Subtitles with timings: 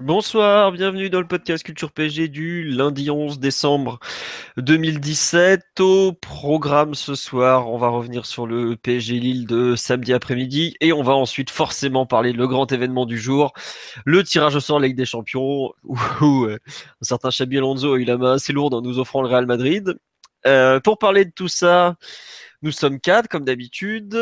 [0.00, 3.98] Bonsoir, bienvenue dans le podcast Culture PG du lundi 11 décembre
[4.56, 5.80] 2017.
[5.80, 10.92] Au programme ce soir, on va revenir sur le PSG Lille de samedi après-midi et
[10.92, 13.52] on va ensuite forcément parler de le grand événement du jour,
[14.04, 15.72] le tirage au sort Ligue des Champions,
[16.20, 16.58] où, euh,
[17.02, 19.46] un certain Xabi Alonso a eu la main assez lourde en nous offrant le Real
[19.46, 19.98] Madrid.
[20.46, 21.96] Euh, pour parler de tout ça,
[22.62, 24.16] nous sommes quatre, comme d'habitude.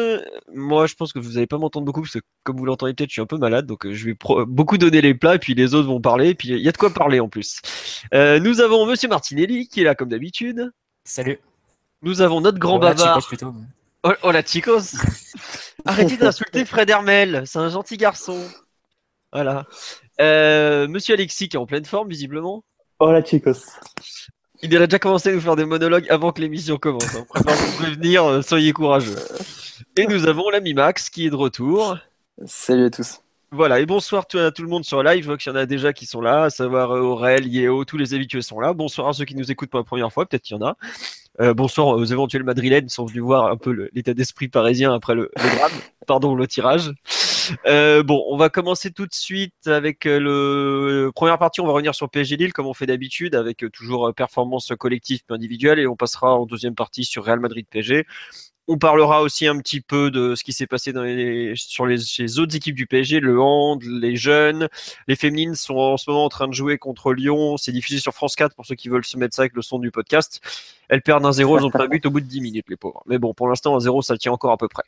[0.53, 3.11] Moi, je pense que vous n'allez pas m'entendre beaucoup, parce que comme vous l'entendez peut-être,
[3.11, 5.55] je suis un peu malade, donc euh, je vais beaucoup donner les plats, et puis
[5.55, 7.61] les autres vont parler, et puis il y a de quoi parler en plus.
[8.12, 10.70] Euh, nous avons Monsieur Martinelli, qui est là comme d'habitude.
[11.05, 11.39] Salut.
[12.03, 13.27] Nous avons notre grand bavard.
[14.03, 14.95] Oh, oh, la chicos
[15.84, 18.41] Arrêtez d'insulter Fred Hermel, c'est un gentil garçon.
[19.33, 19.67] Voilà.
[20.21, 22.65] Euh, Monsieur Alexis, qui est en pleine forme, visiblement.
[22.98, 23.67] Oh la chicos
[24.67, 27.14] il aurait déjà commencé à nous faire des monologues avant que l'émission commence.
[27.14, 27.25] Hein.
[27.34, 29.17] vous prévenir, euh, soyez courageux.
[29.97, 31.97] Et nous avons l'ami Max qui est de retour.
[32.45, 33.20] Salut à tous.
[33.53, 35.22] Voilà, et bonsoir à tout le monde sur live.
[35.22, 37.84] Je vois qu'il y en a déjà qui sont là, à savoir euh, Aurel, Yéo,
[37.84, 38.72] tous les habitués sont là.
[38.72, 40.77] Bonsoir à ceux qui nous écoutent pour la première fois, peut-être qu'il y en a.
[41.41, 45.14] Euh, bonsoir aux éventuels madrilènes qui sont venus voir un peu l'état d'esprit parisien après
[45.14, 45.72] le, le drame.
[46.06, 46.92] Pardon, le tirage.
[47.66, 51.61] Euh, bon, on va commencer tout de suite avec euh, le première partie.
[51.61, 55.20] On va revenir sur PSG Lille comme on fait d'habitude, avec euh, toujours performance collective
[55.28, 58.06] et individuelle, et on passera en deuxième partie sur Real Madrid PSG.
[58.69, 62.56] On parlera aussi un petit peu de ce qui s'est passé les, sur les, autres
[62.56, 64.69] équipes du PSG, le hand, les jeunes.
[65.06, 67.56] Les féminines sont en ce moment en train de jouer contre Lyon.
[67.58, 69.78] C'est diffusé sur France 4 pour ceux qui veulent se mettre ça avec le son
[69.78, 70.41] du podcast.
[70.88, 72.76] Elles perdent un zéro, elles ont pas un but au bout de 10 minutes, les
[72.76, 73.04] pauvres.
[73.06, 74.82] Mais bon, pour l'instant, un zéro, ça tient encore à peu près.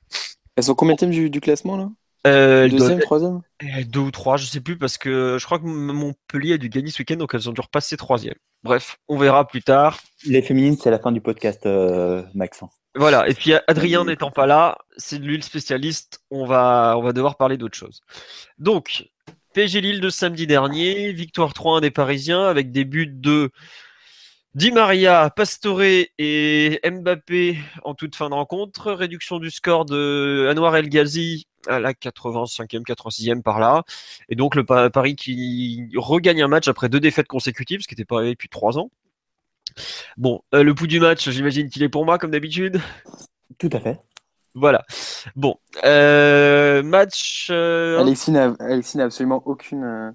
[0.57, 1.89] Elles sont combien de du, du classement là?
[2.27, 3.41] Euh, Deuxième, troisième
[3.87, 6.91] Deux ou trois, je sais plus, parce que je crois que Montpellier a dû gagner
[6.91, 8.35] ce week-end, donc elles ont dû repasser troisième.
[8.65, 10.01] Bref, on verra plus tard.
[10.27, 12.63] Les féminines, c'est la fin du podcast, euh, Max.
[12.95, 17.13] Voilà, et puis Adrien n'étant pas là, c'est lui le spécialiste, on va, on va
[17.13, 18.01] devoir parler d'autre chose.
[18.59, 19.09] Donc,
[19.55, 23.51] PSG Lille de samedi dernier, victoire 3-1 des Parisiens avec des buts de
[24.55, 28.93] Di Maria, Pastore et Mbappé en toute fin de rencontre.
[28.93, 33.83] Réduction du score de Anwar El Ghazi à la 85e, 86e par là.
[34.29, 38.05] Et donc le Paris qui regagne un match après deux défaites consécutives, ce qui n'était
[38.05, 38.91] pas arrivé depuis trois ans.
[40.17, 42.81] Bon, euh, le pouls du match, j'imagine qu'il est pour moi comme d'habitude.
[43.59, 43.99] Tout à fait.
[44.55, 44.85] Voilà.
[45.37, 47.49] Bon, euh, match.
[47.51, 50.15] Euh, Alexis n'a absolument aucune.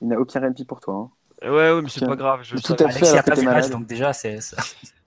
[0.00, 0.94] il n'a aucun répit pour toi.
[0.94, 1.10] Hein.
[1.42, 2.40] Ouais, ouais, mais c'est pas grave.
[2.42, 3.06] Je Tout à fait.
[3.06, 4.38] Alexis a pas le match, donc déjà, c'est.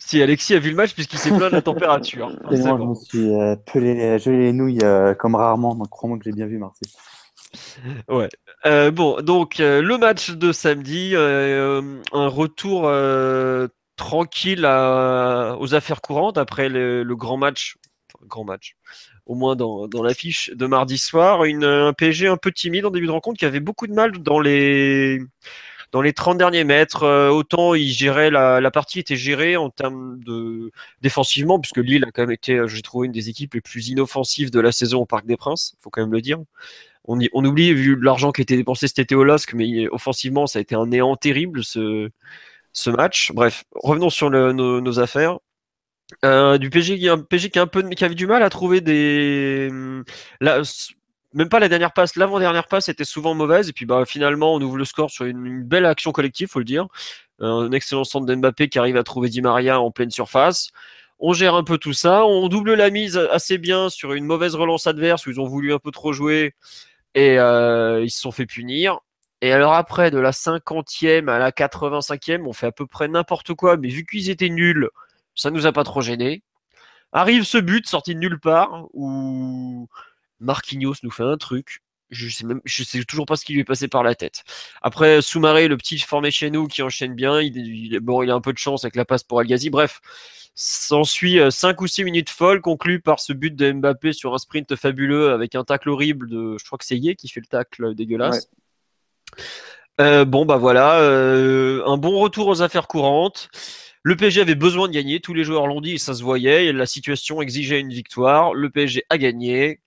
[0.08, 2.30] Si, Alexis a vu le match puisqu'il s'est plaint de la température.
[2.52, 6.18] Et moi, je me suis euh, pelé, gelé les nouilles euh, comme rarement, donc crois-moi
[6.18, 6.96] que j'ai bien vu, merci.
[8.08, 8.30] Ouais.
[8.66, 12.90] Euh, bon, donc le match de samedi, un retour
[13.98, 17.76] tranquille à, aux affaires courantes après le, le grand match,
[18.14, 18.78] enfin, grand match,
[19.26, 22.92] au moins dans, dans l'affiche de mardi soir, une, un PSG un peu timide en
[22.92, 25.20] début de rencontre qui avait beaucoup de mal dans les
[25.92, 27.04] dans les 30 derniers mètres.
[27.04, 30.72] Euh, autant il gérait la, la, partie était gérée en termes de
[31.02, 33.90] défensivement, puisque Lille a quand même été, euh, j'ai trouvé, une des équipes les plus
[33.90, 36.40] inoffensives de la saison au Parc des Princes, faut quand même le dire.
[37.06, 40.46] On, y, on oublie, vu l'argent qui a été dépensé cet été au mais offensivement,
[40.46, 42.10] ça a été un néant terrible ce,
[42.74, 43.32] ce match.
[43.34, 45.40] Bref, revenons sur nos, nos, affaires.
[46.26, 48.82] Euh, du PSG, un PSG qui, a un peu, qui avait du mal à trouver
[48.82, 49.70] des.
[50.42, 50.62] La,
[51.38, 53.70] même pas la dernière passe, l'avant-dernière passe était souvent mauvaise.
[53.70, 56.66] Et puis bah, finalement, on ouvre le score sur une, belle action collective, faut le
[56.66, 56.88] dire.
[57.40, 60.72] Un excellent centre d'Mbappé qui arrive à trouver Di Maria en pleine surface.
[61.20, 62.26] On gère un peu tout ça.
[62.26, 65.74] On double la mise assez bien sur une mauvaise relance adverse où ils ont voulu
[65.74, 66.56] un peu trop jouer
[67.14, 69.00] et euh, ils se sont fait punir.
[69.42, 73.54] Et alors après, de la 50e à la 85e, on fait à peu près n'importe
[73.54, 74.90] quoi, mais vu qu'ils étaient nuls,
[75.36, 76.42] ça nous a pas trop gêné.
[77.12, 79.88] Arrive ce but sorti de nulle part où
[80.40, 81.82] Marquinhos nous fait un truc.
[82.10, 84.44] Je sais même, je sais toujours pas ce qui lui est passé par la tête.
[84.82, 88.34] Après, Soumaré, le petit formé chez nous qui enchaîne bien, il, il, bon, il a
[88.34, 89.70] un peu de chance avec la passe pour Algazi.
[89.70, 90.00] Bref,
[90.56, 94.76] s'ensuit 5 ou 6 minutes folles conclues par ce but de Mbappé sur un sprint
[94.76, 97.94] fabuleux avec un tacle horrible de, je crois que c'est Yé qui fait le tacle
[97.94, 98.50] dégueulasse.
[99.38, 99.44] Ouais.
[100.00, 103.50] Euh, bon, bah voilà, euh, un bon retour aux affaires courantes.
[104.04, 106.72] Le PSG avait besoin de gagner, tous les joueurs l'ont dit et ça se voyait.
[106.72, 108.54] La situation exigeait une victoire.
[108.54, 109.82] Le PSG a gagné.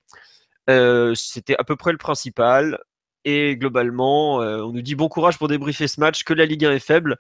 [0.71, 2.79] Euh, C'était à peu près le principal.
[3.27, 6.65] Et globalement, euh, on nous dit bon courage pour débriefer ce match, que la Ligue
[6.65, 7.19] 1 est faible.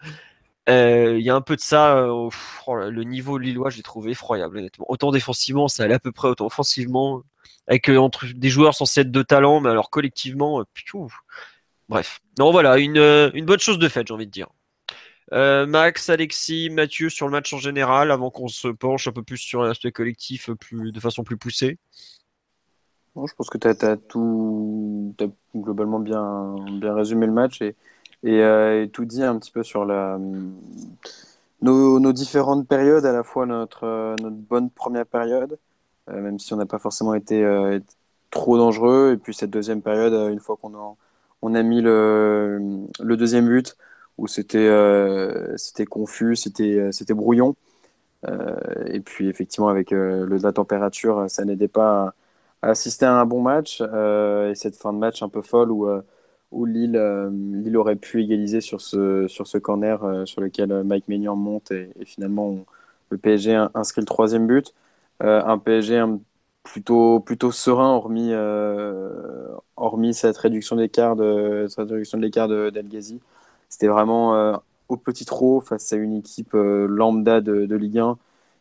[0.68, 1.96] Euh, Il y a un peu de ça.
[1.98, 2.30] euh,
[2.66, 4.86] oh le niveau lillois, j'ai trouvé effroyable, honnêtement.
[4.88, 7.22] Autant défensivement, ça allait à peu près, autant offensivement,
[7.66, 10.64] avec euh, entre des joueurs censés être de talent, mais alors collectivement, euh,
[11.88, 12.20] bref.
[12.38, 14.48] Non, voilà, une, euh, une bonne chose de faite, j'ai envie de dire.
[15.32, 19.22] Euh, Max, Alexis, Mathieu sur le match en général, avant qu'on se penche un peu
[19.22, 21.78] plus sur l'aspect collectif euh, plus, de façon plus poussée.
[23.16, 25.26] Non, je pense que tu as, tout, t'as
[25.56, 27.74] globalement bien, bien résumé le match et,
[28.22, 30.16] et, euh, tout dit un petit peu sur la,
[31.62, 35.58] nos, nos différentes périodes, à la fois notre, euh, notre bonne première période,
[36.08, 37.44] euh, même si on n'a pas forcément été,
[38.30, 40.96] trop dangereux, et puis cette deuxième période, une fois qu'on a,
[41.42, 43.76] on a mis le, le deuxième but,
[44.18, 44.68] où c'était
[45.56, 47.56] c'était confus, c'était brouillon.
[48.86, 52.14] Et puis effectivement, avec la température, ça n'aidait pas
[52.62, 53.80] assister à un bon match.
[53.82, 56.02] euh, et cette fin de match un peu folle où, euh,
[56.52, 61.08] où Lille, euh, Lille aurait pu égaliser sur ce, sur ce corner sur lequel Mike
[61.08, 61.70] Maignan monte.
[61.72, 62.56] Et, finalement,
[63.10, 64.74] le PSG in- inscrit le troisième but.
[65.20, 66.02] Un PSG
[66.62, 68.32] plutôt, plutôt serein, hormis,
[69.76, 71.66] hormis cette réduction d'écart de,
[72.16, 72.48] l'écart
[72.88, 73.20] Ghazi.
[73.68, 78.18] C'était vraiment au petit trot face à une équipe lambda de, de Ligue 1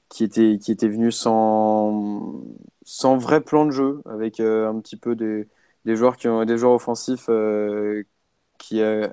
[0.09, 2.33] qui était, qui était venue sans,
[2.89, 5.47] sans vrai plan de jeu, avec euh, un petit peu des,
[5.85, 8.03] des joueurs qui ont des joueurs offensifs euh,
[8.57, 9.07] qui, euh,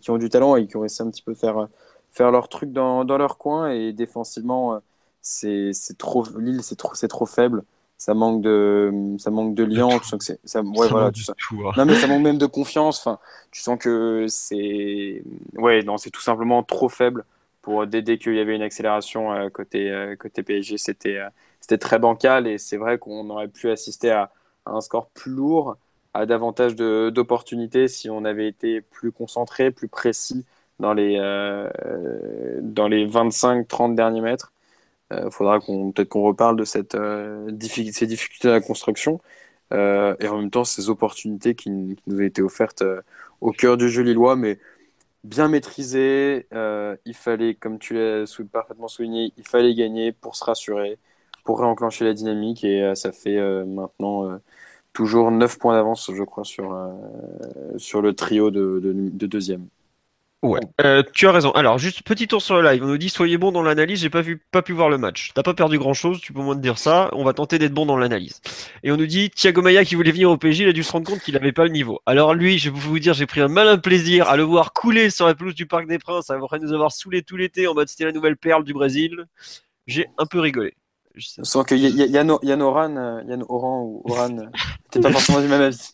[0.00, 1.68] qui ont du talent et qui ont réussi un petit peu faire,
[2.10, 3.70] faire leur truc dans, dans leur coin.
[3.70, 4.80] Et défensivement,
[5.20, 7.64] c'est trop Lille, c'est trop, c'est trop faible.
[7.98, 9.98] Ça manque de, ça manque de lien.
[10.00, 11.72] Tu sens que c'est, ça, ouais, Ça voilà, va tu du sens- tout, hein.
[11.76, 13.00] non, mais ça manque même de confiance.
[13.00, 13.18] Enfin,
[13.50, 15.22] tu sens que c'est.
[15.54, 17.24] Ouais, non, c'est tout simplement trop faible
[17.62, 21.28] pour dès, dès qu'il y avait une accélération euh, côté, euh, côté PSG, c'était euh,
[21.62, 24.30] c'était très bancal et c'est vrai qu'on aurait pu assister à,
[24.66, 25.76] un score plus lourd,
[26.14, 30.44] à davantage d'opportunités si on avait été plus concentré, plus précis
[30.80, 31.68] dans les, euh,
[32.88, 34.52] les 25-30 derniers mètres.
[35.12, 39.20] Il faudra qu'on peut-être qu'on reparle de cette, euh, diffi- ces difficultés à la construction.
[39.72, 43.00] Euh, et en même temps ces opportunités qui, nous ont été offertes euh,
[43.40, 44.58] au cœur du jeu lillois, mais
[45.24, 46.46] bien maîtrisées.
[46.54, 50.98] Euh, il fallait, comme tu l'as parfaitement souligné, il fallait gagner pour se rassurer,
[51.44, 54.38] pour réenclencher la dynamique, et euh, ça fait euh, maintenant euh,
[54.92, 56.76] toujours 9 points d'avance, je crois, sur,
[57.76, 59.68] sur le trio de, de, de deuxième.
[60.42, 60.58] Ouais,
[61.14, 61.52] tu as raison.
[61.52, 62.82] Alors, juste petit tour sur le live.
[62.82, 64.00] On nous dit soyez bon dans l'analyse.
[64.00, 65.30] J'ai pas vu, pas pu voir le match.
[65.36, 66.20] T'as pas perdu grand chose.
[66.20, 67.10] Tu peux moins te dire ça.
[67.12, 68.40] On va tenter d'être bon dans l'analyse.
[68.82, 70.90] Et on nous dit Thiago Maia qui voulait venir au PSG, il a dû se
[70.90, 72.00] rendre compte qu'il avait pas le niveau.
[72.06, 75.10] Alors lui, je vais vous dire, j'ai pris un malin plaisir à le voir couler
[75.10, 77.86] sur la pelouse du Parc des Princes, après nous avoir saoulés tout l'été en mode
[77.88, 79.26] c'était la nouvelle perle du Brésil.
[79.86, 80.74] J'ai un peu rigolé.
[81.14, 82.30] Je sais- Sans que Yann,
[82.62, 84.46] Oran, euh, Yann Oran ou Oran, euh,
[84.90, 85.90] t'es pas forcément du même avis.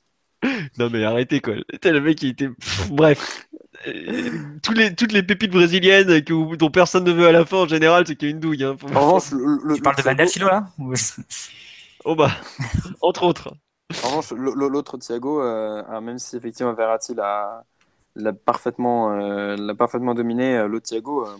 [0.78, 1.54] Non mais arrêtez quoi.
[1.80, 2.48] T'es le mec qui était.
[2.90, 3.48] Bref.
[3.86, 4.30] Euh,
[4.62, 7.68] tous les, toutes les pépites brésiliennes que, dont personne ne veut à la fin en
[7.68, 8.64] général, c'est qu'il y a une douille.
[8.64, 8.76] Hein.
[8.94, 10.66] En revanche, le, le- Tu parles de là
[12.04, 12.30] Oh bah,
[13.00, 13.52] entre autres.
[14.04, 17.64] En revanche, l'autre Thiago, euh, ah, même si effectivement Verratti l'a
[18.16, 21.36] l'a parfaitement, euh, l'a parfaitement dominé, l'autre Thiago, euh,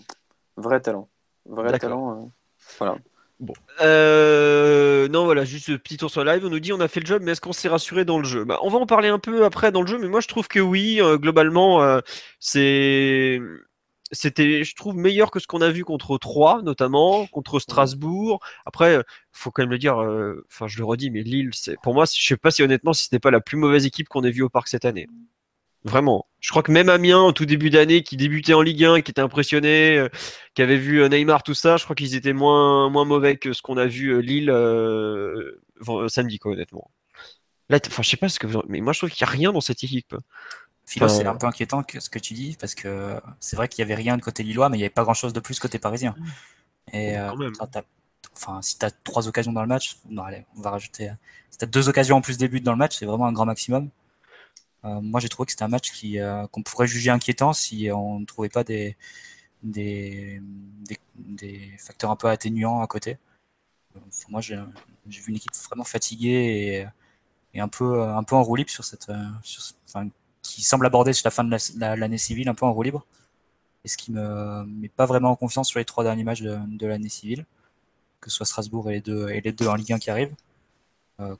[0.57, 1.09] vrai talent.
[1.45, 1.81] Vrai D'accord.
[1.81, 2.33] talent.
[2.83, 2.95] euh,
[3.41, 3.61] voilà.
[3.81, 6.45] Euh, non, voilà, juste ce petit tour sur live.
[6.45, 8.25] On nous dit on a fait le job, mais est-ce qu'on s'est rassuré dans le
[8.25, 8.45] jeu?
[8.45, 10.49] Bah, On va en parler un peu après dans le jeu, mais moi je trouve
[10.49, 12.01] que oui, euh, globalement, euh,
[12.41, 13.41] c'est.
[14.11, 18.41] C'était, je trouve, meilleur que ce qu'on a vu contre 3, notamment, contre Strasbourg.
[18.65, 21.93] Après, faut quand même le dire, euh, enfin, je le redis, mais Lille, c'est, pour
[21.93, 24.31] moi, je sais pas si honnêtement, si c'était pas la plus mauvaise équipe qu'on ait
[24.31, 25.09] vue au parc cette année.
[25.85, 26.27] Vraiment.
[26.41, 29.11] Je crois que même Amiens, au tout début d'année, qui débutait en Ligue 1, qui
[29.11, 30.09] était impressionné, euh,
[30.55, 33.53] qui avait vu euh, Neymar, tout ça, je crois qu'ils étaient moins, moins mauvais que
[33.53, 35.59] ce qu'on a vu euh, Lille euh,
[36.09, 36.91] samedi, quoi, honnêtement.
[37.71, 39.29] Là, enfin, je sais pas ce que vous en- mais moi je trouve qu'il n'y
[39.29, 40.15] a rien dans cette équipe.
[40.87, 43.69] Philo, Enfin, c'est un peu inquiétant que ce que tu dis, parce que c'est vrai
[43.69, 45.41] qu'il y avait rien de côté lillois, mais il n'y avait pas grand chose de
[45.41, 46.15] plus côté parisien.
[46.93, 47.53] Et Bon, euh, quand même.
[47.53, 47.83] t'as- t'as-
[48.35, 51.11] enfin, si tu as trois occasions dans le match, non, allez, on va rajouter.
[51.51, 53.33] Si tu as deux occasions en plus des buts dans le match, c'est vraiment un
[53.33, 53.91] grand maximum.
[54.85, 57.91] Euh, moi, j'ai trouvé que c'était un match qui, euh, qu'on pourrait juger inquiétant si
[57.93, 58.97] on ne trouvait pas des,
[59.63, 60.41] des,
[61.17, 63.19] des, facteurs un peu atténuants à côté.
[64.29, 64.57] Moi, j'ai
[65.07, 66.87] vu une équipe vraiment fatiguée
[67.55, 70.09] et, et un peu, un peu en roue libre sur cette, euh, sur, enfin,
[70.43, 72.83] qui semble aborder sur la fin de la- la- l'année civile un peu en roue
[72.85, 73.07] libre.
[73.85, 76.87] Et ce qui me met pas vraiment en confiance sur les trois derniers matchs de,
[76.87, 77.47] l'année civile,
[78.21, 80.35] que ce soit Strasbourg et les deux, et les deux en Ligue 1 qui arrivent.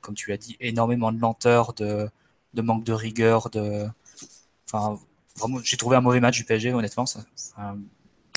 [0.01, 2.09] Comme tu l'as dit, énormément de lenteur, de,
[2.53, 3.87] de manque de rigueur, de,
[4.67, 4.99] enfin,
[5.37, 7.05] vraiment, j'ai trouvé un mauvais match du PSG, honnêtement.
[7.05, 7.21] Ça,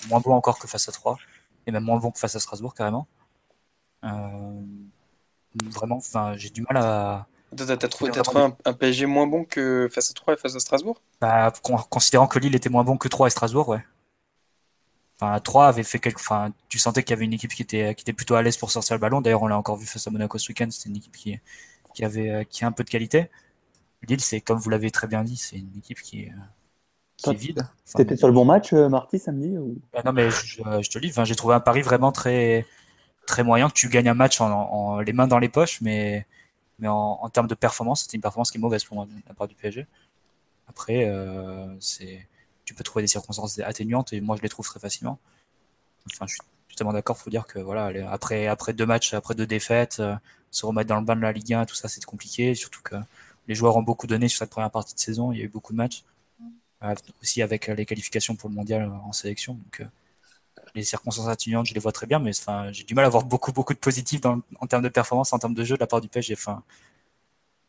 [0.09, 1.19] moins bon encore que face à 3,
[1.67, 3.07] et même moins bon que face à Strasbourg, carrément.
[4.05, 4.61] Euh,
[5.67, 10.11] vraiment, enfin, j'ai du mal à, T'as trouvé, trouvé un, PSG moins bon que face
[10.11, 11.03] à 3 et face à Strasbourg?
[11.21, 11.53] Bah,
[11.91, 13.85] Considérant que Lille était moins bon que 3 et Strasbourg, ouais.
[15.21, 16.19] Enfin, 3 avait fait quelque.
[16.19, 18.57] Enfin, tu sentais qu'il y avait une équipe qui était, qui était plutôt à l'aise
[18.57, 19.21] pour sortir le ballon.
[19.21, 20.69] D'ailleurs, on l'a encore vu face à Monaco ce week-end.
[20.71, 21.39] C'était une équipe qui,
[21.95, 23.31] qui, avait, euh, qui a un peu de qualité.
[24.09, 26.33] Lille, c'est comme vous l'avez très bien dit, c'est une équipe qui est,
[27.17, 27.67] qui est vide.
[27.85, 29.79] C'était sur le bon match, euh, Marty, samedi ou...
[29.93, 32.67] Bah, non, mais je, je te dis, j'ai trouvé un pari vraiment très,
[33.27, 36.27] très moyen que tu gagnes un match en, en, les mains dans les poches, mais,
[36.79, 39.13] mais en, en termes de performance, c'était une performance qui est mauvaise pour moi de
[39.29, 39.87] la part du PSG.
[40.69, 42.27] Après, euh, c'est
[42.65, 45.19] tu peux trouver des circonstances atténuantes et moi je les trouve très facilement.
[46.07, 49.47] Enfin, je suis totalement d'accord, faut dire que voilà, après, après deux matchs, après deux
[49.47, 50.15] défaites, euh,
[50.51, 52.97] se remettre dans le bain de la Ligue 1, tout ça c'est compliqué, surtout que
[53.49, 55.49] les joueurs ont beaucoup donné sur cette première partie de saison, il y a eu
[55.49, 56.05] beaucoup de matchs,
[56.83, 59.55] euh, aussi avec les qualifications pour le mondial en sélection.
[59.55, 59.87] Donc,
[60.75, 63.25] les circonstances atténuantes, je les vois très bien, mais enfin, j'ai du mal à avoir
[63.25, 65.87] beaucoup, beaucoup de positifs dans, en termes de performance, en termes de jeu de la
[65.87, 66.35] part du PSG.
[66.35, 66.63] Enfin,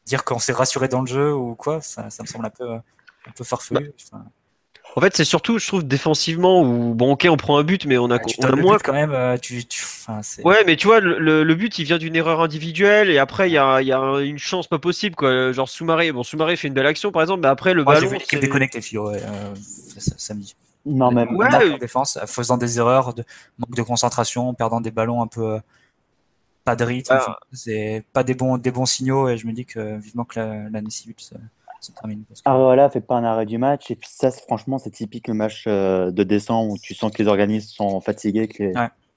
[0.06, 2.76] dire qu'on s'est rassuré dans le jeu ou quoi, ça, ça me semble un peu,
[2.76, 3.94] un peu farfelu.
[4.06, 4.26] Enfin,
[4.96, 7.98] en fait, c'est surtout, je trouve, défensivement, où, bon, ok, on prend un but, mais
[7.98, 8.78] on a, on a moins.
[8.78, 9.84] quand même, euh, tu, tu...
[9.84, 13.50] Enfin, ouais, mais tu vois, le, le, but, il vient d'une erreur individuelle, et après,
[13.50, 15.52] il y a, y a, une chance pas possible, quoi.
[15.52, 18.08] Genre, Soumaré, bon, Soumaré fait une belle action, par exemple, mais après, le ballon.
[18.08, 20.56] J'ai vu déconnecté, Philo, ouais, euh, samedi.
[20.86, 21.36] Non, même.
[21.36, 23.24] Ouais, en défense, faisant des erreurs, de,
[23.58, 25.60] manque de concentration, perdant des ballons un peu.
[26.66, 27.40] Pas de rythme, ah.
[27.52, 30.90] c'est pas des bons, des bons signaux, et je me dis que vivement que l'année
[30.90, 31.16] civile
[32.46, 33.92] ah voilà, fait pas un arrêt du match.
[33.92, 37.22] Et puis ça, franchement, c'est typique le match euh, de décembre où tu sens que
[37.22, 38.72] les organismes sont fatigués, que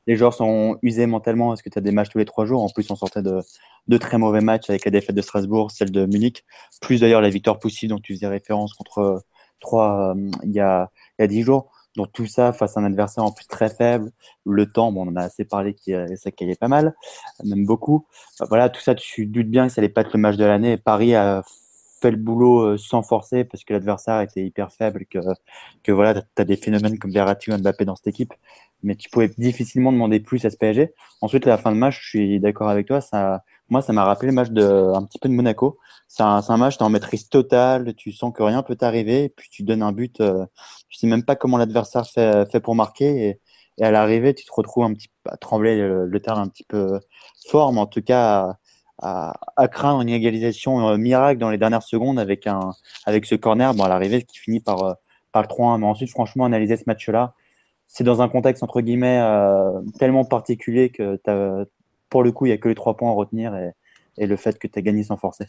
[0.07, 2.63] les, joueurs sont usés mentalement parce que tu as des matchs tous les trois jours.
[2.63, 3.41] En plus, on sortait de,
[3.89, 6.45] de très mauvais matchs avec la défaite de Strasbourg, celle de Munich,
[6.81, 9.23] plus d'ailleurs la victoire poussive dont tu faisais référence contre
[9.61, 11.71] trois euh, il y a dix jours.
[11.97, 14.11] Donc tout ça face à un adversaire en plus très faible,
[14.45, 16.95] le temps, bon, on en a assez parlé, qui ça caillait pas mal,
[17.43, 18.07] même beaucoup.
[18.49, 20.77] Voilà, tout ça, tu doutes bien que ça allait pas être le match de l'année.
[20.77, 21.43] Paris a
[22.01, 25.19] fait le boulot euh, sans forcer parce que l'adversaire était hyper faible, que,
[25.83, 28.35] que voilà, tu as des phénomènes comme Verratti ou Mbappé dans cette équipe,
[28.83, 30.93] mais tu pouvais difficilement demander plus à ce PSG.
[31.21, 34.05] Ensuite, à la fin de match, je suis d'accord avec toi, ça, moi, ça m'a
[34.05, 35.79] rappelé le match de, un petit peu de Monaco.
[36.09, 39.63] C'est un, match, tu en maîtrise totale, tu sens que rien peut t'arriver, puis tu
[39.63, 40.45] donnes un but, euh,
[40.89, 43.41] tu sais même pas comment l'adversaire fait, pour marquer,
[43.79, 46.65] et, à l'arrivée, tu te retrouves un petit à trembler le, le terme un petit
[46.65, 46.99] peu
[47.49, 48.57] fort, mais en tout cas,
[48.99, 52.73] à, craindre une égalisation euh, miracle dans les dernières secondes avec, un,
[53.05, 54.95] avec ce corner bon, à l'arrivée qui finit par, euh,
[55.33, 55.81] par le 3-1.
[55.81, 57.35] Mais ensuite, franchement, analyser ce match-là,
[57.87, 61.21] c'est dans un contexte entre guillemets euh, tellement particulier que
[62.09, 63.73] pour le coup, il n'y a que les trois points à retenir et,
[64.19, 65.47] et le fait que tu gagné sans forcer.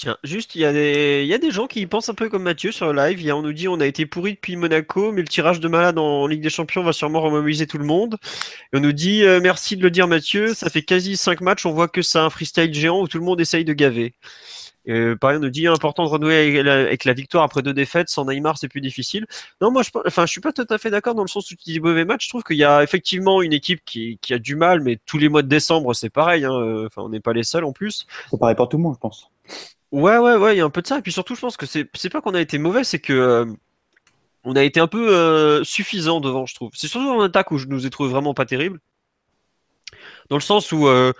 [0.00, 1.50] Tiens, juste, il y, a des...
[1.50, 3.34] gens qui pensent un peu comme Mathieu sur le live.
[3.34, 6.26] on nous dit on a été pourri depuis Monaco, mais le tirage de malade en
[6.26, 8.16] Ligue des Champions va sûrement remobiliser tout le monde.
[8.72, 10.54] On nous dit euh, merci de le dire, Mathieu.
[10.54, 13.26] Ça fait quasi 5 matchs, on voit que c'est un freestyle géant où tout le
[13.26, 14.14] monde essaye de gaver.
[14.88, 18.08] Euh, pareil, on nous dit important de renouer avec la, victoire après deux défaites.
[18.08, 19.26] Sans Neymar, c'est plus difficile.
[19.60, 21.64] Non, moi, je, enfin, suis pas tout à fait d'accord dans le sens où tu
[21.64, 22.24] dis mauvais match.
[22.24, 25.28] Je trouve qu'il y a effectivement une équipe qui, a du mal, mais tous les
[25.28, 26.46] mois de décembre, c'est pareil.
[26.46, 26.88] Hein.
[26.96, 28.06] On n'est pas les seuls en plus.
[28.30, 29.30] C'est pareil pour tout le monde, je pense.
[29.92, 30.98] Ouais, ouais, ouais, il y a un peu de ça.
[30.98, 33.12] Et puis surtout, je pense que c'est, c'est pas qu'on a été mauvais, c'est que
[33.12, 33.44] euh,
[34.44, 36.70] on a été un peu euh, suffisant devant, je trouve.
[36.74, 38.80] C'est surtout en attaque où je nous ai trouvé vraiment pas terrible.
[40.28, 41.12] Dans le sens où euh,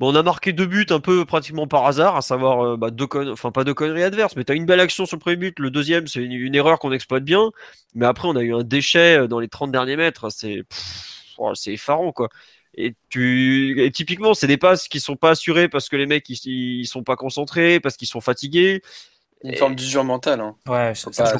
[0.00, 3.52] on a marqué deux buts un peu pratiquement par hasard, à savoir bah, deux enfin
[3.52, 6.06] pas deux conneries adverses, mais t'as une belle action sur le premier but, le deuxième
[6.06, 7.50] c'est une, erreur qu'on exploite bien,
[7.94, 10.64] mais après on a eu un déchet dans les 30 derniers mètres, c'est
[11.38, 12.28] oh, c'est effarant quoi.
[12.74, 16.28] Et, tu, et typiquement, c'est des passes qui sont pas assurées parce que les mecs
[16.28, 18.82] ils, sont pas concentrés, parce qu'ils sont fatigués.
[19.42, 20.40] Une forme d'usure mentale.
[20.40, 20.56] Hein.
[20.66, 21.36] Ouais, faut pas,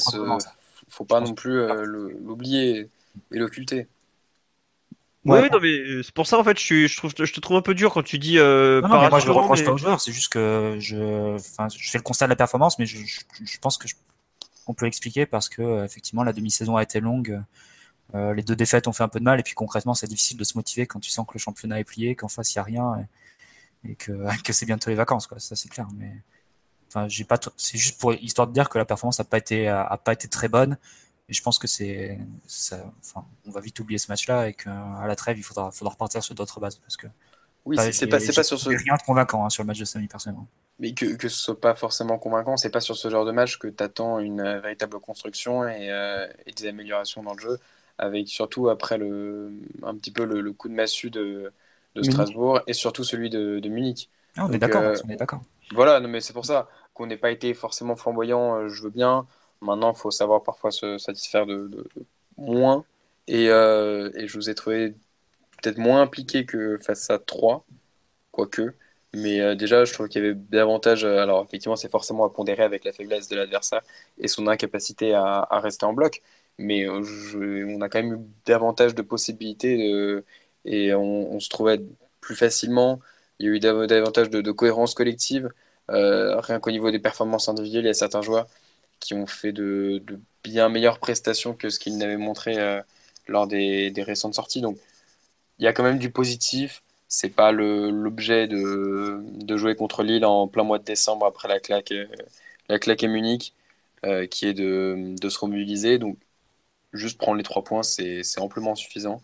[0.89, 2.89] faut pas non plus euh, l'oublier
[3.33, 3.87] et l'occulter.
[5.27, 7.63] Ouais, non, mais c'est pour ça en fait, je, je, trouve, je te trouve un
[7.63, 8.39] peu dur quand tu dis.
[8.39, 11.37] Euh, non, non, mais moi je le reproche pas aux joueurs, c'est juste que je,
[11.37, 13.87] je fais le constat de la performance, mais je, je pense que
[14.67, 17.43] on peut l'expliquer parce que effectivement la demi-saison a été longue.
[18.15, 20.37] Euh, les deux défaites ont fait un peu de mal et puis concrètement c'est difficile
[20.37, 22.61] de se motiver quand tu sens que le championnat est plié, qu'en face il n'y
[22.61, 23.07] a rien
[23.89, 24.13] et, que,
[24.45, 25.39] que c'est bientôt les vacances quoi.
[25.39, 25.87] Ça c'est clair.
[25.97, 26.13] Mais
[26.89, 29.69] enfin j'ai pas, c'est juste pour histoire de dire que la performance a pas été
[29.69, 30.77] a, pas été très bonne.
[31.29, 32.19] Et je pense que c'est,
[33.01, 36.25] enfin, on va vite oublier ce match-là et qu'à la trêve il faudra, faudra repartir
[36.25, 37.07] sur d'autres bases parce que.
[37.65, 38.69] Oui, c'est pas, pas sur ce.
[38.71, 40.49] Rien de convaincant hein, sur le match de samedi personnellement.
[40.81, 43.59] Mais que, que ce soit pas forcément convaincant, c'est pas sur ce genre de match
[43.59, 47.61] que tu attends une euh, véritable construction et, euh, et, des améliorations dans le jeu
[48.01, 49.53] avec surtout après le,
[49.83, 51.53] un petit peu le, coup de massue de,
[51.95, 54.09] de Strasbourg et surtout celui de, de Munich.
[54.37, 55.43] Ah, on, est d'accord, euh, on est d'accord.
[55.73, 58.91] Voilà, non, mais c'est pour ça qu'on n'ait pas été forcément flamboyant, euh, je veux
[58.91, 59.27] bien.
[59.61, 61.87] Maintenant, il faut savoir parfois se satisfaire de,
[62.39, 62.85] moins.
[63.27, 64.95] Et, euh, et, je vous ai trouvé
[65.63, 67.65] peut-être moins impliqué que face à 3,
[68.33, 68.75] quoique.
[69.13, 71.05] Mais déjà, je trouve qu'il y avait davantage.
[71.05, 73.83] alors, effectivement, c'est forcément à pondérer avec la faiblesse de l'adversaire
[74.19, 76.23] et son incapacité à, rester en bloc.
[76.61, 80.23] Mais on a quand même eu davantage de possibilités
[80.65, 81.81] et on, se trouvait
[82.21, 83.01] plus facilement.
[83.39, 85.51] Il y a eu davantage de, cohérence collective.
[85.89, 88.47] rien qu'au niveau des performances individuelles, il y a certains joueurs
[89.01, 90.03] qui ont fait de,
[90.45, 92.81] bien meilleures prestations que ce qu'ils n'avaient montré euh,
[93.27, 94.61] lors des, récentes sorties.
[94.61, 94.79] Donc
[95.59, 96.83] il y a quand même du positif.
[97.09, 101.93] C'est pas l'objet de, jouer contre Lille en plein mois de décembre après la claque,
[101.93, 102.07] euh,
[102.69, 103.55] la claque à Munich,
[104.07, 105.99] euh, qui est de, se remobiliser.
[105.99, 106.19] Donc
[106.93, 109.21] juste prendre les trois points, c'est amplement suffisant.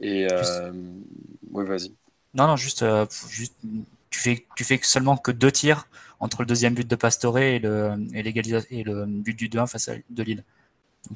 [0.00, 0.26] Et
[1.50, 1.92] oui, vas-y.
[2.34, 2.84] Non, non, juste,
[3.28, 3.54] juste
[4.10, 5.86] tu fais, tu fais seulement que deux tirs
[6.18, 9.88] entre le deuxième but de Pastore et le, et, et le but du 2-1 face
[9.88, 10.44] à de Lille.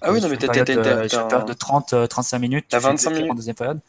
[0.00, 2.66] ah oui, non, mais t'as une période de 30, 35 minutes.
[2.68, 3.30] T'as 25 minutes.
[3.30, 3.80] En deuxième période.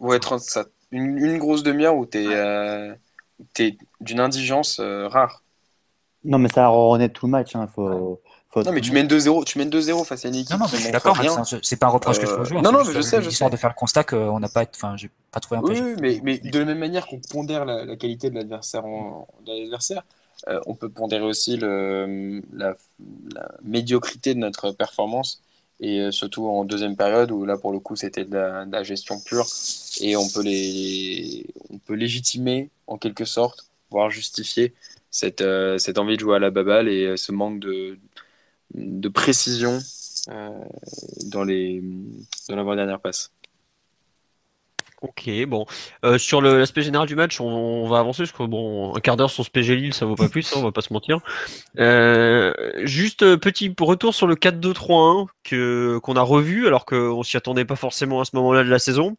[0.00, 2.94] Ouais, 30, ça, une, une, grosse demi-heure où t'es euh,
[3.58, 5.42] es, d'une indigence euh, rare.
[6.24, 7.54] Non, mais ça a ronronné tout le match.
[7.54, 8.20] Hein, faut...
[8.56, 10.50] Non, mais tu mènes 2-0 tu mènes 2-0 face à une équipe.
[10.50, 11.18] Non, non, je suis d'accord,
[11.62, 12.60] c'est pas un reproche que je peux jouer.
[12.60, 13.48] Non, non, mais je sais, je sais.
[13.48, 15.72] de faire le constat qu'on n'a pas, enfin, j'ai pas trouvé un peu.
[15.72, 18.84] Oui, mais, mais de la même manière qu'on pondère la, la, qualité de l'adversaire,
[20.48, 22.76] euh, on peut pondérer aussi le, la,
[23.62, 25.40] médiocrité de notre performance
[25.78, 29.20] et euh, surtout en deuxième période où là pour le coup c'était de, la gestion
[29.20, 29.46] pure
[30.00, 34.74] et on peut les on peut légitimer en quelque sorte voire justifier
[35.10, 37.98] cette, euh, cette envie de jouer à la baballe et ce manque de, de
[39.08, 39.78] précision
[41.26, 41.82] dans les
[42.48, 43.32] dans l'avant-dernière passe.
[45.02, 45.66] Ok, bon.
[46.04, 49.30] Euh, sur l'aspect général du match, on, va avancer parce que bon, un quart d'heure
[49.30, 51.18] sur ce PG Lille, ça vaut pas plus, hein, on va pas se mentir.
[51.80, 52.52] Euh,
[52.84, 57.64] juste euh, petit retour sur le 4-2-3-1 que qu'on a revu, alors qu'on s'y attendait
[57.64, 59.16] pas forcément à ce moment-là de la saison.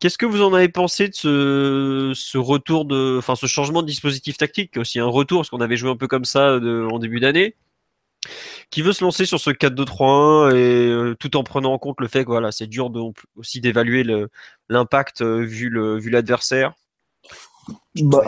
[0.00, 3.86] Qu'est-ce que vous en avez pensé de ce, ce retour de, enfin, ce changement de
[3.86, 6.98] dispositif tactique, aussi un retour parce qu'on avait joué un peu comme ça de, en
[6.98, 7.54] début d'année?
[8.70, 12.08] Qui veut se lancer sur ce 4-2-3-1 et euh, tout en prenant en compte le
[12.08, 13.00] fait que voilà, c'est dur de,
[13.36, 14.04] aussi d'évaluer
[14.68, 16.74] l'impact euh, vu le vu l'adversaire.
[17.96, 18.24] Bah,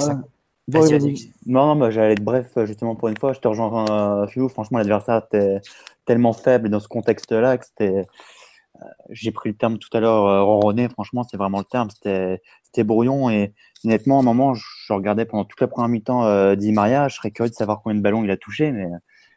[1.47, 3.33] non, non, j'allais être bref justement pour une fois.
[3.33, 4.49] Je te rejoins, Philou.
[4.49, 5.61] Franchement, l'adversaire était
[6.05, 8.07] tellement faible dans ce contexte-là que c'était.
[8.83, 10.89] Euh, j'ai pris le terme tout à l'heure, ronronné.
[10.89, 11.89] Franchement, c'est vraiment le terme.
[11.91, 13.53] C'était brouillon et
[13.85, 17.09] honnêtement, à un moment, je regardais pendant toute la première mi-temps euh, Di Maria.
[17.09, 18.87] Je serais curieux de savoir combien de ballons il a touché, mais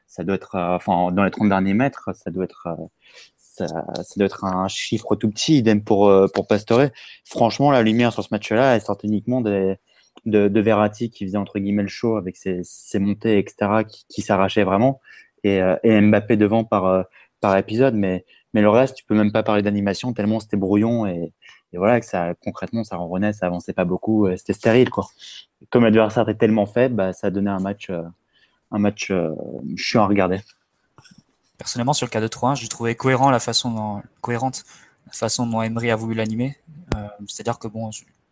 [0.07, 2.85] ça doit être, euh, enfin, dans les 30 derniers mètres, ça doit être, euh,
[3.35, 3.65] ça,
[4.15, 6.89] doit être un chiffre tout petit, idem pour, euh, pour Pastore.
[7.25, 9.75] Franchement, la lumière sur ce match-là, elle sort uniquement de,
[10.25, 14.21] de Verratti qui faisait entre guillemets le show avec ses, ses montées, etc., qui, qui
[14.21, 15.01] s'arrachait vraiment,
[15.43, 17.05] et, Mbappé devant par,
[17.41, 17.95] par épisode.
[17.95, 21.33] Mais, mais le reste, tu peux même pas parler d'animation tellement c'était brouillon et,
[21.75, 25.07] voilà que ça concrètement ça revenait, ça avançait pas beaucoup, c'était stérile quoi.
[25.71, 27.89] Comme l'adversaire était tellement faible, bah, ça donnait un match
[28.73, 29.29] un match euh,
[29.77, 30.41] chiant à regarder.
[31.57, 34.65] Personnellement, sur le cas de 3 j'ai trouvé cohérent la façon dont, cohérente
[35.05, 36.57] la façon dont Emery a voulu l'animer.
[36.95, 37.89] Euh, c'est-à-dire que bon,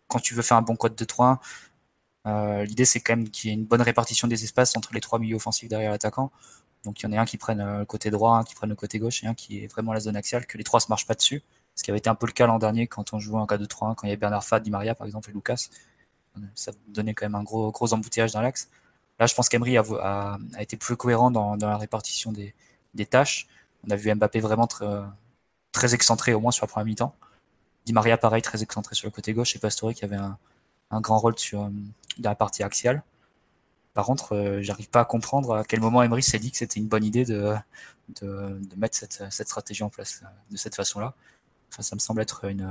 [0.08, 1.40] quand tu veux faire un bon code de 3
[2.28, 5.02] euh, l'idée c'est quand même qu'il y ait une bonne répartition des espaces entre les
[5.02, 6.32] trois milieux offensifs derrière l'attaquant.
[6.84, 8.76] Donc il y en a un qui prenne le côté droit, un qui prenne le
[8.76, 11.08] côté gauche et un qui est vraiment la zone axiale, que les trois se marchent
[11.08, 11.42] pas dessus.
[11.76, 13.58] Ce qui avait été un peu le cas l'an dernier quand on jouait en cas
[13.58, 15.70] de 3 quand il y avait Bernard Fad, Di Maria par exemple et Lucas.
[16.56, 18.70] Ça donnait quand même un gros, gros embouteillage dans l'axe.
[19.22, 23.48] Là, je pense qu'Emery a, été plus cohérent dans, la répartition des, tâches.
[23.86, 24.68] On a vu Mbappé vraiment
[25.72, 27.16] très, excentré, au moins sur la première mi-temps.
[27.86, 31.20] Di Maria, pareil, très excentré sur le côté gauche, et Pastore qui avait un, grand
[31.20, 31.70] rôle sur
[32.18, 33.04] la partie axiale.
[33.94, 36.80] Par contre, euh, j'arrive pas à comprendre à quel moment Emery s'est dit que c'était
[36.80, 37.54] une bonne idée de,
[38.76, 41.14] mettre cette, stratégie en place de cette façon-là.
[41.70, 42.68] ça me semble être une,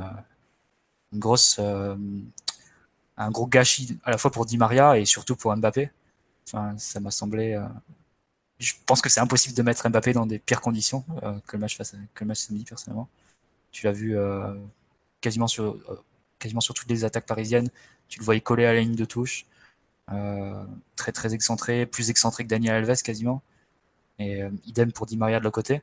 [1.14, 1.94] grosse, euh,
[3.16, 5.92] un gros gâchis à la fois pour Di Maria et surtout pour Mbappé
[6.44, 7.54] ça m'a semblé.
[7.54, 7.66] Euh,
[8.58, 11.60] je pense que c'est impossible de mettre Mbappé dans des pires conditions euh, que le
[11.60, 13.08] match face, que le match samedi personnellement.
[13.72, 14.54] Tu l'as vu euh,
[15.20, 15.78] quasiment sur
[16.38, 17.70] quasiment sur toutes les attaques parisiennes.
[18.08, 19.46] Tu le voyais coller à la ligne de touche,
[20.96, 23.42] très très excentré, plus excentré que Daniel Alves quasiment.
[24.18, 25.82] Et idem pour Di Maria de l'autre côté.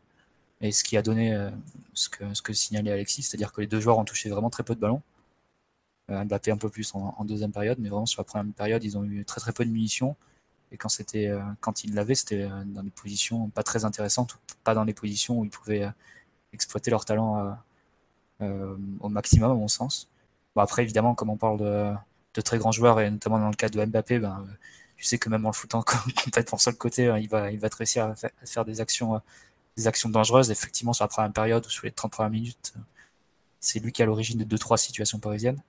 [0.61, 1.49] Et ce qui a donné
[1.93, 4.63] ce que, ce que signalait Alexis, c'est-à-dire que les deux joueurs ont touché vraiment très
[4.63, 5.01] peu de ballons.
[6.09, 8.97] Mbappé un peu plus en, en, deuxième période, mais vraiment sur la première période, ils
[8.97, 10.15] ont eu très très peu de munitions.
[10.71, 14.38] Et quand c'était, euh, quand il l'avait, c'était euh, dans des positions pas très intéressantes,
[14.63, 15.91] pas dans les positions où ils pouvaient euh,
[16.53, 17.58] exploiter leur talent
[18.99, 20.10] au maximum, à mon sens.
[20.56, 21.60] Bon, après, évidemment, comme on parle
[22.34, 24.45] de, très grands joueurs, et notamment dans le cas de Mbappé, ben,
[24.95, 25.84] tu sais que même en le foutant
[26.23, 29.21] complètement sur le côté, il va, il va te réussir à faire, des actions,
[29.75, 30.51] des actions dangereuses.
[30.51, 32.73] Effectivement, sur la première période ou sur les 30 premières minutes,
[33.60, 35.62] c'est lui qui a l'origine de 2-3 situations parisiennes.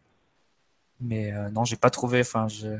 [1.00, 2.78] Mais non, j'ai pas trouvé, je,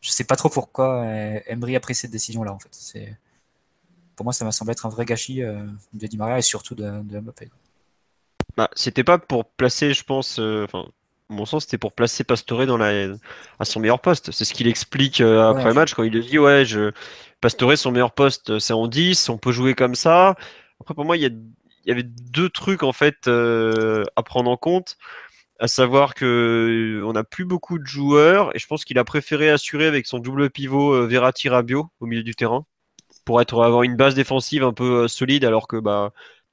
[0.00, 1.04] je sais pas trop pourquoi
[1.46, 2.52] Emery a pris cette décision-là.
[2.52, 3.16] En fait, c'est
[4.14, 7.02] pour moi, ça m'a semblé être un vrai gâchis de Di Maria et surtout de,
[7.02, 7.50] de Mbappé.
[8.56, 10.86] Bah, c'était pas pour placer, je pense, enfin,
[11.28, 13.08] mon sens, c'était pour placer Pastore dans la,
[13.58, 14.30] à son meilleur poste.
[14.30, 16.92] C'est ce qu'il explique euh, après le match quand il dit ouais, je,
[17.40, 20.36] Pastore, son meilleur poste, c'est en 10, on peut jouer comme ça.
[20.80, 21.22] Après, pour moi, il
[21.84, 24.96] y, avait deux trucs en fait euh, à prendre en compte,
[25.58, 29.50] à savoir que on n'a plus beaucoup de joueurs et je pense qu'il a préféré
[29.50, 32.66] assurer avec son double pivot euh, Verratti Rabio au milieu du terrain
[33.24, 36.12] pour avoir une base défensive un peu solide alors que bah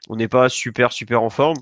[0.10, 1.58] on n'est pas super super en forme.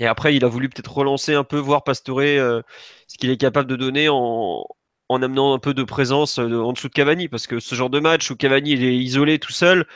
[0.00, 2.62] Et après, il a voulu peut-être relancer un peu, voir Pastore euh,
[3.08, 4.64] ce qu'il est capable de donner en,
[5.08, 7.28] en amenant un peu de présence euh, en dessous de Cavani.
[7.28, 9.86] Parce que ce genre de match où Cavani il est isolé tout seul,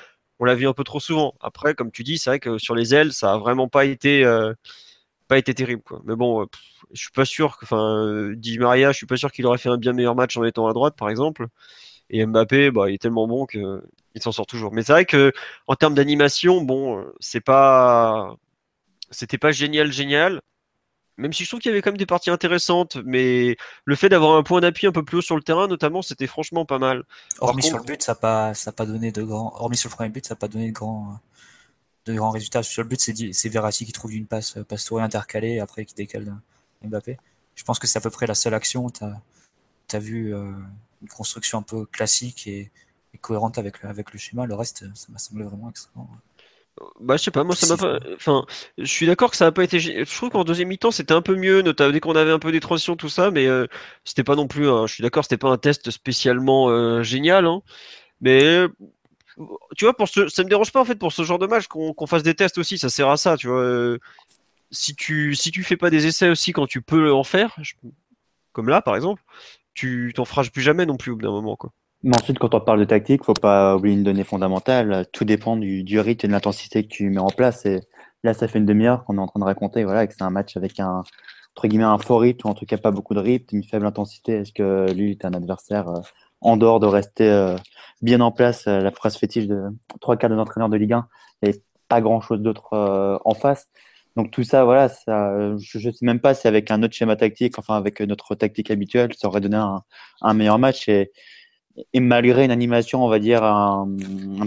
[0.41, 1.35] on l'a vu un peu trop souvent.
[1.41, 4.25] Après, comme tu dis, c'est vrai que sur les ailes, ça a vraiment pas été,
[4.25, 4.53] euh,
[5.29, 5.83] pas été terrible.
[5.83, 6.01] Quoi.
[6.05, 6.47] Mais bon,
[6.93, 9.69] je suis pas sûr que, enfin, Di Maria, je suis pas sûr qu'il aurait fait
[9.69, 11.47] un bien meilleur match en étant à droite, par exemple.
[12.11, 13.81] Et Mbappé, bah, il est tellement bon qu'il
[14.21, 14.73] s'en sort toujours.
[14.73, 15.33] Mais c'est vrai que
[15.67, 18.37] en termes d'animation, bon, c'est pas
[19.11, 20.41] c'était pas génial, génial.
[21.19, 24.09] Même si je trouve qu'il y avait quand même des parties intéressantes, mais le fait
[24.09, 26.79] d'avoir un point d'appui un peu plus haut sur le terrain, notamment, c'était franchement pas
[26.79, 27.05] mal.
[27.39, 29.53] Hormis sur le but, ça n'a pas, ça pas donné de grands.
[29.57, 31.19] Hormis sur le premier but, ça n'a pas donné de grands,
[32.07, 32.63] de grands résultats.
[32.63, 36.35] Sur le but, c'est Verratti qui trouve une passe euh, pastourée intercalée après qui décale
[36.85, 37.19] Mbappé.
[37.55, 40.53] Je pense que c'est à peu près la seule action tu as, vu euh,
[41.03, 42.71] une construction un peu classique et,
[43.21, 44.47] cohérente avec, avec le schéma.
[44.47, 46.09] Le reste, ça m'a semblé vraiment extrêmement.
[47.01, 47.99] Bah, je sais pas, moi ça m'a pas.
[48.15, 48.47] Enfin,
[48.79, 49.79] je suis d'accord que ça a pas été.
[49.79, 52.51] Je trouve qu'en deuxième mi-temps c'était un peu mieux, notamment dès qu'on avait un peu
[52.51, 53.67] des transitions, tout ça, mais euh,
[54.05, 54.65] c'était pas non plus.
[54.65, 57.61] je suis d'accord, c'était pas un test spécialement euh, génial, hein,
[58.23, 58.65] mais
[59.77, 60.29] tu vois, pour ce...
[60.29, 62.59] ça me dérange pas en fait pour ce genre de match qu'on fasse des tests
[62.59, 63.61] aussi, ça sert à ça, tu vois.
[63.61, 63.99] Euh,
[64.71, 67.57] si tu si tu fais pas des essais aussi quand tu peux en faire,
[68.53, 69.23] comme là par exemple,
[69.75, 71.73] tu t'en feras plus jamais non plus au bout d'un moment, quoi.
[72.03, 75.07] Mais ensuite, quand on parle de tactique, faut pas oublier une donnée fondamentale.
[75.13, 77.65] Tout dépend du, du rythme et de l'intensité que tu mets en place.
[77.65, 77.81] Et
[78.25, 80.31] là, ça fait une demi-heure qu'on est en train de raconter, voilà, que c'est un
[80.31, 81.05] match avec un,
[81.55, 83.87] entre guillemets, un fort rythme, ou en tout cas pas beaucoup de rythme, une faible
[83.87, 84.33] intensité.
[84.33, 86.01] Est-ce que lui est un adversaire euh,
[86.43, 87.57] en dehors de rester euh,
[88.03, 89.63] bien en place euh, La phrase fétiche de
[90.01, 91.09] trois quarts des entraîneurs de Ligue 1
[91.43, 93.69] et pas grand chose d'autre en face.
[94.17, 97.17] Donc tout ça, voilà, ça, je ne sais même pas si avec un autre schéma
[97.17, 99.83] tactique, enfin avec notre tactique habituelle, ça aurait donné un,
[100.21, 100.89] un meilleur match.
[100.89, 101.13] Et
[101.93, 103.89] et malgré une animation, on va dire, un,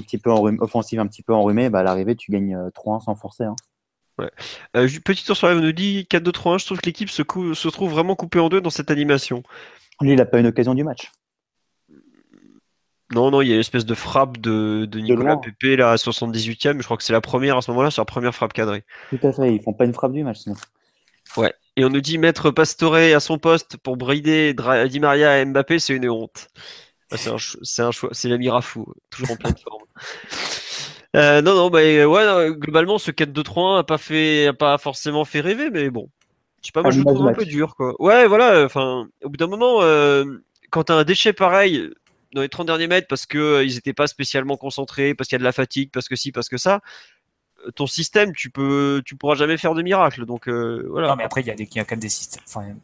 [0.01, 3.15] petit peu offensive, un petit peu enrhumée, bah, à l'arrivée, tu gagnes 3-1 euh, sans
[3.15, 3.43] forcer.
[3.45, 3.55] Hein.
[4.17, 4.31] Ouais.
[4.77, 6.59] Euh, petit tour sur la nous dit 4-2-3-1.
[6.59, 9.43] Je trouve que l'équipe se, se, trouve vraiment coupée en deux dans cette animation.
[10.01, 11.11] Lui, il n'a pas une occasion du match.
[13.13, 15.95] Non, non, il y a une espèce de frappe de, de Nicolas Pépé là à
[15.95, 16.79] 78ème.
[16.79, 18.83] Je crois que c'est la première à ce moment-là, c'est la première frappe cadrée.
[19.09, 20.55] Tout à fait, ils font pas une frappe du match sinon.
[21.37, 21.53] Ouais.
[21.75, 24.55] Et on nous dit mettre Pastore à son poste pour brider
[24.87, 26.47] Di Maria et Mbappé, c'est une honte.
[27.11, 29.83] Ah, c'est un, choix, c'est l'ami Rafou, toujours en pleine forme.
[31.15, 35.39] Euh, non, non, bah, ouais, globalement, ce 4-2-3-1 n'a pas fait, a pas forcément fait
[35.39, 36.09] rêver, mais bon.
[36.61, 37.95] Je sais pas, moi, je le trouve un peu dur, quoi.
[38.01, 40.25] Ouais, voilà, enfin, au bout d'un moment, euh,
[40.71, 41.89] quand tu as un déchet pareil
[42.35, 45.35] dans les 30 derniers mètres parce qu'ils euh, ils n'étaient pas spécialement concentrés, parce qu'il
[45.35, 46.81] y a de la fatigue, parce que si, parce que ça,
[47.73, 50.25] ton système, tu peux, tu pourras jamais faire de miracle.
[50.25, 51.07] Donc, voilà.
[51.07, 52.43] Non, mais après, il y, a des, y a quand même des systèmes.
[52.47, 52.75] Enfin,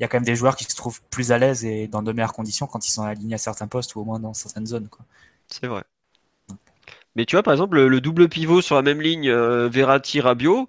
[0.00, 2.02] il y a quand même des joueurs qui se trouvent plus à l'aise et dans
[2.02, 4.66] de meilleures conditions quand ils sont alignés à certains postes ou au moins dans certaines
[4.66, 4.88] zones.
[5.48, 5.84] C'est vrai.
[7.16, 10.68] Mais tu vois, par exemple, le, double pivot sur la même ligne, euh, Verratti-Rabio,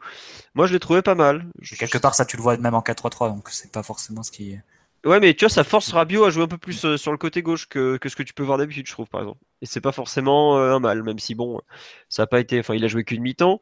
[0.54, 1.46] moi je l'ai trouvé pas mal.
[1.78, 4.54] Quelque part, ça tu le vois même en 4-3-3, donc c'est pas forcément ce qui
[4.54, 4.62] est.
[5.04, 7.18] Ouais, mais tu vois, ça force Rabiot à jouer un peu plus euh, sur le
[7.18, 9.40] côté gauche que, ce que tu peux voir d'habitude, je trouve, par exemple.
[9.62, 11.60] Et c'est pas forcément euh, un mal, même si bon,
[12.08, 12.60] ça a pas été.
[12.60, 13.60] Enfin, il a joué qu'une mi-temps.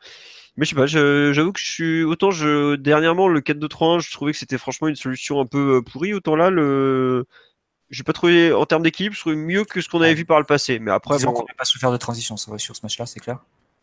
[0.58, 2.04] Mais je sais pas, j'avoue que je suis.
[2.04, 5.82] Autant je dernièrement le 4-2-3-1, je trouvais que c'était franchement une solution un peu euh,
[5.82, 6.14] pourrie.
[6.14, 7.26] Autant là, le.
[7.90, 10.40] J'ai pas trouvé en termes d'équipe, je trouvais mieux que ce qu'on avait vu par
[10.40, 10.78] le passé.
[10.80, 13.20] Mais après, Disons qu'on n'a pas souffert de transition, ça va sur ce match-là, c'est
[13.20, 13.40] clair.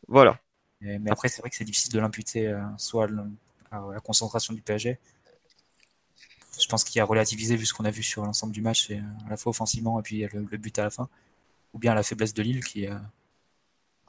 [0.06, 0.38] Voilà.
[0.80, 3.08] mais après, c'est vrai que c'est difficile de l'imputer soit
[3.72, 5.00] à la concentration du PSG,
[6.58, 8.98] je pense qu'il a relativisé vu ce qu'on a vu sur l'ensemble du match, et,
[9.26, 11.08] à la fois offensivement et puis le, le, but à la fin,
[11.72, 12.94] ou bien la faiblesse de Lille qui euh,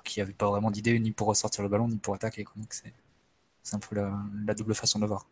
[0.03, 2.45] qui avait pas vraiment d'idée ni pour ressortir le ballon ni pour attaquer.
[2.55, 5.27] Donc c'est un peu la, double façon de voir.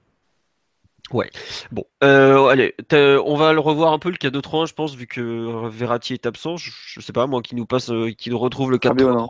[1.12, 1.30] Ouais.
[1.72, 5.68] Bon, euh, allez, on va le revoir un peu le 4-2-3-1, je pense, vu que
[5.70, 6.58] Verratti est absent.
[6.58, 9.28] Je, sais pas, moi, qui nous passe, euh, qui nous retrouve le 4-2-3.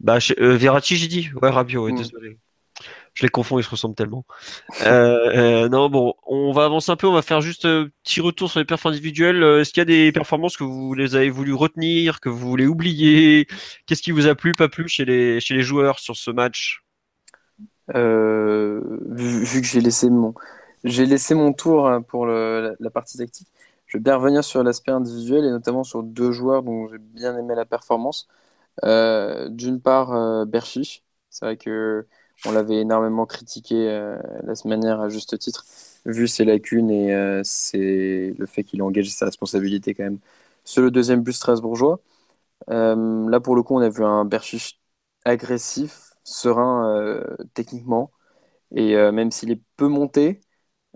[0.00, 1.30] Bah, Verratti, j'ai dit.
[1.42, 1.96] Ouais, ouais, mm.
[1.96, 2.38] désolé.
[3.14, 4.24] Je les confonds, ils se ressemblent tellement.
[4.82, 7.06] Euh, euh, non, bon, on va avancer un peu.
[7.06, 9.42] On va faire juste un petit retour sur les performances individuelles.
[9.42, 12.48] Euh, est-ce qu'il y a des performances que vous les avez voulu retenir, que vous
[12.48, 13.46] voulez oublier?
[13.86, 16.84] Qu'est-ce qui vous a plu, pas plu chez les, chez les joueurs sur ce match?
[17.92, 20.32] Vu, que j'ai laissé mon,
[20.84, 23.48] laissé mon tour hein, pour la, partie tactique.
[23.86, 27.36] je vais bien revenir sur l'aspect individuel et notamment sur deux joueurs dont j'ai bien
[27.36, 28.28] aimé la performance.
[28.84, 31.02] D'une part, Berchiche.
[31.30, 32.06] C'est vrai que
[32.46, 33.86] on l'avait énormément critiqué
[34.44, 35.64] la semaine dernière à juste titre,
[36.06, 40.18] vu ses lacunes et c'est le fait qu'il a engagé sa responsabilité quand même
[40.64, 42.00] sur le deuxième but strasbourgeois.
[42.68, 44.80] là, pour le coup, on a vu un Berchiche
[45.24, 47.22] agressif, serein
[47.54, 48.10] techniquement.
[48.76, 50.40] Et même s'il est peu monté,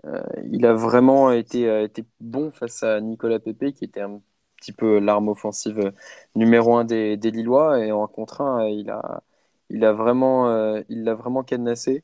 [0.05, 4.21] euh, il a vraiment été, euh, été bon face à Nicolas Pepe, qui était un
[4.57, 5.93] petit peu l'arme offensive
[6.35, 7.79] numéro un des, des, Lillois.
[7.85, 9.23] Et en contre 1, il a,
[9.69, 12.03] il a vraiment, euh, il l'a vraiment cadenassé.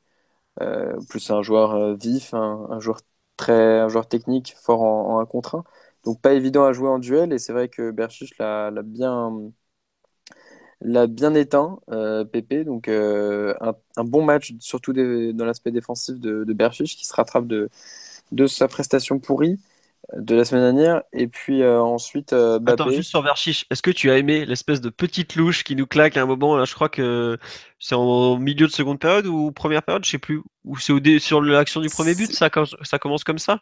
[1.10, 3.02] plus un joueur vif, un, joueur
[3.38, 5.63] très, technique fort en, en 1 contre 1.
[6.06, 7.34] Donc pas évident à jouer en duel.
[7.34, 9.52] Et c'est vrai que Berchiche l'a bien,
[11.36, 12.63] éteint, euh, Pépé.
[12.63, 13.54] Donc, euh,
[13.97, 17.69] un, bon match, surtout dans l'aspect défensif de, de Berchiche, qui se rattrape de,
[18.47, 19.58] sa prestation pourrie euh,
[20.18, 21.04] de la semaine dernière.
[21.14, 22.72] Et puis ensuite, Bappé.
[22.72, 25.88] Attends, juste sur Berchiche, est-ce que tu as aimé l'espèce de petite louche qui nous
[25.88, 27.38] claque à un moment Là, je crois que
[27.80, 30.42] c'est en milieu de seconde période ou première période, je sais plus.
[30.66, 32.50] Ou c'est sur l'action du premier but, ça,
[32.84, 33.62] ça commence comme ça?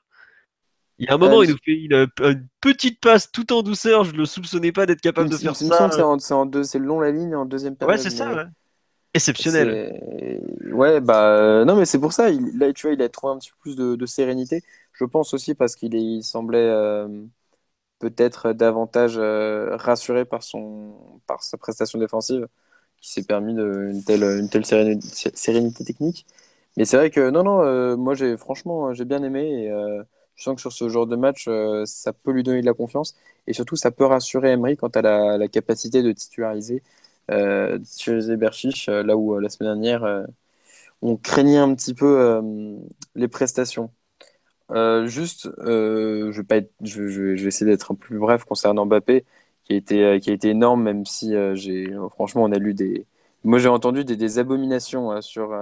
[0.99, 2.07] Il y a un moment, euh, il nous fait une,
[2.59, 4.03] petite passe tout en douceur.
[4.03, 5.65] Je ne le soupçonnais pas d'être capable de faire ça.
[5.65, 7.97] C'est le long la ligne en deuxième période.
[7.97, 8.47] Ouais, c'est ça.
[9.13, 9.97] Exceptionnel.
[10.71, 12.29] Ouais, bah euh, non, mais c'est pour ça.
[12.29, 14.61] Il, là, tu vois, il a trouvé un petit peu plus de, sérénité.
[14.93, 17.07] Je pense aussi parce qu'il il semblait euh,
[17.99, 22.47] peut-être davantage rassuré par son par sa prestation défensive,
[23.01, 26.25] qui s'est permis de, une telle une telle sérénité, technique.
[26.77, 29.65] Mais c'est vrai que non, non, moi j'ai franchement j'ai bien aimé.
[29.65, 29.71] Et,
[30.39, 32.73] je sens que sur ce genre de match, euh, ça peut lui donner de la
[32.73, 33.15] confiance
[33.47, 35.01] et surtout ça peut rassurer Emery quant à
[35.37, 36.81] la, capacité de titulariser,
[37.31, 38.37] euh, titulariser
[38.89, 40.25] euh, là où la semaine dernière
[41.01, 42.41] on craignait un petit peu
[43.15, 43.91] les prestations.
[45.05, 49.25] Juste, je, vais pas être, je, vais essayer d'être un peu plus bref concernant Mbappé,
[49.65, 53.05] qui a été, qui a été énorme, même si j'ai, franchement, on a lu des.
[53.43, 55.53] Moi, j'ai entendu des, abominations sur,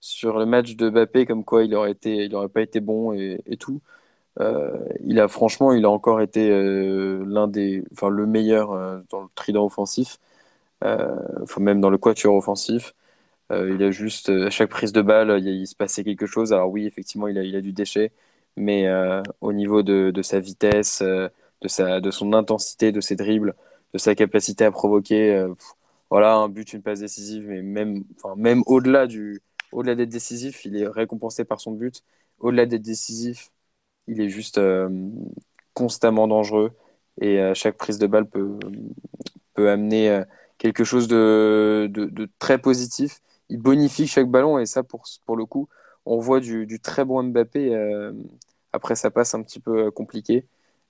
[0.00, 3.80] sur le match de Mbappé, comme quoi il aurait été, pas été bon et, tout.
[4.40, 9.00] Euh, il a franchement, il a encore été euh, l'un des, enfin le meilleur euh,
[9.10, 10.18] dans le trident offensif,
[11.58, 12.94] même dans le quatuor offensif.
[13.50, 16.52] Il a juste à chaque prise de balle, il, se passait quelque chose.
[16.52, 18.12] Alors oui, effectivement, il a, a du déchet,
[18.56, 18.88] mais
[19.40, 23.54] au niveau de, sa vitesse, de sa, de son intensité, de ses dribbles,
[23.92, 25.46] de sa capacité à provoquer,
[26.10, 28.04] voilà, un but, une passe décisive, mais même,
[28.36, 32.02] même au-delà du, au-delà d'être décisif, il est récompensé par son but.
[32.38, 33.50] Au-delà d'être décisif,
[34.08, 34.88] il est juste euh,
[35.74, 36.72] constamment dangereux
[37.20, 38.58] et euh, chaque prise de balle peut,
[39.54, 40.24] peut amener euh,
[40.58, 43.20] quelque chose de, de, très positif.
[43.48, 45.68] Il bonifie chaque ballon et ça, pour, pour le coup,
[46.06, 47.74] on voit du, très bon Mbappé.
[48.72, 50.46] après, ça passe un petit peu compliqué.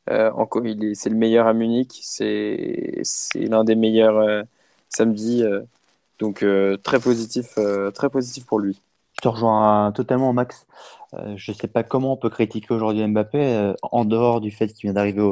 [0.09, 0.63] encore,
[0.95, 2.01] c'est le meilleur à Munich.
[2.03, 3.03] C'est,
[3.35, 4.45] l'un des meilleurs
[4.89, 5.45] samedi.
[6.21, 6.45] donc,
[6.83, 7.59] très positif,
[7.95, 8.81] très positif pour lui.
[9.17, 10.67] Je te rejoins totalement, Max.
[11.15, 14.51] Euh, je ne sais pas comment on peut critiquer aujourd'hui Mbappé euh, en dehors du
[14.51, 15.23] fait qu'il vient d'arriver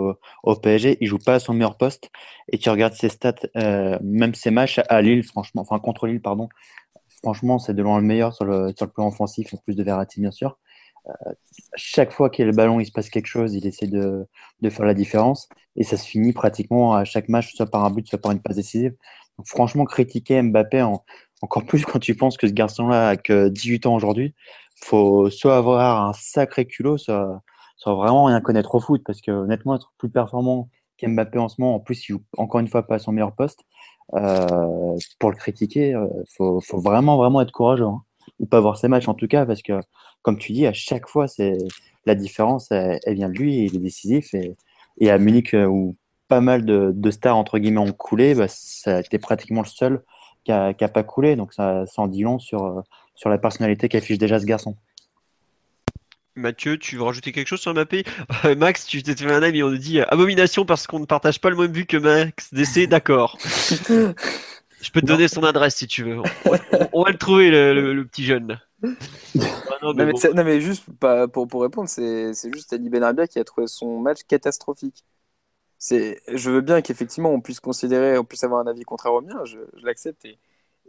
[0.42, 0.98] au, PSG.
[1.00, 2.10] Il joue pas à son meilleur poste
[2.50, 6.22] et tu regardes ses stats, euh, même ses matchs à Lille, franchement, enfin contre Lille,
[6.22, 6.48] pardon.
[7.22, 10.30] Franchement, c'est de loin le meilleur sur le, plan offensif, en plus de Verratti, bien
[10.32, 10.58] sûr.
[11.76, 14.26] chaque fois qu'il y a le ballon, il se passe quelque chose, il essaie de,
[14.70, 18.06] faire la différence et ça se finit pratiquement à chaque match, soit par un but,
[18.08, 18.94] soit par une passe décisive.
[19.38, 20.82] Donc, franchement, critiquer Mbappé,
[21.42, 24.34] encore plus quand tu penses que ce garçon-là a que 18 ans aujourd'hui,
[24.84, 27.42] faut soit avoir un sacré culot, soit,
[27.86, 31.76] vraiment rien connaître au foot, parce que honnêtement, être plus performant qu'Mbappé en ce moment,
[31.76, 33.71] en plus, il joue encore une fois pas à son meilleur poste, euh,
[34.10, 38.02] pour le critiquer, il euh, faut, faut, vraiment, vraiment être courageux, hein.
[38.40, 39.80] ou pas voir ses matchs en tout cas, parce que,
[40.22, 41.56] comme tu dis, à chaque fois, c'est
[42.06, 44.56] la différence, elle, vient de lui, il est décisif, et,
[44.98, 45.96] et à Munich, euh, où
[46.28, 49.66] pas mal de, de, stars, entre guillemets, ont coulé, bah, ça a été pratiquement le
[49.66, 50.02] seul
[50.44, 52.82] qui n'a pas coulé, donc ça, ça en dit long sur
[53.14, 54.76] sur la personnalité qu'affiche déjà ce garçon.
[56.34, 58.04] Mathieu, tu veux rajouter quelque chose sur Mbappé?
[58.44, 61.04] Euh, Max, tu t'es fait un ami, on nous dit euh, abomination parce qu'on ne
[61.04, 63.38] partage pas le même but que Max DC, d'accord.
[63.42, 66.18] Je peux te donner son adresse si tu veux.
[66.92, 68.58] On, va le trouver, le, petit jeune.
[68.82, 68.88] Ah
[69.82, 70.84] non, mais, juste
[71.32, 75.04] pour, pour répondre, c'est juste Ali Benarbia qui a trouvé son match catastrophique.
[75.88, 79.44] Je veux bien qu'effectivement on puisse considérer, on puisse avoir un avis contraire au mien,
[79.44, 80.38] je, je l'accepte et,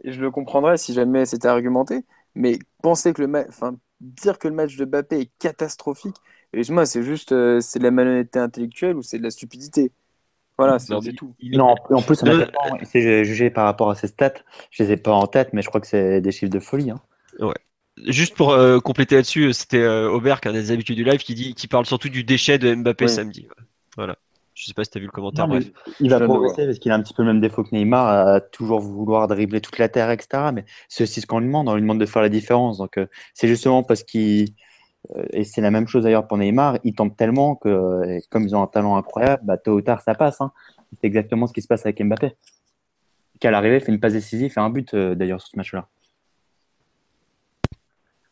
[0.02, 2.04] et je le comprendrais si jamais c'était argumenté.
[2.34, 6.16] Mais penser que le match, enfin, dire que le match de Mbappé est catastrophique,
[6.68, 9.92] moi c'est juste euh, c'est de la malhonnêteté intellectuelle ou c'est de la stupidité.
[10.56, 11.34] Voilà, c'est tout.
[11.42, 12.22] Non, en plus,
[12.84, 14.34] c'est jugé par rapport à ses stats.
[14.70, 16.90] Je les ai pas en tête, mais je crois que c'est des chiffres de folie.
[16.90, 17.00] Hein.
[17.40, 17.54] Ouais.
[18.06, 21.34] Juste pour euh, compléter là-dessus, c'était euh, Aubert, qui a des habitudes du live, qui
[21.34, 23.48] dit, qui parle surtout du déchet de Mbappé samedi.
[23.96, 24.16] Voilà.
[24.54, 25.48] Je sais pas si tu as vu le commentaire.
[25.48, 25.70] bref.
[26.00, 28.40] Il va progresser parce qu'il a un petit peu le même défaut que Neymar, à
[28.40, 30.50] toujours vouloir dribbler toute la terre, etc.
[30.54, 31.68] Mais c'est aussi ce qu'on lui demande.
[31.68, 32.78] On lui demande de faire la différence.
[32.78, 34.50] Donc, euh, c'est justement parce qu'il.
[35.16, 36.78] Euh, et c'est la même chose d'ailleurs pour Neymar.
[36.84, 40.14] Il tente tellement que, comme ils ont un talent incroyable, bah, tôt ou tard, ça
[40.14, 40.40] passe.
[40.40, 40.52] Hein.
[41.00, 42.36] C'est exactement ce qui se passe avec Mbappé.
[43.40, 45.88] Qui à l'arrivée fait une passe décisive et un but euh, d'ailleurs sur ce match-là.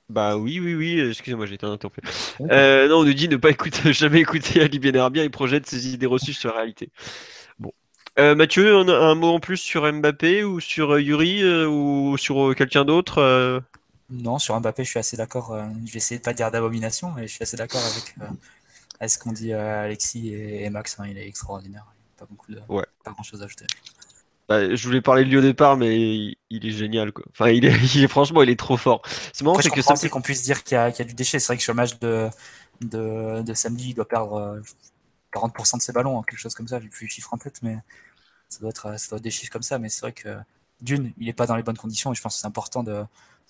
[0.08, 2.00] Bah oui, oui, oui, excusez-moi, j'ai été interrompu.
[2.40, 5.88] Euh, non, on nous dit ne pas écouter, jamais écouter Ali Benarbia, il projette ses
[5.88, 6.90] idées reçues sur la réalité.
[7.58, 7.72] Bon.
[8.18, 12.84] Euh, Mathieu, un, mot en plus sur Mbappé ou sur euh, Yuri ou sur quelqu'un
[12.84, 13.62] d'autre
[14.10, 15.56] Non, sur Mbappé, je suis assez d'accord.
[15.86, 19.32] je vais essayer de pas dire d'abomination, mais je suis assez d'accord avec, ce qu'ont
[19.32, 20.98] dit Alexis et, Max.
[20.98, 21.86] Hein, il est extraordinaire.
[22.18, 22.60] Pas, beaucoup de,
[23.02, 23.66] pas grand chose à ajouter.
[24.52, 25.96] Bah, je voulais parler de lui au départ, mais
[26.50, 27.10] il, est génial.
[27.10, 27.24] Quoi.
[27.30, 29.00] Enfin, il est, franchement, il est trop fort.
[29.32, 31.38] C'est marrant, c'est que qu'on puisse dire qu'il y, a du déchet.
[31.38, 32.28] C'est vrai que sur le match de,
[32.82, 34.60] de, samedi, il doit perdre
[35.32, 36.80] 40% euh, de ses ballons, hein, quelque chose comme ça.
[36.80, 37.78] J'ai plus le chiffre en tête, mais
[38.50, 39.78] ça doit être, ça doit être des chiffres comme ça.
[39.78, 40.36] Mais c'est vrai que
[40.82, 42.84] d'une, il n'est pas dans les bonnes conditions et je pense que c'est important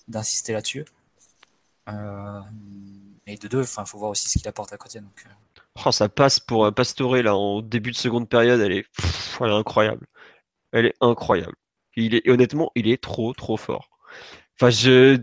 [0.07, 0.85] d'insister là-dessus.
[1.89, 2.41] Euh,
[3.27, 5.01] et de deux, il faut voir aussi ce qu'il apporte à côté.
[5.01, 5.83] Donc, euh.
[5.85, 8.87] oh, ça passe pour Pastore là en début de seconde période, elle est,
[9.41, 10.07] elle est incroyable
[10.73, 11.55] elle est incroyable.
[11.97, 13.91] Il est, honnêtement, il est trop, trop fort.
[14.61, 14.71] Enfin,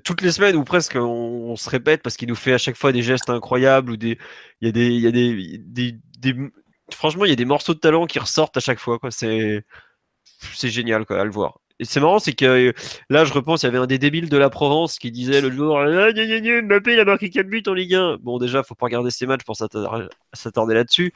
[0.04, 2.92] toutes les semaines ou presque, on, se répète parce qu'il nous fait à chaque fois
[2.92, 4.18] des gestes incroyables ou des,
[4.62, 6.36] il y a des, il y a des, des,
[6.94, 9.00] franchement, il y a des morceaux de talent qui ressortent à chaque fois.
[9.10, 9.64] C'est,
[10.54, 11.60] c'est génial, quoi, à le voir.
[11.80, 12.74] Et c'est marrant, c'est que
[13.10, 15.50] là, je repense, il y avait un des débiles de la Provence qui disait le
[15.50, 18.18] jour ah, Mbappé, il a marqué 4 buts en Ligue 1.
[18.22, 21.14] Bon, déjà, faut pas regarder ses matchs pour s'attarder là-dessus.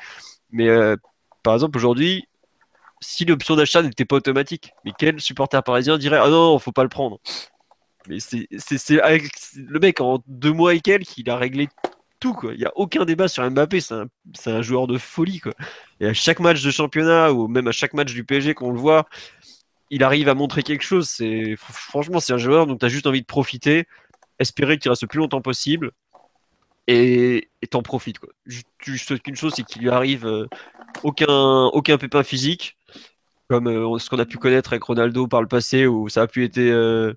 [0.52, 0.96] Mais euh,
[1.44, 2.26] par exemple, aujourd'hui,
[3.04, 4.72] si l'option d'achat n'était pas automatique.
[4.86, 7.20] Mais quel supporter parisien dirait Ah non, faut pas le prendre
[8.08, 11.70] Mais c'est le mec en deux mois et quelques, il a réglé
[12.20, 12.34] tout.
[12.34, 12.54] Quoi.
[12.54, 14.08] Il n'y a aucun débat sur Mbappé, c'est un,
[14.48, 15.40] un, joueur de folie.
[15.40, 15.54] Quoi.
[16.00, 18.80] Et à chaque match de championnat, ou même à chaque match du PSG qu'on le
[18.80, 19.06] voit,
[19.90, 21.10] il arrive à montrer quelque chose.
[21.10, 23.88] C'est Franchement, c'est un joueur dont tu as juste envie de profiter,
[24.40, 25.92] espérer qu'il reste le plus longtemps possible
[26.88, 28.20] et t'en profites.
[28.20, 28.30] Quoi.
[28.80, 30.48] Tu souhaites qu'une chose, c'est qu'il lui arrive euh,
[31.04, 32.78] aucun, aucun pépin physique,
[33.54, 36.28] comme euh, ce qu'on a pu connaître avec Ronaldo par le passé, où ça a
[36.28, 37.14] pu être euh,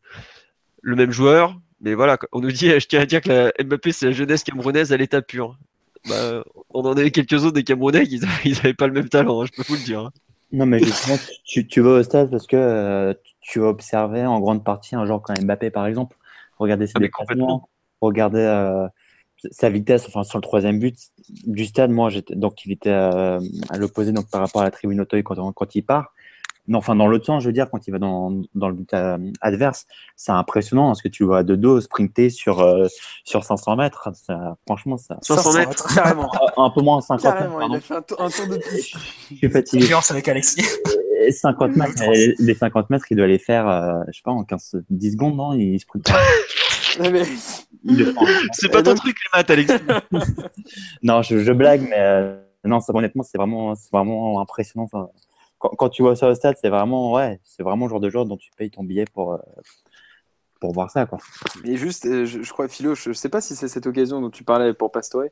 [0.83, 1.59] le même joueur.
[1.81, 4.45] Mais voilà, on nous dit, je tiens à dire que la Mbappé, c'est la jeunesse
[4.45, 5.59] camerounaise à l'état pur.
[6.07, 8.05] Bah, on en avait quelques autres des Camerounais,
[8.45, 10.01] ils n'avaient pas le même talent, hein, je peux vous le dire.
[10.01, 10.13] Hein.
[10.53, 14.63] Non, mais justement, tu, tu, vas au stade parce que tu vas observer en grande
[14.63, 16.17] partie un joueur comme Mbappé, par exemple.
[16.59, 17.69] Regardez ses ah, déplacements,
[18.01, 18.89] regardez
[19.51, 20.97] sa vitesse, enfin sur le troisième but
[21.47, 24.71] du stade, moi j'étais donc il était euh, à l'opposé donc par rapport à la
[24.71, 26.13] tribune Auteuil quand, quand il part.
[26.69, 28.93] Non, enfin dans l'autre sens, je veux dire quand il va dans, dans le but
[28.95, 32.87] euh, adverse, c'est impressionnant parce que tu vois de dos sprinter sur euh,
[33.25, 34.09] sur 500 mètres.
[34.67, 35.19] franchement, ça.
[35.23, 36.31] 500 mètres, carrément.
[36.57, 37.71] un peu moins 50 carrément, mètres.
[37.71, 38.97] Il a fait un, tour de piste.
[39.31, 39.95] Je suis fatigué.
[40.11, 40.65] avec Alexis.
[41.31, 42.03] 50 mètres,
[42.39, 45.55] les 50 mètres, il doit les faire, je sais pas, en 15, 10 secondes, non
[45.55, 46.07] Il sprint.
[48.53, 49.73] C'est pas ton truc, les maths, Alex.
[51.03, 54.89] non, je, blague, mais euh, non, honnêtement, c'est vraiment, vraiment impressionnant.
[55.77, 58.27] Quand, tu vois ça au stade, c'est vraiment, ouais, c'est vraiment le genre de joueur
[58.27, 59.39] dont tu payes ton billet pour, euh,
[60.61, 61.07] pour voir ça.
[61.07, 61.19] Quoi.
[61.65, 64.45] Mais juste, euh, je, crois, Philo, je, sais pas si c'est cette occasion dont tu
[64.45, 65.25] parlais pour Pastore,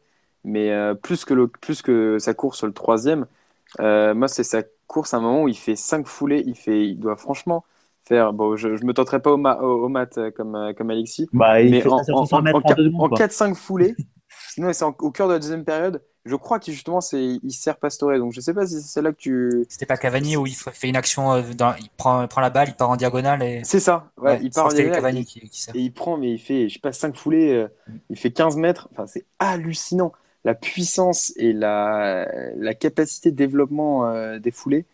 [0.44, 3.27] mais plus, que le, plus que sa course sur le troisième,
[3.79, 6.42] moi, c'est sa course à un moment où il fait cinq foulées.
[6.47, 7.64] Il, fait, il doit franchement
[8.07, 8.33] faire.
[8.33, 11.62] Bon, je, je me tenterai pas au, au, mat euh, comme, euh, comme Alexis, bah,
[11.62, 13.94] mais en, en, en, 4-5 foulées,
[14.51, 16.03] sinon c'est au cœur de la deuxième période.
[16.25, 19.13] Je crois que justement c'est il sert Pastore, donc je sais pas si c'est là
[19.13, 19.67] que tu.
[19.69, 21.75] C'était pas Cavani où il fait une action, euh, dans...
[21.79, 23.61] il prend, prend la balle, il part en diagonale et.
[23.65, 24.97] C'est ça, ouais, il part en diagonale.
[24.97, 25.77] Cavani qui, qui sert.
[25.77, 27.67] Et il prend, mais il fait, je sais pas, 5 foulées,
[28.09, 30.13] il fait 15 mètres, enfin c'est hallucinant.
[30.47, 34.87] La puissance et la, la capacité de développement des foulées.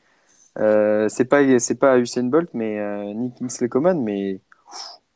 [0.59, 4.40] Euh, c'est pas c'est pas Usain Bolt, mais euh, Nick Kingsley Coman, mais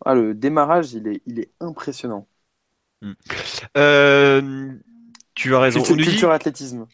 [0.05, 2.27] ah, le démarrage, il est, il est impressionnant.
[3.77, 4.72] Euh,
[5.35, 5.83] tu as raison.
[5.83, 6.87] Culture, athlétisme.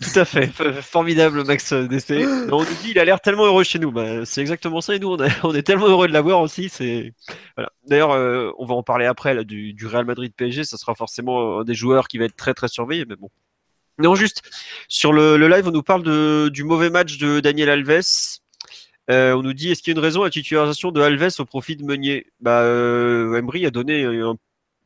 [0.00, 0.46] Tout à fait,
[0.80, 2.10] formidable Max DC.
[2.50, 3.92] On nous dit il a l'air tellement heureux chez nous.
[3.92, 6.70] Bah, c'est exactement ça et nous on, est tellement heureux de l'avoir aussi.
[6.70, 7.12] C'est
[7.56, 7.70] voilà.
[7.86, 10.64] D'ailleurs, on va en parler après là, du, du, Real Madrid PSG.
[10.64, 13.04] Ça sera forcément un des joueurs qui va être très très surveillé.
[13.06, 13.28] Mais bon,
[13.98, 14.42] non, juste
[14.88, 18.40] sur le, live, on nous parle de, du mauvais match de Daniel Alves.
[19.10, 21.34] Euh, on nous dit est-ce qu'il y a une raison à la titularisation de Alves
[21.38, 22.26] au profit de Meunier?
[22.40, 24.36] Bah, euh, Emery a donné un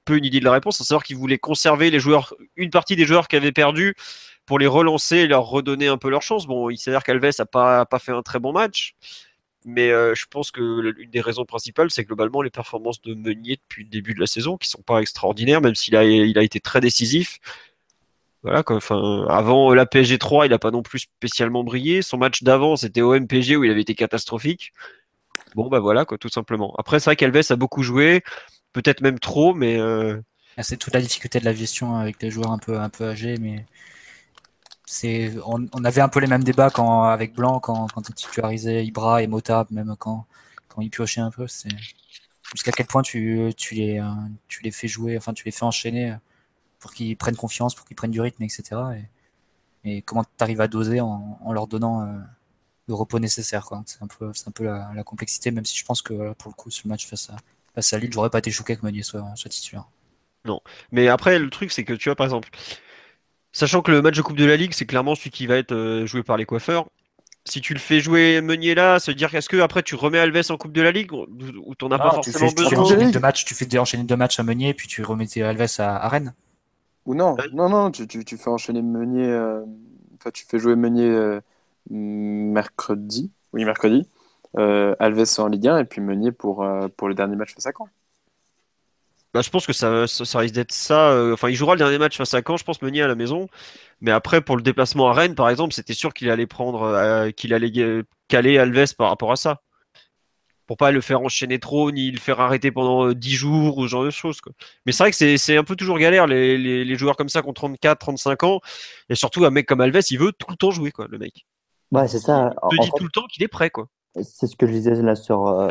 [0.07, 2.97] peu une idée de la réponse, à savoir qu'il voulait conserver les joueurs, une partie
[2.97, 3.95] des joueurs qui avaient perdu
[4.47, 6.47] pour les relancer et leur redonner un peu leur chance.
[6.47, 8.95] Bon, il s'avère qu'Alves n'a pas, pas fait un très bon match,
[9.67, 13.57] mais euh, je pense que l'une des raisons principales, c'est globalement les performances de Meunier
[13.57, 16.43] depuis le début de la saison, qui sont pas extraordinaires, même s'il a, il a
[16.43, 17.39] été très décisif.
[18.45, 22.01] voilà Enfin, avant la PSG 3, il n'a pas non plus spécialement brillé.
[22.03, 24.73] Son match d'avant, c'était au MPG où il avait été catastrophique.
[25.57, 26.75] Bon, bah voilà, quoi, tout simplement.
[26.79, 28.23] Après, c'est vrai qu'Alves a beaucoup joué,
[28.77, 29.79] peut-être même trop, mais.
[29.79, 30.21] Euh,
[30.59, 33.09] ah, c'est toute la difficulté de la gestion avec des joueurs un peu, un peu
[33.09, 33.67] âgés, mais
[34.87, 38.85] c'est, on, avait un peu les mêmes débats quand, avec Blanc, quand, quand il titularisait
[38.87, 40.27] Ibra et Mota, même quand,
[40.69, 41.47] quand il piochait un peu.
[41.49, 41.71] C'est
[42.55, 44.03] jusqu'à quel point tu, tu, les,
[44.49, 46.17] tu les fais jouer, enfin, tu les fais enchaîner
[46.79, 48.63] pour qu'ils prennent confiance, pour qu'ils prennent du rythme, etc.
[49.85, 52.19] Et, comment tu arrives à doser en, leur donnant euh,
[52.89, 53.69] le repos nécessaire.
[53.87, 56.55] C'est un peu, un peu la, la, complexité, même si je pense que pour le
[56.55, 57.37] coup, ce match face à,
[57.77, 59.85] face à Lille, j'aurais pas été choqué que Meunier soit, soit titulaire.
[60.45, 60.61] Non.
[60.91, 62.49] Mais après, le truc, c'est que tu vois, par exemple,
[63.53, 65.73] sachant que le match de Coupe de la Ligue, c'est clairement celui qui va être
[65.73, 66.87] euh, joué par les coiffeurs.
[67.45, 70.19] Si tu le fais jouer Meunier là, ça veut dire qu'est-ce que après tu remets
[70.19, 73.55] Alves en Coupe de la Ligue ou t'en as pas forcément besoin tu, matchs, tu
[73.55, 76.35] fais enchaîner deux matchs à Meunier puis tu remettais Alves à, Rennes
[77.05, 79.61] Ou non, non, non, tu, tu, fais enchaîner Meunier, euh,
[80.17, 81.41] enfin tu fais jouer Meunier euh,
[81.89, 84.09] mercredi, oui mercredi,
[84.57, 87.89] Alves en Ligue 1 et puis Meunier pour, pour le dernier match face à Caen.
[89.37, 91.11] Bah, je pense que ça, ça, risque d'être ça.
[91.11, 93.15] Euh, enfin, il jouera le dernier match face à Caen, je pense, Meunier à la
[93.15, 93.51] maison.
[94.01, 97.31] Mais après, pour le déplacement à Rennes, par exemple, c'était sûr qu'il allait prendre, euh,
[97.33, 97.71] qu'il allait
[98.29, 99.61] caler Alves par rapport à ça.
[100.67, 103.83] Pour pas le faire enchaîner trop, ni le faire arrêter pendant 10 euh, jours ou
[103.83, 104.41] ce genre de choses.
[104.87, 107.49] Mais c'est vrai que c'est un peu toujours galère, les, les, joueurs comme ça qui
[107.49, 108.61] ont 34, 35 ans.
[109.11, 111.45] Et surtout, un mec comme Alves, il veut tout le temps jouer, quoi, le mec.
[111.93, 112.55] Ouais, c'est ça.
[112.73, 113.87] Il te dit tout le temps qu'il est prêt, quoi.
[114.23, 115.69] C'est ce que je disais là sur, euh,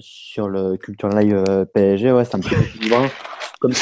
[0.00, 2.96] sur le Culture Live euh, PSG, ouais, c'est un petit peu
[3.60, 3.72] comme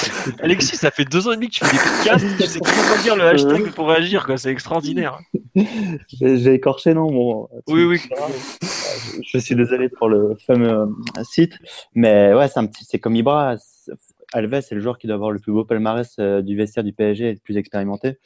[0.41, 3.03] Alexis, ça fait deux ans et demi que tu fais des podcasts, tu sais toujours
[3.05, 5.21] dire le hashtag pour réagir, quoi, c'est extraordinaire.
[6.21, 8.01] J'ai écorché, non bon, Oui, oui.
[9.23, 11.59] Je suis désolé pour le fameux euh, site,
[11.95, 13.55] mais ouais, c'est un petit, c'est comme Ibra.
[14.35, 17.29] Alves, c'est le joueur qui doit avoir le plus beau palmarès du vestiaire du PSG
[17.29, 18.19] et le plus expérimenté.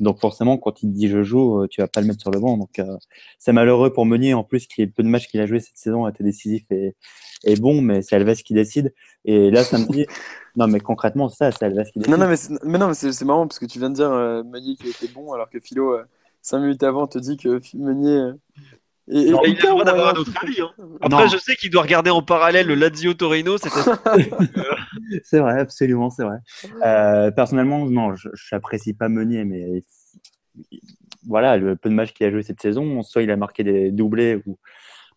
[0.00, 2.40] Donc forcément, quand il dit je joue, euh, tu vas pas le mettre sur le
[2.40, 2.56] banc.
[2.56, 2.96] Donc euh,
[3.38, 5.76] c'est malheureux pour Meunier en plus, qui est peu de matchs qu'il a joué cette
[5.76, 6.94] saison a été décisif et,
[7.44, 8.94] et bon, mais c'est Alves qui décide.
[9.24, 10.06] Et là, samedi,
[10.56, 12.12] non mais concrètement, ça, c'est Alves qui décide.
[12.12, 14.42] Non, non mais, mais non, mais c'est marrant parce que tu viens de dire euh,
[14.42, 15.98] Meunier qui était bon, alors que Philo,
[16.42, 18.32] cinq minutes avant, te dit que Meunier
[19.08, 20.60] et, il a le droit d'avoir un autre avis.
[20.60, 20.70] Hein.
[21.02, 23.56] Après, je sais qu'il doit regarder en parallèle le Lazio Torino.
[25.24, 26.38] c'est vrai, absolument, c'est vrai.
[26.84, 29.82] Euh, personnellement, non, je n'apprécie pas Meunier, mais
[31.26, 33.90] voilà, le peu de matchs qu'il a joué cette saison, soit il a marqué des
[33.90, 34.58] doublés ou,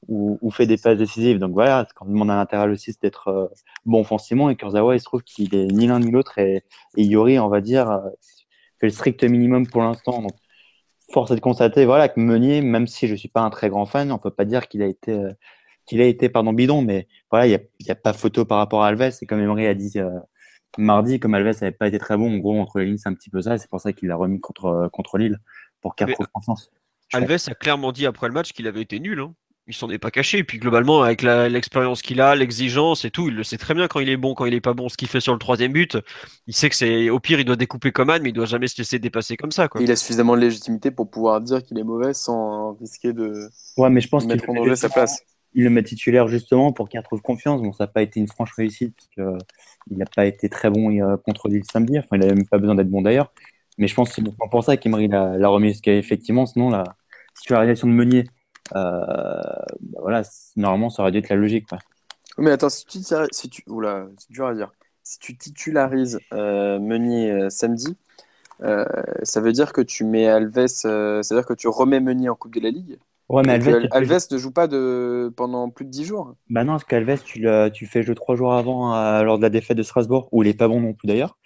[0.08, 1.40] ou, fait des passes décisives.
[1.40, 3.48] Donc voilà, quand on demande à l'intérieur aussi, c'est d'être euh,
[3.86, 4.50] bon offensivement.
[4.50, 6.38] Et Kurzawa, il se trouve qu'il est ni l'un ni l'autre.
[6.40, 6.64] Et,
[6.96, 8.10] et, Yori, on va dire, euh,
[8.80, 10.22] fait le strict minimum pour l'instant.
[10.22, 10.34] Donc
[11.12, 13.70] force est de constater voilà, que Meunier, même si je ne suis pas un très
[13.70, 15.32] grand fan, on ne peut pas dire qu'il a été, euh,
[15.86, 18.84] qu'il a été pardon, bidon, mais voilà, il n'y a, a, pas photo par rapport
[18.84, 19.18] à Alves.
[19.22, 20.20] Et comme Emery a dit euh,
[20.78, 23.14] mardi, comme Alves n'avait pas été très bon, en gros, entre les lignes, c'est un
[23.14, 23.58] petit peu ça.
[23.58, 25.40] C'est pour ça qu'il l'a remis contre, euh, contre Lille
[25.82, 26.72] pour qu'il retrouve confiance.
[27.14, 29.20] Alves a clairement dit après le match qu'il avait été nul.
[29.20, 29.34] Hein
[29.68, 30.40] il s'en est pas caché.
[30.40, 33.88] Et puis globalement, avec l'expérience qu'il a, l'exigence et tout, il le sait très bien
[33.88, 34.90] quand il est bon, quand il est pas bon.
[34.90, 35.98] Ce qu'il fait sur le troisième but,
[36.48, 38.68] il sait que c'est au pire, il doit découper comme Anne, mais il doit jamais
[38.68, 39.68] se laisser dépasser comme ça.
[39.68, 39.82] Quoi.
[39.82, 43.90] Il a suffisamment de légitimité pour pouvoir dire qu'il est mauvais sans risquer de, ouais,
[43.90, 45.22] mais je pense mettre en danger sa place.
[45.54, 47.62] Il le met titulaire justement pour qu'il retrouve confiance.
[47.62, 49.38] Bon, ça n'a pas été une franche réussite parce
[49.90, 51.98] n'a pas été très bon contre l'île samedi.
[51.98, 53.32] Enfin, il n'avait même pas besoin d'être bon d'ailleurs.
[53.78, 55.72] Mais je pense que c'est pour ça qu'Emery l'a, remis.
[55.72, 56.84] Parce qu'effectivement, sinon, la
[57.36, 58.37] titularisation de Meunier euh,
[58.72, 59.66] bah
[60.00, 60.24] voilà,
[60.56, 61.68] normalement, ça aurait dû être la logique.
[62.38, 63.00] Mais attends, si tu,
[63.32, 64.72] si tu, oula, c'est dur à dire.
[65.04, 67.96] Si tu titularises euh, Meunier euh, samedi,
[68.60, 72.60] ça veut dire que tu mets Alves, c'est-à-dire que tu remets Meunier en Coupe de
[72.60, 72.98] la Ligue
[73.30, 75.34] Ouais, mais Alves, Alves ne joue pas de...
[75.36, 76.34] pendant plus de 10 jours.
[76.50, 79.78] Bah non, parce qu'Alves, tu, tu fais jouer 3 jours avant lors de la défaite
[79.78, 81.38] de Strasbourg, où il est pas bon non plus d'ailleurs.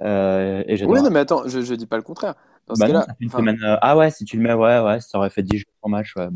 [0.00, 2.34] Euh, et oui, non, mais attends, je, je dis pas le contraire.
[2.76, 5.66] Bah euh, ah ouais, si tu le mets, ouais, ouais, ça aurait fait 10 jours
[5.82, 6.14] en match.
[6.16, 6.28] Ouais,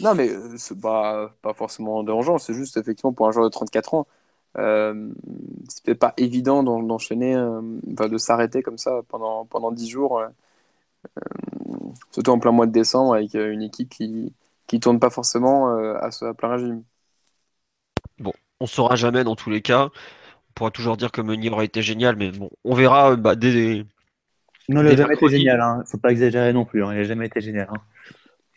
[0.00, 3.50] Non, mais euh, c'est pas, pas forcément dérangeant, c'est juste effectivement pour un joueur de
[3.50, 4.06] 34 ans,
[4.58, 5.10] euh,
[5.68, 10.20] c'est peut-être pas évident d'enchaîner, de s'arrêter comme ça pendant, pendant 10 jours,
[12.12, 14.32] surtout en plein mois de décembre avec une équipe qui
[14.66, 16.84] qui tourne pas forcément à, à plein régime.
[18.18, 19.90] Bon, on saura jamais dans tous les cas.
[20.50, 23.84] On pourra toujours dire que Meunier aurait été génial, mais bon, on verra bah, dès,
[24.68, 25.82] non, il n'a jamais été génial, hein.
[25.86, 26.88] faut pas exagérer non plus, hein.
[26.92, 27.68] il n'a jamais été génial.
[27.70, 27.80] Hein.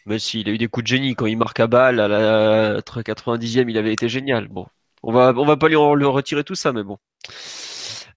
[0.08, 1.16] Mais si, il a eu des coups de génie.
[1.16, 4.48] Quand il marque à balle à la 90e, il avait été génial.
[4.48, 4.66] Bon,
[5.04, 6.98] on va, on va pas lui, retirer tout ça, mais bon.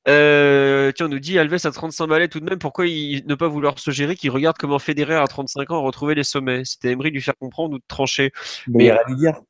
[0.08, 2.60] Euh, tiens, on nous dit Alves à 35 balais tout de même.
[2.60, 4.14] Pourquoi il, ne pas vouloir se gérer?
[4.14, 7.22] Qui regarde comment Federer à 35 ans a retrouvé les sommets C'était Emery de lui
[7.22, 8.30] faire comprendre ou de trancher.
[8.68, 9.40] Mais, il a rien à dire.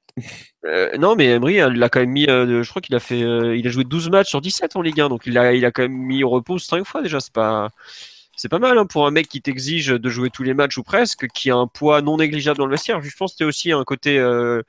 [0.65, 2.27] Euh, non, mais Emery, il a quand même mis.
[2.27, 3.21] Euh, je crois qu'il a fait.
[3.21, 5.71] il a joué 12 matchs sur 17 en Ligue 1, donc il a, il a
[5.71, 7.21] quand même mis au repos 5 fois déjà.
[7.21, 7.69] C'est pas
[8.41, 10.83] c'est pas mal hein, pour un mec qui t'exige de jouer tous les matchs ou
[10.83, 13.03] presque, qui a un poids non négligeable dans le vestiaire.
[13.03, 14.63] Je pense que tu aussi un côté euh,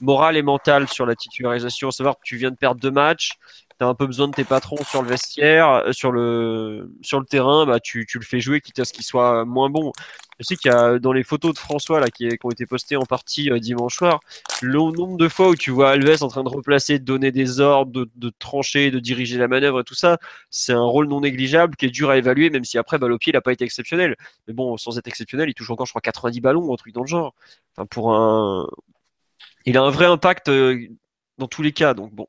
[0.00, 3.32] moral et mental sur la titularisation, savoir que tu viens de perdre deux matchs,
[3.78, 7.20] tu as un peu besoin de tes patrons sur le vestiaire, euh, sur le, sur
[7.20, 9.92] le terrain, bah, tu, tu le fais jouer quitte à ce qu'il soit moins bon.
[10.38, 12.96] Je sais qu'il y a dans les photos de François là, qui, ont été postées
[12.96, 14.20] en partie euh, dimanche soir,
[14.60, 17.60] le nombre de fois où tu vois Alves en train de replacer, de donner des
[17.60, 20.18] ordres, de, de trancher, de diriger la manœuvre et tout ça,
[20.50, 23.18] c'est un rôle non négligeable qui est dur à évaluer, même si après, balle au
[23.18, 24.16] pied, il n'a pas été exceptionnel.
[24.46, 27.02] Mais bon, sans être exceptionnel, il touche encore, je crois, 90 ballons, un truc dans
[27.02, 27.34] le genre.
[27.76, 28.68] Enfin, pour un.
[29.66, 30.86] Il a un vrai impact euh,
[31.38, 32.28] dans tous les cas, donc bon.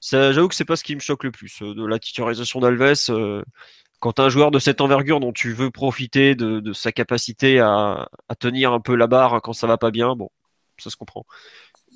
[0.00, 1.62] J'avoue que c'est pas ce qui me choque le plus.
[1.62, 2.94] Euh, de la titularisation d'Alves,
[4.00, 7.60] quand tu as un joueur de cette envergure dont tu veux profiter de, sa capacité
[7.60, 10.30] à, tenir un peu la barre quand ça va pas bien, bon,
[10.78, 11.26] ça se comprend.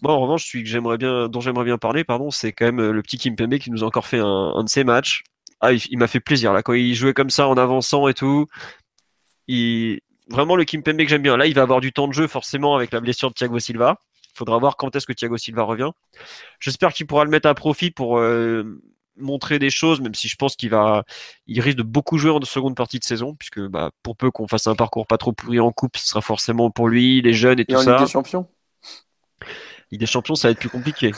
[0.02, 2.90] Moi, en revanche, celui que j'aimerais bien, dont j'aimerais bien parler, pardon, c'est quand même
[2.90, 5.24] le petit Kim Pembe qui nous a encore fait un, de ses matchs.
[5.60, 8.46] Ah, il, m'a fait plaisir là quand il jouait comme ça en avançant et tout.
[10.28, 11.36] Vraiment le Kim Pembe que j'aime bien.
[11.38, 13.98] Là, il va avoir du temps de jeu forcément avec la blessure de Thiago Silva.
[14.34, 15.90] Il faudra voir quand est-ce que Thiago Silva revient.
[16.58, 18.80] J'espère qu'il pourra le mettre à profit pour euh,
[19.16, 21.04] montrer des choses, même si je pense qu'il va,
[21.46, 24.48] il risque de beaucoup jouer en seconde partie de saison, puisque bah, pour peu qu'on
[24.48, 27.60] fasse un parcours pas trop pourri en coupe, ce sera forcément pour lui, les jeunes
[27.60, 27.92] et, tout ça.
[27.92, 28.48] Ligue des Champions.
[29.92, 31.12] Ligue des Champions, ça va être plus compliqué.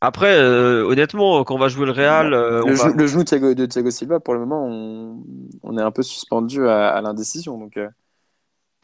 [0.00, 4.20] Après, euh, honnêtement, quand on va jouer le Real, euh, le, genou de Thiago, Silva,
[4.20, 4.64] pour le moment,
[5.64, 7.76] on, est un peu suspendu à, l'indécision, donc.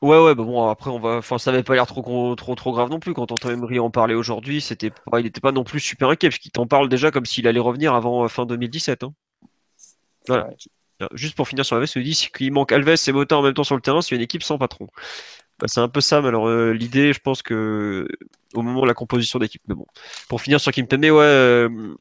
[0.04, 0.08] Euh.
[0.08, 2.72] Ouais, ouais, bah bon, après, on va, enfin, ça n'avait pas l'air trop, trop, trop
[2.72, 3.14] grave non plus.
[3.14, 6.38] Quand Antoine Emery en parlait aujourd'hui, c'était il n'était pas non plus super inquiet, parce
[6.38, 9.04] qu'il t'en parle déjà comme s'il allait revenir avant euh, fin 2017.
[9.04, 9.14] Hein.
[10.28, 10.50] Voilà.
[11.12, 13.64] Juste pour finir sur Alves, il dit qu'il manque Alves et Mota en même temps
[13.64, 14.88] sur le terrain, c'est une équipe sans patron.
[15.58, 18.08] Bah, c'est un peu ça, mais alors euh, l'idée, je pense que
[18.54, 19.86] au moment de la composition d'équipe, mais bon.
[20.28, 21.94] Pour finir sur Kim Pembe, ouais, euh,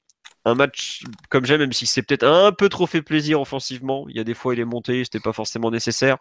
[0.46, 4.06] un match comme j'aime, même si c'est peut-être un peu trop fait plaisir offensivement.
[4.10, 6.18] Il y a des fois, il est monté, c'était pas forcément nécessaire.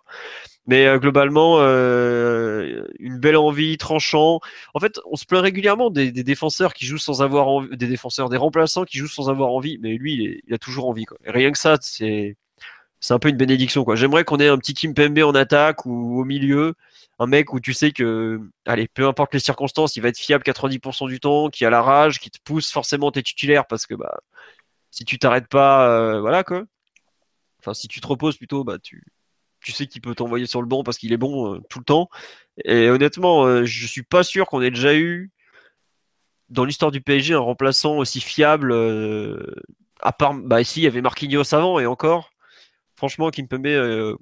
[0.66, 4.41] Mais euh, globalement, euh, une belle envie, tranchant.
[4.75, 8.29] En fait, on se plaint régulièrement des, défenseurs qui jouent sans avoir envie, des défenseurs,
[8.29, 9.79] des remplaçants qui jouent sans avoir envie.
[9.83, 11.05] Mais lui, il, a toujours envie.
[11.05, 11.18] Quoi.
[11.27, 12.37] Rien que ça, c'est
[13.01, 13.85] c'est un peu une bénédiction.
[13.85, 13.97] Quoi.
[13.97, 16.75] J'aimerais qu'on ait un petit Kim Pembe en attaque ou au milieu,
[17.23, 20.45] un mec où tu sais que, allez, peu importe les circonstances, il va être fiable
[20.45, 23.95] 90% du temps, qui a la rage, qui te pousse forcément tes titulaires parce que
[23.95, 24.18] bah,
[24.91, 26.64] si tu t'arrêtes pas, euh, voilà quoi.
[27.61, 29.05] Enfin, si tu te reposes plutôt, bah tu,
[29.73, 32.09] sais qu'il peut t'envoyer sur le banc parce qu'il est bon euh, tout le temps.
[32.64, 35.31] Et honnêtement, euh, je suis pas sûr qu'on ait déjà eu
[36.51, 38.75] dans l'histoire du PSG un remplaçant aussi fiable.
[40.01, 42.33] à part, bah ici il y avait Marquinhos avant et encore.
[42.97, 44.16] Franchement, Kimpembe,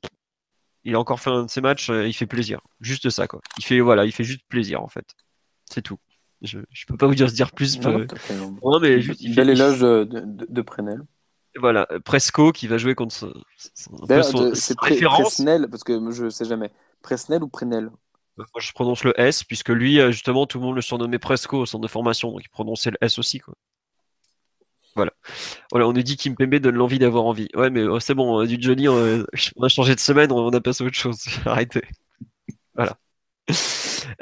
[0.84, 2.60] il a encore fait un de ses matchs, il fait plaisir.
[2.80, 3.40] Juste ça, quoi.
[3.58, 5.06] Il fait, voilà, il fait juste plaisir, en fait.
[5.70, 5.98] C'est tout.
[6.42, 7.78] Je, ne peux pas vous dire, dire plus.
[7.80, 11.02] Non, mais juste, il Bel éloge de, de, Prenel.
[11.56, 13.32] Voilà, Presco qui va jouer contre son,
[14.54, 16.70] c'est Presnel, parce que je sais jamais.
[17.02, 17.90] Presnel ou Prenel
[18.36, 21.18] bah, Moi, je prononce le S, puisque lui, euh, justement, tout le monde le surnommait
[21.18, 23.40] Presco au centre de formation, donc il prononçait le S aussi.
[23.40, 23.54] Quoi.
[24.96, 25.12] Voilà.
[25.72, 27.48] On nous dit Kim Pembe donne l'envie d'avoir envie.
[27.54, 29.24] Ouais, mais oh, c'est bon, du Johnny, on,
[29.62, 31.24] a changé de semaine, on a passé à autre chose.
[31.46, 31.82] Arrêtez.
[32.74, 32.96] Voilà.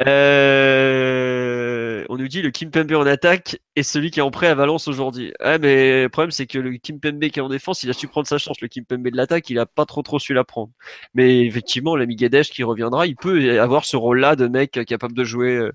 [0.01, 4.49] Euh, on nous dit le Kim Pembe en attaque et celui qui est en prêt
[4.49, 5.33] à Valence aujourd'hui.
[5.41, 7.93] Ouais, mais le problème, c'est que le Kim Pembe qui est en défense, il a
[7.93, 8.61] su prendre sa chance.
[8.61, 10.73] Le Kim Pembe de l'attaque, il a pas trop trop su la prendre.
[11.14, 15.25] Mais effectivement, l'ami Gadesh qui reviendra, il peut avoir ce rôle-là de mec capable de
[15.25, 15.73] jouer euh,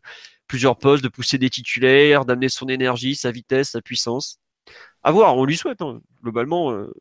[0.48, 4.40] plusieurs postes, de pousser des titulaires, d'amener son énergie, sa vitesse, sa puissance
[5.04, 5.82] à voir, on lui souhaite.
[5.82, 6.02] Hein.
[6.24, 6.92] Globalement, euh,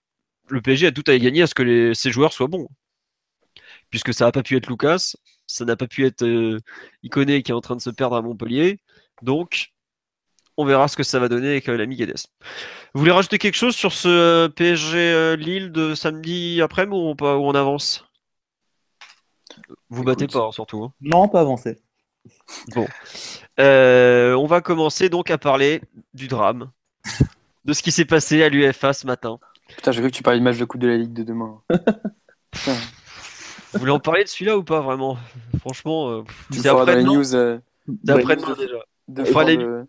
[0.48, 2.68] le PSG a tout à y gagner à ce que ses joueurs soient bons.
[3.90, 5.14] Puisque ça n'a pas pu être Lucas,
[5.46, 6.59] ça n'a pas pu être euh,
[7.03, 8.80] Iconé qui est en train de se perdre à Montpellier.
[9.22, 9.72] Donc,
[10.57, 12.26] on verra ce que ça va donner avec euh, l'ami Guedes.
[12.94, 17.55] Vous voulez rajouter quelque chose sur ce PSG Lille de samedi après ou on, on
[17.55, 18.07] avance?
[19.90, 20.84] Vous battez pas, hein, surtout.
[20.84, 20.92] Hein.
[21.00, 21.78] Non, pas avancer.
[22.74, 22.86] Bon.
[23.59, 25.82] on va commencer donc à parler
[26.14, 26.70] du drame
[27.64, 29.38] de ce qui s'est passé à l'UFA ce matin.
[29.68, 31.60] Putain, j'ai cru que tu parlais du match de Coupe de la Ligue de demain.
[33.72, 35.16] Vous voulez en parler de celui-là ou pas vraiment?
[35.60, 37.34] Franchement, euh, c'est après les news.
[37.34, 37.58] Euh,
[38.06, 38.54] après-demain
[39.08, 39.86] déjà.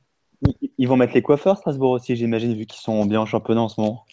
[0.78, 3.70] Ils vont mettre les coiffeurs Strasbourg aussi, j'imagine, vu qu'ils sont bien en championnat en
[3.70, 4.06] ce moment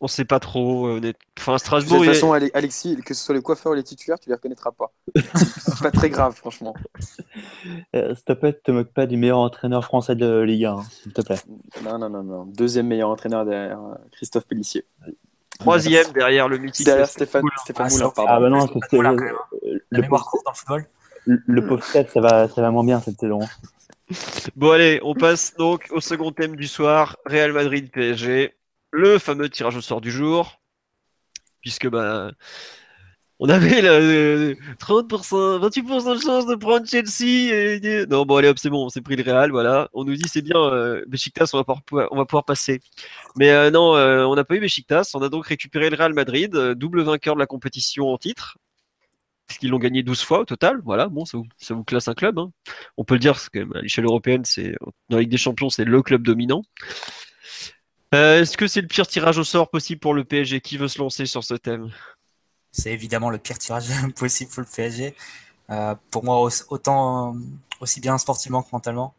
[0.00, 0.86] on sait pas trop.
[0.86, 2.00] Euh, enfin, Strasbourg.
[2.00, 4.72] De toute façon, Alexis, que ce soit les coiffeurs ou les titulaires, tu les reconnaîtras
[4.72, 4.92] pas.
[5.14, 6.74] c'est pas très grave, franchement.
[7.94, 11.12] Euh, s'il te plaît, te moque pas du meilleur entraîneur français de Ligue 1, s'il
[11.12, 11.38] te plaît.
[11.84, 12.44] Non, non, non, non.
[12.46, 14.84] Deuxième meilleur entraîneur derrière euh, Christophe Pellissier.
[15.58, 16.86] Troisième derrière le mythique.
[16.86, 18.30] Derrière Stéphane, Stéphane ah, pardon.
[18.30, 19.16] Ah, bah non, c'est le,
[19.90, 20.86] le, pauvre dans le football.
[21.26, 23.40] Le, pauvre ça va, ça va moins bien cette saison.
[24.54, 28.55] Bon, allez, on passe donc au second thème du soir Real Madrid PSG
[28.96, 30.60] le fameux tirage au sort du jour,
[31.60, 32.30] puisque bah,
[33.38, 38.06] On avait 30%, 28% de chance de prendre Chelsea.
[38.08, 39.90] Non, bon, allez hop, c'est bon, on s'est pris le Real, voilà.
[39.92, 41.64] On nous dit c'est bien, euh, Besiktas, on va,
[42.24, 42.80] pouvoir, passer.
[43.36, 45.10] Mais euh, non, euh, on n'a pas eu Besiktas.
[45.14, 48.56] On a donc récupéré le Real Madrid, double vainqueur de la compétition en titre.
[49.46, 50.80] Puisqu'ils l'ont gagné 12 fois au total.
[50.84, 51.38] Voilà, bon, ça
[51.74, 52.38] vous, classe un club.
[52.38, 52.50] Hein.
[52.96, 54.42] On peut le dire, parce que à l'échelle européenne,
[55.08, 56.62] dans la Ligue des Champions, c'est le club dominant.
[58.12, 60.98] Est-ce que c'est le pire tirage au sort possible pour le PSG Qui veut se
[60.98, 61.90] lancer sur ce thème?
[62.72, 65.14] C'est évidemment le pire tirage possible pour le PSG.
[65.70, 67.36] Euh, pour moi, autant
[67.80, 69.14] aussi bien sportivement que mentalement.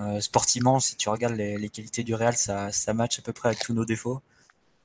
[0.00, 3.50] Euh, sportivement, si tu regardes les, qualités du Real, ça, ça match à peu près
[3.50, 4.22] avec tous nos défauts.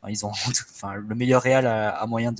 [0.07, 0.31] ils ont,
[0.71, 2.33] enfin, le meilleur Real a, moyen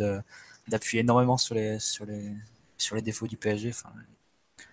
[0.67, 2.31] d'appuyer énormément sur les, sur, les,
[2.77, 3.69] sur les défauts du PSG.
[3.69, 3.93] Enfin,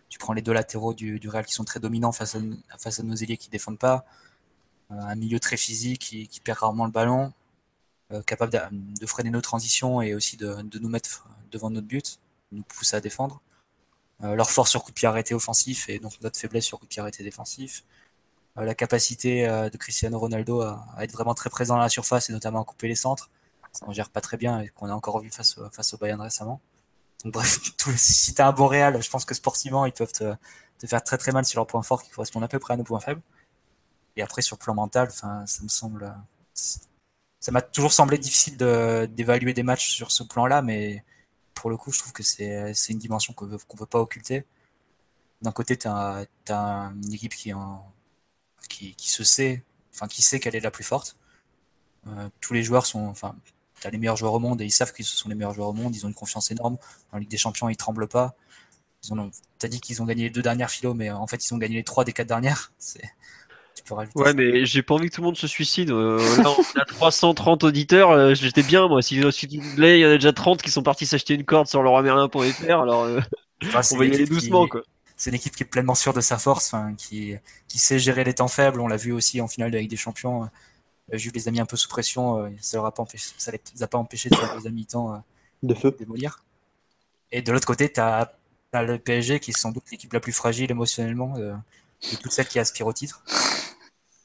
[0.08, 2.40] tu prends les deux latéraux du, du Real qui sont très dominants face à,
[2.78, 4.04] face à nos ailiers qui défendent pas.
[4.92, 7.32] Euh, un milieu très physique qui, perd rarement le ballon.
[8.12, 12.18] Euh, capable de, freiner nos transitions et aussi de, nous mettre devant notre but,
[12.52, 13.40] nous pousser à défendre.
[14.22, 16.86] Euh, leur force sur coup de pied arrêté offensif et donc notre faiblesse sur coup
[16.86, 17.84] de pied arrêté défensif.
[18.56, 22.60] La capacité de Cristiano Ronaldo à, être vraiment très présent dans la surface et notamment
[22.60, 23.30] à couper les centres.
[23.86, 26.60] On gère pas très bien et qu'on a encore vu face, face au Bayern récemment.
[27.24, 27.60] Donc bref,
[27.96, 30.34] si tu as un bon Real, je pense que sportivement, ils peuvent te,
[30.86, 32.84] faire très très mal sur leurs points forts qui correspondent à peu près à nos
[32.84, 33.22] points faibles.
[34.20, 36.14] Et après, sur le plan mental, ça me semble
[37.40, 41.04] ça m'a toujours semblé difficile d'évaluer des matchs sur ce plan-là, mais
[41.54, 44.44] pour le coup, je trouve que c'est une dimension qu'on ne peut pas occulter.
[45.40, 47.54] D'un côté, tu as, une équipe qui,
[48.98, 49.64] se sait,
[49.94, 51.16] enfin, qui sait qu'elle est la plus forte.
[52.06, 53.34] Euh, tous les joueurs sont, enfin,
[53.80, 55.68] tu as les meilleurs joueurs au monde et ils savent qu'ils sont les meilleurs joueurs
[55.68, 55.96] au monde.
[55.96, 56.76] Ils ont une confiance énorme.
[57.12, 58.36] En Ligue des Champions, ils tremblent pas.
[59.02, 59.14] Tu
[59.62, 61.76] as dit qu'ils ont gagné les deux dernières philo, mais en fait, ils ont gagné
[61.76, 62.72] les trois des quatre dernières.
[62.78, 63.10] C'est
[64.14, 65.90] Ouais, mais j'ai pas envie que tout le monde se suicide.
[65.90, 68.10] Euh, là, on a 330 auditeurs.
[68.10, 69.02] Euh, j'étais bien, moi.
[69.02, 71.82] Si, si il y en a déjà 30 qui sont partis s'acheter une corde sur
[71.82, 73.20] leur amérien.fr, alors euh,
[73.62, 74.82] on va y aller doucement, quoi.
[75.16, 77.34] C'est une équipe qui est pleinement sûre de sa force, qui,
[77.68, 78.80] qui sait gérer les temps faibles.
[78.80, 80.48] On l'a vu aussi en finale de Ligue des Champions.
[81.12, 82.50] Jules les a mis un peu sous pression.
[82.62, 85.22] Ça leur a pas empêché, ça les a pas empêché de faire des mi-temps
[85.62, 85.94] de feu.
[85.98, 86.42] démolir.
[87.32, 88.32] Et de l'autre côté, tu as,
[88.72, 91.52] le PSG qui est sans doute l'équipe la plus fragile émotionnellement de,
[92.10, 93.22] de toutes celles qui aspirent au titre.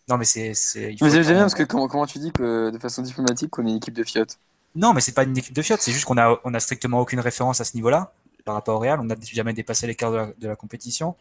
[0.08, 0.54] Non, mais c'est.
[0.76, 3.72] Mais j'aime bien parce que comment, comment tu dis que de façon diplomatique qu'on est
[3.72, 4.38] une équipe de fiottes?
[4.76, 7.00] Non, mais c'est pas une équipe de fiottes, c'est juste qu'on a, on a strictement
[7.00, 9.00] aucune référence à ce niveau-là par rapport au Real.
[9.00, 11.16] On n'a jamais dépassé l'écart de, de, la compétition.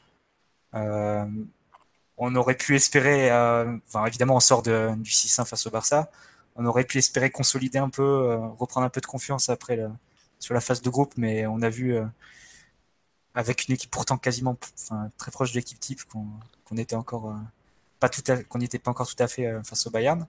[0.74, 1.24] Euh,
[2.18, 6.10] on aurait pu espérer, euh, enfin évidemment on sort de, du 6-1 face au Barça,
[6.56, 9.90] on aurait pu espérer consolider un peu, euh, reprendre un peu de confiance après le,
[10.40, 11.96] sur la phase de groupe, mais on a vu
[13.34, 17.34] avec une équipe pourtant quasiment enfin, très proche de l'équipe type qu'on était encore
[18.28, 20.26] euh, qu'on n'était pas encore tout à fait euh, face au Bayern.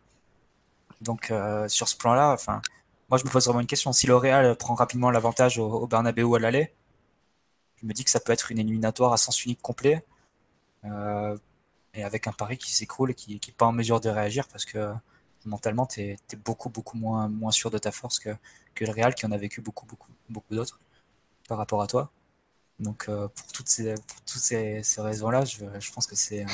[1.01, 2.61] Donc euh, sur ce plan-là, enfin,
[3.09, 3.93] moi je me pose vraiment une question.
[3.93, 6.73] Si le Real prend rapidement l'avantage au, au, Bernabeu à l'aller,
[7.81, 10.05] je me dis que ça peut être une éliminatoire à sens unique complet.
[10.85, 11.37] Euh,
[11.95, 14.65] et avec un pari qui s'écroule et qui n'est pas en mesure de réagir parce
[14.65, 14.93] que
[15.45, 18.29] mentalement, tu es, beaucoup, beaucoup moins, moins sûr de ta force que,
[18.75, 20.79] que le Real qui en a vécu beaucoup, beaucoup, beaucoup d'autres
[21.47, 22.11] par rapport à toi.
[22.79, 23.95] Donc, pour toutes ces,
[24.25, 26.45] toutes ces, raisons-là, je, je, pense que c'est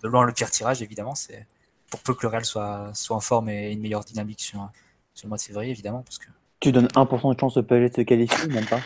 [0.00, 1.14] de loin le pire tirage, évidemment.
[1.14, 1.46] C'est
[1.90, 4.70] pour peu que le Real soit, soit en forme et une meilleure dynamique sur,
[5.14, 6.02] sur le mois de février, évidemment.
[6.02, 6.26] Parce que...
[6.60, 8.80] Tu donnes 1% de chance au PSG de se qualifier, même pas?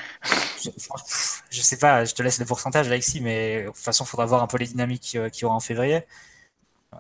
[1.49, 4.27] Je, sais pas, je te laisse le pourcentage, Alexis, mais de toute façon, il faudra
[4.27, 6.03] voir un peu les dynamiques qu'il y aura en février.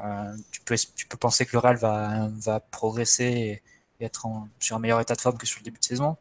[0.04, 3.62] Euh, tu, peux, tu peux penser que le Real va, va progresser
[3.98, 4.26] et, être
[4.60, 6.16] sur un meilleur état de forme que sur le début de saison.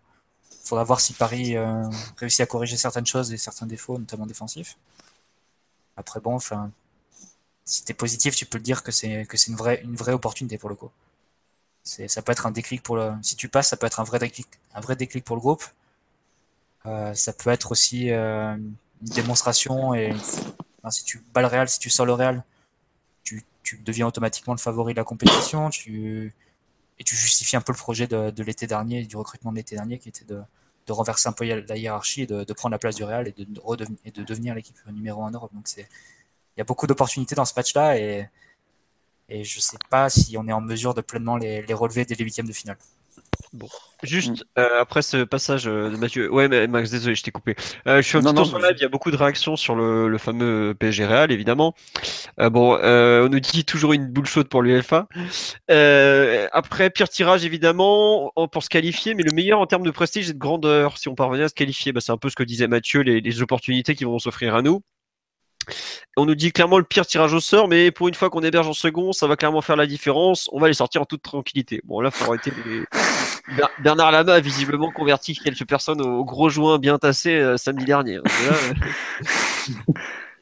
[0.49, 1.83] Il faudra voir si Paris euh,
[2.17, 4.77] réussit à corriger certaines choses et certains défauts, notamment défensifs.
[5.97, 6.71] Après, bon, enfin,
[7.65, 9.95] si tu es positif, tu peux le dire que c'est que c'est une vraie une
[9.95, 10.91] vraie opportunité pour le coup.
[11.83, 14.19] Ça peut être un déclic pour le si tu passes, ça peut être un vrai
[14.19, 15.63] déclic un vrai déclic pour le groupe.
[16.85, 20.13] Euh, ça peut être aussi euh, une démonstration et
[20.91, 22.43] si tu bats le Real, si tu sors le Real,
[23.23, 26.33] tu, tu deviens automatiquement le favori de la compétition, tu
[26.99, 29.75] et tu justifies un peu le projet de, de l'été dernier, du recrutement de l'été
[29.75, 30.41] dernier qui était de,
[30.87, 33.31] de renverser un peu la hiérarchie et de, de prendre la place du Real et
[33.31, 35.53] de, de devenir l'équipe numéro 1 en Europe.
[35.53, 35.89] Donc c'est
[36.57, 38.29] y a beaucoup d'opportunités dans ce match-là et,
[39.29, 42.05] et je ne sais pas si on est en mesure de pleinement les, les relever
[42.05, 42.77] dès les huitièmes de finale.
[43.53, 43.67] Bon,
[44.03, 47.55] juste euh, après ce passage euh, de Mathieu, ouais, mais Max, désolé, je t'ai coupé.
[47.87, 49.75] Euh, je suis un petit peu sur live, il y a beaucoup de réactions sur
[49.75, 51.73] le, le fameux PSG Real, évidemment.
[52.37, 55.07] bon, on nous dit toujours une boule chaude pour l'UEFA.
[56.51, 60.33] après, pire tirage, évidemment, pour se qualifier, mais le meilleur en termes de prestige et
[60.33, 62.67] de grandeur, si on parvenait à se qualifier, bah, c'est un peu ce que disait
[62.67, 64.81] Mathieu, les, les opportunités qui vont s'offrir à nous.
[66.17, 68.67] On nous dit clairement le pire tirage au sort, mais pour une fois qu'on héberge
[68.67, 70.49] en second, ça va clairement faire la différence.
[70.51, 71.81] On va les sortir en toute tranquillité.
[71.83, 72.51] Bon, là, faut arrêter
[73.83, 78.19] Bernard Lama a visiblement converti quelques personnes au gros joint bien tassé samedi dernier.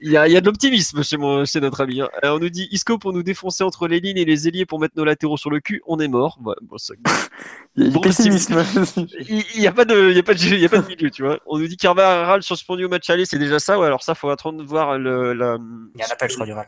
[0.06, 2.02] Il y, a, de l'optimisme chez, chez notre ami.
[2.02, 2.10] Hein.
[2.24, 4.96] on nous dit Isco pour nous défoncer entre les lignes et les ailiers pour mettre
[4.98, 6.38] nos latéraux sur le cul, on est mort.
[7.78, 8.62] il y a pessimisme.
[9.30, 11.24] Il n'y a, pas de, il y a, pas de, a pas de milieu, tu
[11.24, 11.40] vois.
[11.46, 13.80] On nous dit Carvajal suspendu au match aller, c'est déjà ça.
[13.80, 15.32] Ouais, alors ça, faut attendre de voir le.
[15.32, 15.58] La...
[15.96, 16.68] Il y a un appel, je crois, du Real.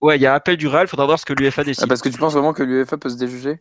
[0.00, 1.84] Ouais, il y a appel du Real, faudra voir ce que l'UEFA décide.
[1.84, 3.60] Ah, parce que tu penses vraiment que l'UEFA peut se déjuger?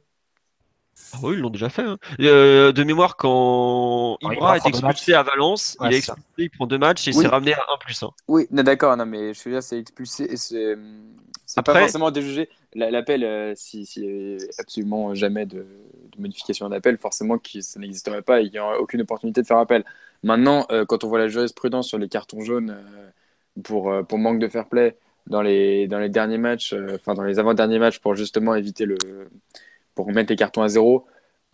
[1.13, 1.83] Ah oui, ils l'ont déjà fait.
[1.83, 1.97] Hein.
[2.19, 6.77] Euh, de mémoire, quand Ibra est expulsé à Valence, il est expulsé, il prend deux
[6.77, 8.09] matchs et il s'est ramené à 1 plus 1.
[8.27, 12.49] Oui, d'accord, non, mais je veux dire, c'est expulsé et c'est pas forcément déjugé.
[12.75, 15.65] L'appel, euh, si, si absolument jamais de,
[16.19, 19.57] modification d'appel, forcément que ça n'existerait pas et il n'y a aucune opportunité de faire
[19.57, 19.83] appel.
[20.21, 22.77] Maintenant, euh, quand on voit la jurisprudence sur les cartons jaunes
[23.63, 24.95] pour, pour manque de fair play
[25.25, 28.97] dans les, dans les derniers matchs, enfin dans les avant-derniers matchs pour justement éviter le
[29.99, 31.05] pour remettre les cartons à zéro,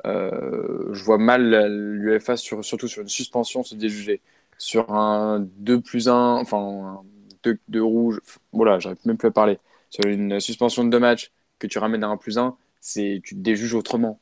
[0.06, 1.66] euh, je vois mal
[1.98, 4.22] l'UFA sur, surtout sur une suspension se déjuger.
[4.60, 7.02] Sur un 2 plus 1, enfin
[7.42, 8.22] 2, 2 rouges,
[8.54, 9.58] voilà, j'arrive même plus à parler.
[9.90, 13.34] Sur une suspension de deux matchs que tu ramènes à 1 plus 1, c'est, tu
[13.34, 14.20] te déjuges autrement.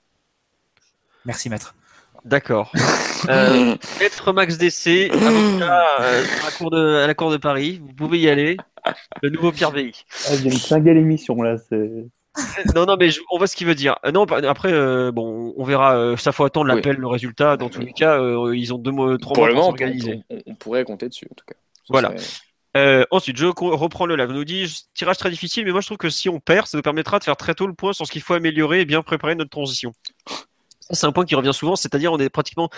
[1.26, 1.76] Merci maître.
[2.24, 2.72] D'accord.
[3.28, 7.82] euh, maître Max DC, avocat euh, à, la cour de, à la Cour de Paris,
[7.86, 8.56] vous pouvez y aller.
[9.22, 10.06] Le nouveau Pierre VI.
[10.30, 11.58] Ah, je viens de l'émission là.
[11.58, 12.08] C'est
[12.76, 13.98] non, non, mais on voit ce qu'il veut dire.
[14.06, 15.96] Euh, non, après, euh, bon, on verra.
[15.96, 17.58] Euh, ça faut attendre l'appel, le résultat.
[17.58, 18.20] Dans tous les cas,
[18.54, 20.22] ils ont deux mois, trois mois pour s'organiser.
[20.48, 21.56] On, pourrait compter dessus, en tout cas.
[21.90, 22.14] voilà.
[23.12, 24.30] ensuite, je reprends le live.
[24.30, 26.78] On nous dit tirage très difficile, mais moi je trouve que si on perd, ça
[26.78, 29.02] nous permettra de faire très tôt le point sur ce qu'il faut améliorer et bien
[29.02, 29.94] préparer notre transition.
[30.90, 32.70] C'est un point qui revient souvent, c'est-à-dire on est pratiquement.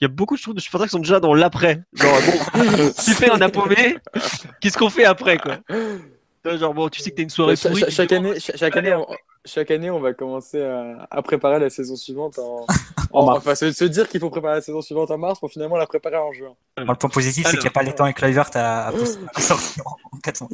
[0.00, 1.80] Il y a beaucoup de supporters qui sont déjà dans l'après.
[1.92, 3.98] Genre, bon, super, on a paumé.
[4.60, 5.58] Qu'est-ce qu'on fait après, quoi?
[6.44, 7.84] Genre, bon, tu sais que t'as une soirée pourrie.
[7.88, 9.06] Chaque, année, chaque, année, on,
[9.44, 12.66] chaque année, on va commencer à, préparer la saison suivante en,
[13.12, 15.86] en, Enfin, se, dire qu'il faut préparer la saison suivante en mars pour finalement la
[15.86, 16.54] préparer en juin.
[16.76, 19.84] le point positif, c'est qu'il n'y a pas les temps avec Kluivert à, à, sortir
[19.86, 20.48] en 400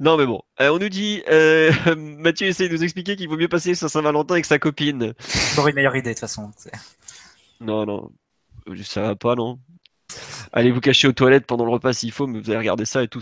[0.00, 3.38] Non, mais bon, euh, on nous dit, euh, Mathieu essaie de nous expliquer qu'il vaut
[3.38, 5.14] mieux passer sur Saint-Valentin avec sa copine.
[5.18, 6.50] C'est une meilleure idée, de toute façon.
[7.60, 8.10] Non, non,
[8.84, 9.58] ça va pas, non?
[10.54, 13.02] Allez vous cacher aux toilettes pendant le repas s'il faut, mais vous allez regarder ça
[13.02, 13.20] et tout.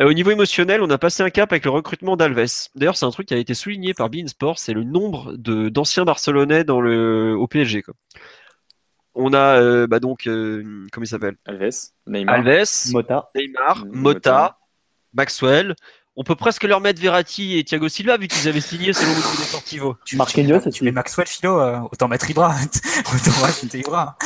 [0.00, 2.68] Euh, au niveau émotionnel, on a passé un cap avec le recrutement d'Alves.
[2.76, 6.04] D'ailleurs, c'est un truc qui a été souligné par Bein Sport, c'est le nombre d'anciens
[6.04, 7.82] Barcelonais dans le, au PSG.
[9.16, 11.36] On a euh, bah donc, euh, comment il s'appelle?
[11.44, 14.58] Alves, Neymar, Alves, Mota, Neymar, Mota,
[15.12, 15.74] Maxwell,
[16.16, 19.20] on peut presque leur mettre Verratti et Thiago Silva vu qu'ils avaient signé selon le
[19.20, 19.96] coup Deportivo.
[20.04, 22.54] Tu, Marquinhos, tu, tu mets Maxwell Philo, euh, autant mettre Ibra,
[23.14, 24.16] autant mettre Ibra.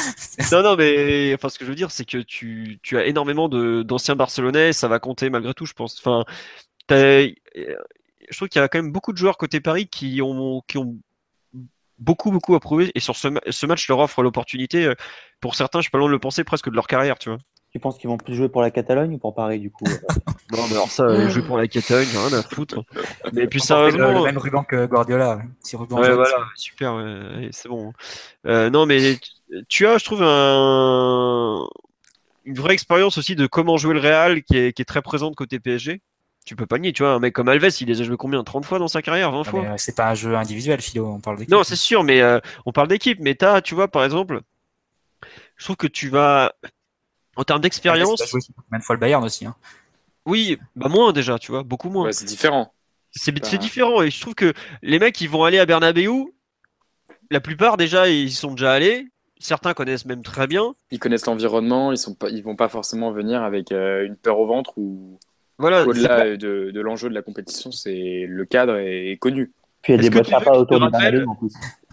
[0.52, 3.48] non, non, mais enfin, ce que je veux dire, c'est que tu, tu as énormément
[3.48, 5.98] d'anciens Barcelonais, ça va compter malgré tout, je pense.
[5.98, 6.24] Enfin,
[6.90, 10.78] je trouve qu'il y a quand même beaucoup de joueurs côté Paris qui ont, qui
[10.78, 10.98] ont
[11.98, 14.84] beaucoup, beaucoup approuvé et sur ce, ce match leur offre l'opportunité.
[14.84, 14.94] Euh,
[15.40, 17.38] pour certains, je suis pas loin de le penser presque de leur carrière, tu vois.
[17.70, 19.96] Tu penses qu'ils vont plus jouer pour la Catalogne ou pour Paris du coup euh
[20.56, 22.82] Non, mais alors ça, euh, jouer pour la Catalogne, rien à foutre.
[23.34, 24.10] Mais puis sérieusement.
[24.10, 25.40] Le, même ruban que Guardiola.
[25.62, 26.98] Si ruban ouais, voilà, super,
[27.50, 27.92] c'est bon.
[28.46, 29.18] Euh, non, mais
[29.68, 31.68] tu as, je trouve, un...
[32.46, 35.34] une vraie expérience aussi de comment jouer le Real qui est, qui est très présente
[35.36, 36.00] côté PSG.
[36.46, 38.42] Tu peux pas nier, tu vois, un mec comme Alves, il les a joué combien
[38.42, 41.36] 30 fois dans sa carrière 20 fois C'est pas un jeu individuel, Philo, on parle
[41.36, 41.52] d'équipe.
[41.52, 42.22] Non, c'est sûr, mais
[42.64, 43.18] on parle d'équipe.
[43.20, 44.40] Mais as, tu vois, par exemple,
[45.56, 46.54] je trouve que tu vas
[47.38, 48.20] en termes d'expérience.
[48.70, 49.46] Même fois le Bayern aussi.
[49.46, 49.54] Hein.
[50.26, 52.12] Oui, bah moins déjà, tu vois, beaucoup moins.
[52.12, 52.74] c'est différent.
[53.12, 56.26] C'est différent et je trouve que les mecs ils vont aller à Bernabeu,
[57.30, 59.06] la plupart déjà ils y sont déjà allés.
[59.40, 60.74] Certains connaissent même très bien.
[60.90, 64.38] Ils connaissent l'environnement, ils sont pas, ils vont pas forcément venir avec euh, une peur
[64.40, 65.18] au ventre ou.
[65.58, 65.86] Voilà.
[65.86, 69.52] Au-delà de, de l'enjeu de la compétition, c'est le cadre est, connu.
[69.82, 71.52] Puis il y a des boîtes autour de Bernabeu en plus.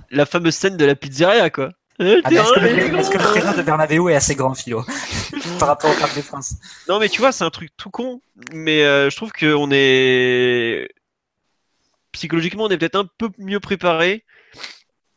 [0.09, 1.71] La fameuse scène de la pizzeria quoi?
[2.01, 4.83] Euh, ah, est-ce, que le, terrain de Bernabeu est assez grand, Philo,
[5.59, 6.55] par rapport au Parc des Princes?
[6.89, 8.21] Non, mais tu vois, c'est un truc tout con,
[8.51, 10.89] mais euh, je trouve qu'on est
[12.11, 14.25] psychologiquement, on est peut-être un peu mieux préparé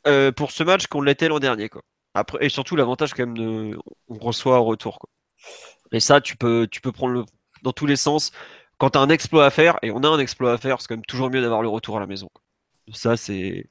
[0.07, 1.83] euh, pour ce match qu'on l'était l'an dernier, quoi.
[2.15, 5.11] Après, et surtout l'avantage quand même de, on reçoit au retour, quoi.
[5.91, 7.25] Et ça, tu peux, tu peux prendre le,
[7.63, 8.31] dans tous les sens.
[8.79, 10.87] Quand tu as un exploit à faire, et on a un exploit à faire, c'est
[10.87, 12.29] quand même toujours mieux d'avoir le retour à la maison.
[12.93, 13.67] Ça, c'est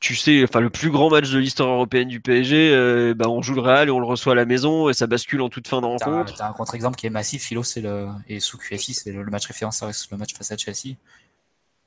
[0.00, 3.42] tu, sais, enfin le plus grand match de l'histoire européenne du PSG, euh, bah, on
[3.42, 5.68] joue le Real et on le reçoit à la maison et ça bascule en toute
[5.68, 6.34] fin de rencontre.
[6.34, 9.46] T'as un contre-exemple qui est massif, Philo, c'est le et sous QSI, c'est le, match
[9.46, 10.96] référence, le match face à Chelsea.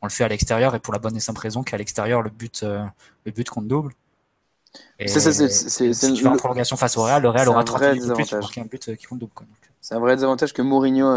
[0.02, 2.30] On le fait à l'extérieur et pour la bonne et simple raison qu'à l'extérieur le
[2.30, 2.84] but euh,
[3.26, 3.94] le but compte double.
[5.04, 5.20] C'est
[5.94, 8.30] si tu vas en prolongation face au Real, le Real aura 30 minutes de plus
[8.30, 9.34] pour qu'il y ait un but euh, qui compte double.
[9.82, 11.08] C'est un vrai désavantage que Mourinho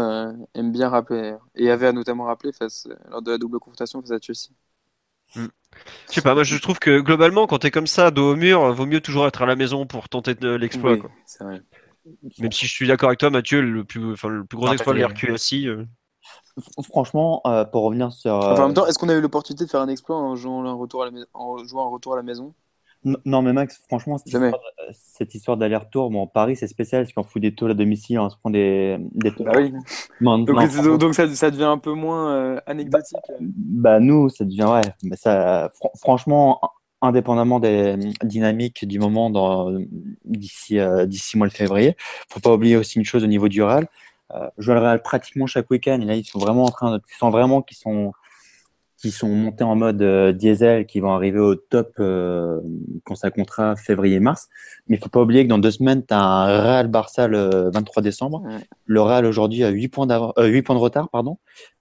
[0.55, 4.17] aime bien rappeler et avait notamment rappelé face, lors de la double confrontation face à
[4.19, 4.49] Chelsea.
[5.35, 5.47] Hmm.
[6.09, 8.35] Je sais pas, moi je trouve que globalement, quand tu es comme ça, dos au
[8.35, 10.97] mur, vaut mieux toujours être à la maison pour tenter de l'exploit.
[12.39, 14.99] Même si je suis d'accord avec toi, Mathieu, le plus, le plus gros exploit de
[14.99, 15.67] l'RQ aussi.
[15.67, 15.83] Euh.
[16.83, 18.33] Franchement, euh, pour revenir sur.
[18.33, 20.73] en même temps, est-ce qu'on a eu l'opportunité de faire un exploit en jouant un
[20.73, 22.53] retour à la, en jouant un retour à la maison?
[23.25, 24.17] Non, mais Max, franchement,
[24.91, 28.29] cette histoire, d'aller-retour, bon, Paris, c'est spécial parce qu'on fout des taux à domicile, on
[28.29, 29.71] se prend des, des bah oui.
[30.21, 33.17] donc, ça, ça, devient un peu moins euh, anecdotique.
[33.39, 34.93] Bah, nous, ça devient, ouais.
[35.03, 36.59] Mais ça, franchement,
[37.01, 39.29] indépendamment des dynamiques du moment
[40.25, 41.95] d'ici euh, d'ici mois de février,
[42.29, 43.87] faut pas oublier aussi une chose au niveau du Real.
[44.33, 46.97] Euh, je vois le Real pratiquement chaque week-end et là, ils sont vraiment en train
[46.97, 48.13] de, ils sont vraiment qui sont
[48.97, 52.59] qui sont montés en mode euh, diesel, qui vont arriver au top euh,
[53.03, 54.47] quand ça comptera février-mars.
[54.87, 57.69] Mais il faut pas oublier que dans deux semaines, tu as un Real Barça le
[57.73, 58.43] 23 décembre.
[58.85, 61.09] Le Real aujourd'hui a 8 points, euh, 8 points de retard.
[61.09, 61.37] pardon.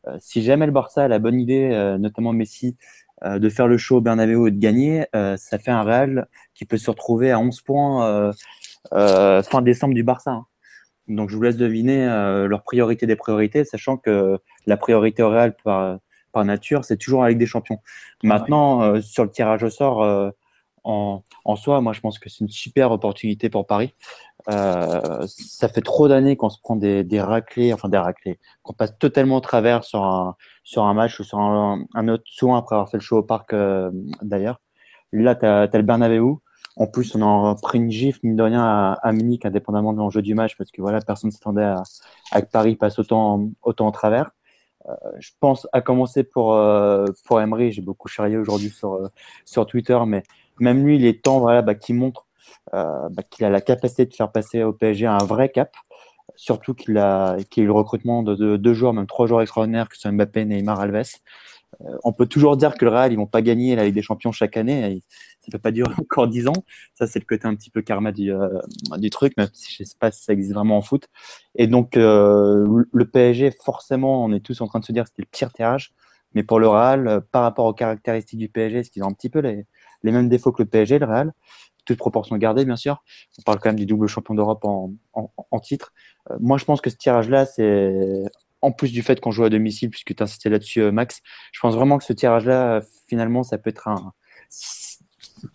[0.06, 2.76] Euh, si jamais le Barça a la bonne idée, euh, notamment Messi,
[3.24, 6.76] de faire le show au Bernabeu et de gagner, ça fait un Real qui peut
[6.76, 8.32] se retrouver à 11 points
[8.90, 10.32] fin décembre du Barça.
[10.32, 10.46] Hein.
[11.08, 15.56] Donc je vous laisse deviner leur priorité des priorités, sachant que la priorité au Real
[15.64, 16.00] par
[16.34, 17.78] par nature, c'est toujours avec des champions.
[18.22, 20.30] Maintenant, euh, sur le tirage au sort, euh,
[20.84, 21.22] en,
[21.56, 23.94] soi, moi, je pense que c'est une super opportunité pour Paris.
[24.50, 28.74] Euh, ça fait trop d'années qu'on se prend des, des, raclés, enfin des raclés, qu'on
[28.74, 32.74] passe totalement au travers sur un, sur un match ou sur un, autre, soin après
[32.74, 33.54] avoir fait le show au parc
[34.20, 34.60] d'ailleurs.
[35.12, 36.34] Là, tu as, le Bernabeu.
[36.76, 40.20] En plus, on a pris une gifle, mine de rien, à, Munich, indépendamment de l'enjeu
[40.20, 41.82] du match, parce que voilà, personne ne s'attendait à,
[42.32, 44.32] à, que Paris passe autant, autant au travers.
[44.88, 49.08] Euh, je pense à commencer pour euh, pour Emery, j'ai beaucoup charrié aujourd'hui sur euh,
[49.44, 50.22] sur Twitter, mais
[50.60, 52.26] même lui, il est temps voilà bah, qu'il montre
[52.72, 55.74] bah, qu'il a la capacité de faire passer au PSG un vrai cap.
[56.36, 59.88] Surtout qu'il a, qu'il a eu le recrutement de, deux joueurs, même trois joueurs extraordinaires,
[59.88, 61.20] que sont Mbappé, Neymar, Alves.
[61.82, 64.02] Euh, on peut toujours dire que le Real, ils vont pas gagner la Ligue des
[64.02, 65.02] Champions chaque année.
[65.40, 66.64] Ça peut pas durer encore dix ans.
[66.94, 68.48] Ça, c'est le côté un petit peu karma du, euh,
[68.98, 71.08] du truc, même si je sais pas si ça existe vraiment en foot.
[71.54, 75.10] Et donc, euh, le PSG, forcément, on est tous en train de se dire que
[75.10, 75.92] c'était le pire tirage.
[76.34, 79.30] Mais pour le Real, par rapport aux caractéristiques du PSG, est-ce qu'ils ont un petit
[79.30, 79.66] peu les,
[80.02, 81.32] mêmes défauts que le PSG, le Real
[81.86, 83.04] toute proportion gardée, bien sûr.
[83.38, 85.92] On parle quand même du double champion d'Europe en, en, titre.
[86.40, 88.24] moi, je pense que ce tirage-là, c'est
[88.64, 91.20] en plus du fait qu'on joue à domicile, puisque tu insisté là-dessus, euh, Max,
[91.52, 94.12] je pense vraiment que ce tirage-là, finalement, ça peut être un.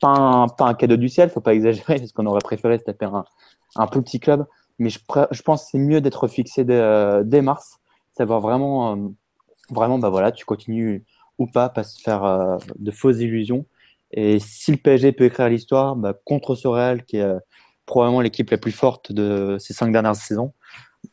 [0.01, 2.83] Pas un, pas un cadeau du ciel, faut pas exagérer, parce qu'on aurait préféré se
[2.83, 3.25] taper un,
[3.75, 4.45] un plus petit club.
[4.77, 7.79] Mais je, pense que c'est mieux d'être fixé dès, euh, mars,
[8.15, 9.09] savoir vraiment, euh,
[9.71, 11.05] vraiment, bah voilà, tu continues
[11.39, 13.65] ou pas, pas se faire de fausses illusions.
[14.11, 17.33] Et si le PSG peut écrire l'histoire, bah, contre ce Real, qui est
[17.85, 20.53] probablement l'équipe la plus forte de ces cinq dernières saisons,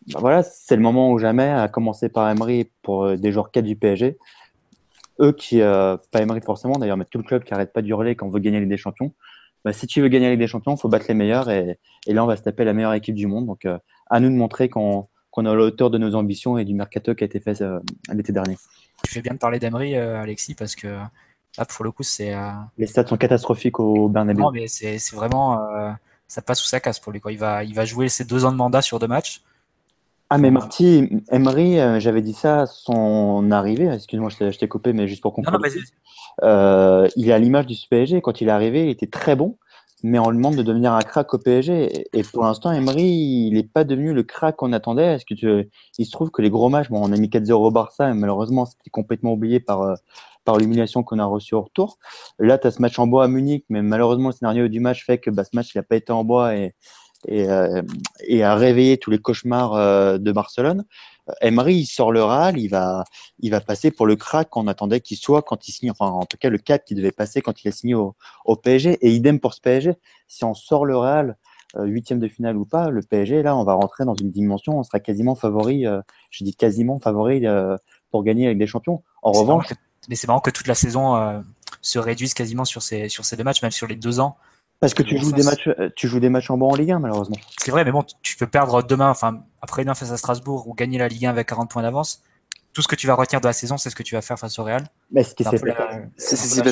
[0.08, 3.50] bah voilà, c'est le moment ou jamais, à commencer par Emery pour euh, des joueurs
[3.50, 4.18] 4 du PSG.
[5.20, 8.14] Eux qui, euh, pas Emery forcément d'ailleurs, mais tout le club qui arrête pas d'hurler
[8.14, 9.12] quand on veut gagner les des Champions.
[9.64, 12.12] Bah, si tu veux gagner les des Champions, il faut battre les meilleurs et, et,
[12.12, 13.46] là on va se taper la meilleure équipe du monde.
[13.46, 13.78] Donc euh,
[14.08, 17.24] à nous de montrer qu'on qu'on a l'auteur de nos ambitions et du mercato qui
[17.24, 17.62] a été fait
[18.10, 18.56] l'été dernier.
[19.04, 22.34] Tu fais bien de parler d'Emery, Alexis, parce que là pour le coup c'est.
[22.78, 24.40] Les stats sont catastrophiques au Bernabeu.
[24.40, 25.58] Non mais c'est vraiment
[26.26, 27.20] ça passe sous sa casse pour lui.
[27.20, 27.32] Quoi.
[27.32, 29.42] Il va il va jouer ses deux ans de mandat sur deux matchs.
[30.28, 33.86] Ah, mais Marty, Emery, euh, j'avais dit ça à son arrivée.
[33.86, 35.64] Excuse-moi, je t'ai coupé, mais juste pour comprendre.
[36.42, 38.20] Euh, il est à l'image du PSG.
[38.20, 39.56] Quand il est arrivé, il était très bon,
[40.02, 42.08] mais on lui demande de devenir un crack au PSG.
[42.12, 45.14] Et pour l'instant, Emery, il n'est pas devenu le crack qu'on attendait.
[45.14, 45.70] Est-ce que tu...
[45.98, 48.14] Il se trouve que les gros matchs, bon, on a mis 4-0 au Barça, mais
[48.14, 49.94] malheureusement, c'était complètement oublié par, euh,
[50.44, 51.98] par l'humiliation qu'on a reçue au retour.
[52.40, 55.06] Là, tu as ce match en bois à Munich, mais malheureusement, le scénario du match
[55.06, 56.74] fait que bah, ce match, il n'a pas été en bois et
[57.26, 57.82] et, euh,
[58.20, 60.84] et à réveiller tous les cauchemars euh, de Barcelone.
[61.40, 63.02] Emery, il sort le Real, il va,
[63.40, 66.24] il va passer pour le crack qu'on attendait qu'il soit quand il signe, enfin en
[66.24, 68.14] tout cas le cap qu'il devait passer quand il a signé au,
[68.44, 68.98] au, PSG.
[69.00, 69.94] Et idem pour ce PSG.
[70.28, 71.36] Si on sort le Real,
[71.76, 74.78] euh, huitième de finale ou pas, le PSG, là, on va rentrer dans une dimension,
[74.78, 75.84] on sera quasiment favori,
[76.30, 77.44] je dis quasiment favori
[78.12, 79.02] pour gagner avec des champions.
[79.22, 79.66] En revanche.
[80.08, 81.42] mais c'est marrant que toute la saison
[81.82, 84.36] se réduise quasiment sur ces, sur ces deux matchs, même sur les deux ans.
[84.86, 86.92] Parce que tu joues, des matchs, euh, tu joues des matchs en bon en Ligue
[86.92, 87.34] 1, malheureusement.
[87.58, 90.74] C'est vrai, mais bon, tu peux perdre demain, enfin, après demain face à Strasbourg ou
[90.74, 92.22] gagner la Ligue 1 avec 40 points d'avance.
[92.72, 94.38] Tout ce que tu vas retenir de la saison, c'est ce que tu vas faire
[94.38, 94.84] face au Real.
[95.10, 95.72] Mais ce qui s'est passé,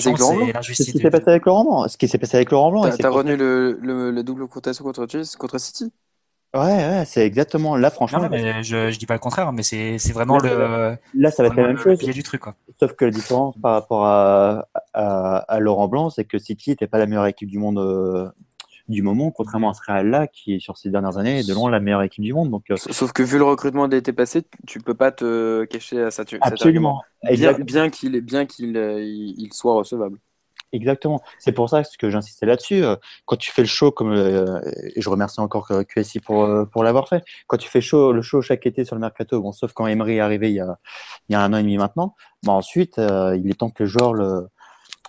[0.06, 0.52] avec Laurent Blanc.
[0.62, 1.88] Ce qui s'est passé avec Laurent Blanc.
[1.88, 2.88] Ce qui s'est passé avec Laurent Blanc.
[2.96, 5.06] T'as retenu le, le, le, double contestation contre,
[5.36, 5.92] contre City
[6.54, 8.22] Ouais, ouais c'est exactement là, franchement.
[8.22, 10.96] Non, mais je, je dis pas le contraire, mais c'est vraiment le.
[11.14, 11.98] Là, ça va être la même chose.
[11.98, 12.54] du truc, quoi.
[12.78, 16.86] Sauf que la différence par rapport à, à, à Laurent Blanc, c'est que City n'était
[16.86, 18.28] pas la meilleure équipe du monde euh,
[18.88, 21.80] du moment, contrairement à ce Real-là, qui, sur ces dernières années, est de loin la
[21.80, 22.50] meilleure équipe du monde.
[22.50, 26.10] Donc, Sauf que vu le recrutement de l'été passé, tu peux pas te cacher à
[26.10, 26.24] ça.
[26.40, 27.02] Absolument.
[27.32, 30.18] Bien, bien qu'il bien qu'il il soit recevable.
[30.74, 31.22] Exactement.
[31.38, 32.84] C'est pour ça que j'insistais là-dessus.
[32.84, 32.96] Euh,
[33.26, 34.60] quand tu fais le show, comme euh,
[34.96, 38.42] et je remercie encore QSI pour, euh, pour l'avoir fait, quand tu fais le show
[38.42, 40.76] chaque été sur le mercato, bon, sauf quand Emery est arrivé il y a,
[41.32, 44.48] a un an et demi maintenant, bah ensuite, il est temps que le joueur le,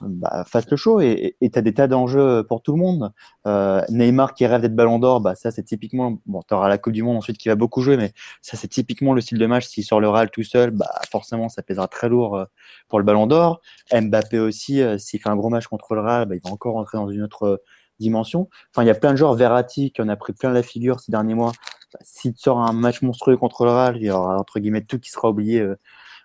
[0.02, 3.14] bah, fasse le show et tu as des tas d'enjeux pour tout le monde.
[3.48, 6.78] Euh, Neymar qui rêve d'être ballon d'or, bah, ça c'est typiquement, bon, tu auras la
[6.78, 9.46] Coupe du Monde ensuite qui va beaucoup jouer, mais ça c'est typiquement le style de
[9.46, 9.68] match.
[9.68, 12.46] S'il sort le RAL tout seul, bah, forcément ça pèsera très lourd euh,
[12.90, 13.62] pour le ballon d'or.
[13.94, 16.74] Mbappé aussi, euh, s'il fait un gros match contre le RAL, bah, il va encore
[16.74, 17.62] rentrer dans une autre
[18.00, 18.50] dimension.
[18.72, 21.00] Enfin, il y a plein de joueurs, Verratti qui en a pris plein la figure
[21.00, 21.54] ces derniers mois.
[22.02, 25.10] S'il sort un match monstrueux contre le RAL, il y aura entre guillemets tout qui
[25.10, 25.66] sera oublié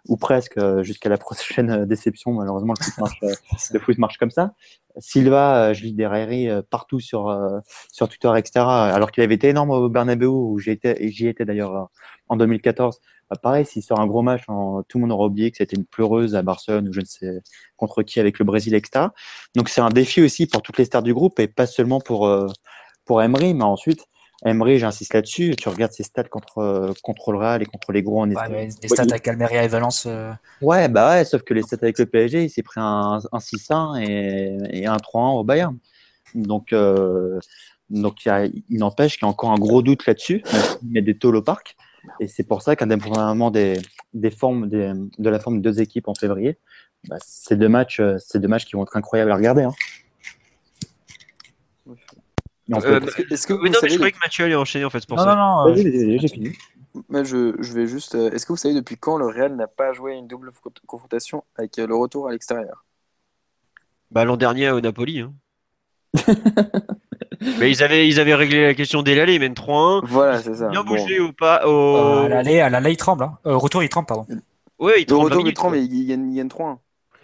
[0.08, 2.32] ou presque euh, jusqu'à la prochaine euh, déception.
[2.32, 3.34] Malheureusement, le foot marche, euh,
[3.72, 4.54] le foot marche comme ça.
[4.98, 7.32] Silva, je lis des railleries partout sur
[7.92, 8.66] sur Twitter, etc.
[8.66, 11.90] Alors qu'il avait été énorme au Bernabeu où j'y étais, j'y étais d'ailleurs
[12.28, 12.98] en 2014.
[13.30, 15.86] Bah, pareil, s'il sort un gros match, tout le monde aura oublié que c'était une
[15.86, 17.40] pleureuse à Barcelone ou je ne sais
[17.76, 19.06] contre qui avec le Brésil, etc.
[19.54, 22.28] Donc c'est un défi aussi pour toutes les stars du groupe et pas seulement pour
[23.04, 24.06] pour Emery, mais ensuite
[24.44, 25.54] Emery, j'insiste là-dessus.
[25.56, 28.70] Tu regardes ses stats contre, euh, contre le Real et contre les gros en Espagne.
[28.82, 30.04] les stats avec Almeria et Valence.
[30.06, 30.32] Euh.
[30.62, 33.38] Ouais, bah ouais, sauf que les stats avec le PSG, il s'est pris un, un
[33.38, 35.76] 6-1 et, un 3-1 au Bayern.
[36.34, 37.38] Donc, euh,
[37.90, 40.42] donc il, n'empêche qu'il y a encore un gros doute là-dessus.
[40.88, 41.76] Il a des tôles au parc.
[42.18, 43.78] Et c'est pour ça qu'indépendamment des,
[44.14, 46.56] des formes, des, de la forme de deux équipes en février,
[47.08, 49.64] bah, c'est deux matchs, c'est deux matchs qui vont être incroyables à regarder.
[49.64, 49.72] Hein.
[52.72, 53.00] Euh,
[53.30, 55.24] est-ce que, vous non, mais je croyais que Mathieu allait enchaîner en fait pour non,
[55.24, 55.34] ça.
[55.34, 56.52] Non, non, j'ai fini.
[56.94, 58.14] je, je, vais juste.
[58.14, 60.52] Euh, est-ce que vous savez depuis quand le Real n'a pas joué une double
[60.86, 62.84] confrontation avec euh, le retour à l'extérieur?
[64.10, 65.20] Bah l'an dernier au Napoli.
[65.20, 65.32] Hein.
[67.58, 70.02] mais ils avaient, ils avaient réglé la question dès l'aller, ils mènent 3-1.
[70.06, 70.68] Voilà, c'est ça.
[70.68, 72.24] Bien bougé ou pas au...
[72.24, 73.24] à l'aller, à l'aller, il tremble.
[73.24, 73.38] Hein.
[73.44, 74.26] retour, il tremble, pardon.
[74.78, 75.20] Oui, il tremble.
[75.20, 76.78] Au retour, il tremble, mais il gagne 3-1.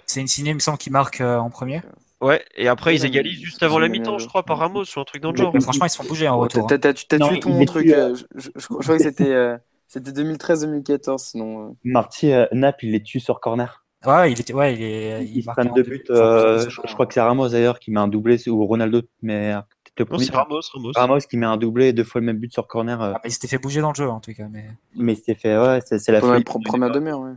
[0.07, 1.83] C'est une ciné, il me semble, qui marque en premier.
[2.23, 5.05] Ouais, et après ils égalisent juste avant la mi-temps, je crois, par Ramos ou un
[5.05, 5.53] truc dans le genre.
[5.61, 6.67] franchement, ils se font bouger en retour.
[6.67, 7.89] T'as tué tout mon truc.
[7.89, 9.57] Euh, je, crois que c'était euh,
[9.87, 11.69] c'était 2013-2014, sinon.
[11.69, 11.73] Euh.
[11.85, 13.85] Marty, Nap, il les tue sur corner.
[14.07, 15.25] Ouais, il était, ouais, il est.
[15.25, 16.05] Il, il deux buts.
[16.09, 19.55] je, crois que c'est Ramos d'ailleurs qui met un doublé ou Ronaldo, mais
[19.99, 20.93] c'est Ramos, Ramos.
[20.95, 23.01] Ramos qui met un doublé deux fois le même but sur corner.
[23.03, 24.67] Ah, il s'était fait bouger dans le jeu en tout cas, mais.
[24.95, 27.33] Mais il s'était fait, ouais, c'est la ouais, première demi-heure, ouais.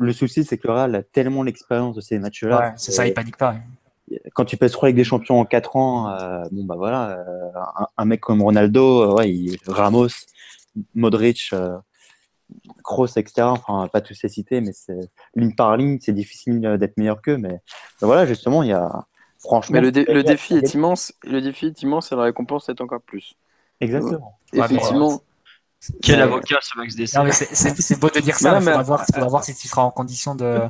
[0.00, 2.58] Le souci, c'est que le Real a tellement l'expérience de ces matchs-là.
[2.58, 3.56] Ouais, c'est ça, il panique pas
[4.34, 7.84] quand tu pèses 3 avec des champions en 4 ans, euh, bon bah voilà, euh,
[7.96, 10.08] un, mec comme Ronaldo, euh, ouais, il, Ramos,
[10.94, 11.52] Modric,
[12.82, 13.42] Kroos, etc.
[13.42, 17.36] Enfin, pas tous les cités, mais c'est ligne par ligne, c'est difficile d'être meilleur qu'eux.
[17.36, 17.60] Mais
[18.00, 19.06] bah voilà, justement, il y a
[19.38, 19.74] franchement.
[19.74, 21.12] Mais le, défi est immense.
[21.24, 23.34] Le défi est immense et la récompense est encore plus.
[23.80, 24.38] Exactement.
[24.52, 25.20] effectivement.
[26.02, 29.54] Quel avocat ce Max Dessert C'est beau de dire ça, il faudra, voir, voir si
[29.54, 30.68] tu seras en condition de,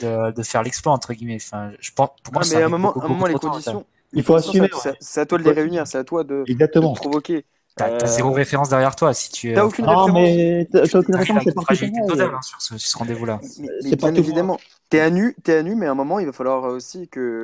[0.00, 1.38] de, de faire l'exploit entre guillemets.
[1.40, 2.10] Enfin, je pense.
[2.22, 3.84] Pour moi, mais à un moment, un moment les conditions.
[4.12, 4.68] Il faut assumer.
[5.00, 6.92] C'est à toi de les réunir, c'est à toi de, Exactement.
[6.92, 7.44] de provoquer.
[7.76, 7.98] T'as euh...
[8.04, 9.54] zéro référence derrière toi si tu.
[9.54, 10.12] T'as aucune non, référence.
[10.12, 13.40] mais t'as aucune référence, c'est pas totale hein, sur ce, ce rendez-vous-là.
[13.80, 14.58] C'est pas évidemment.
[14.88, 17.42] T'es à nu, t'es à nu, mais à un moment, il va falloir aussi que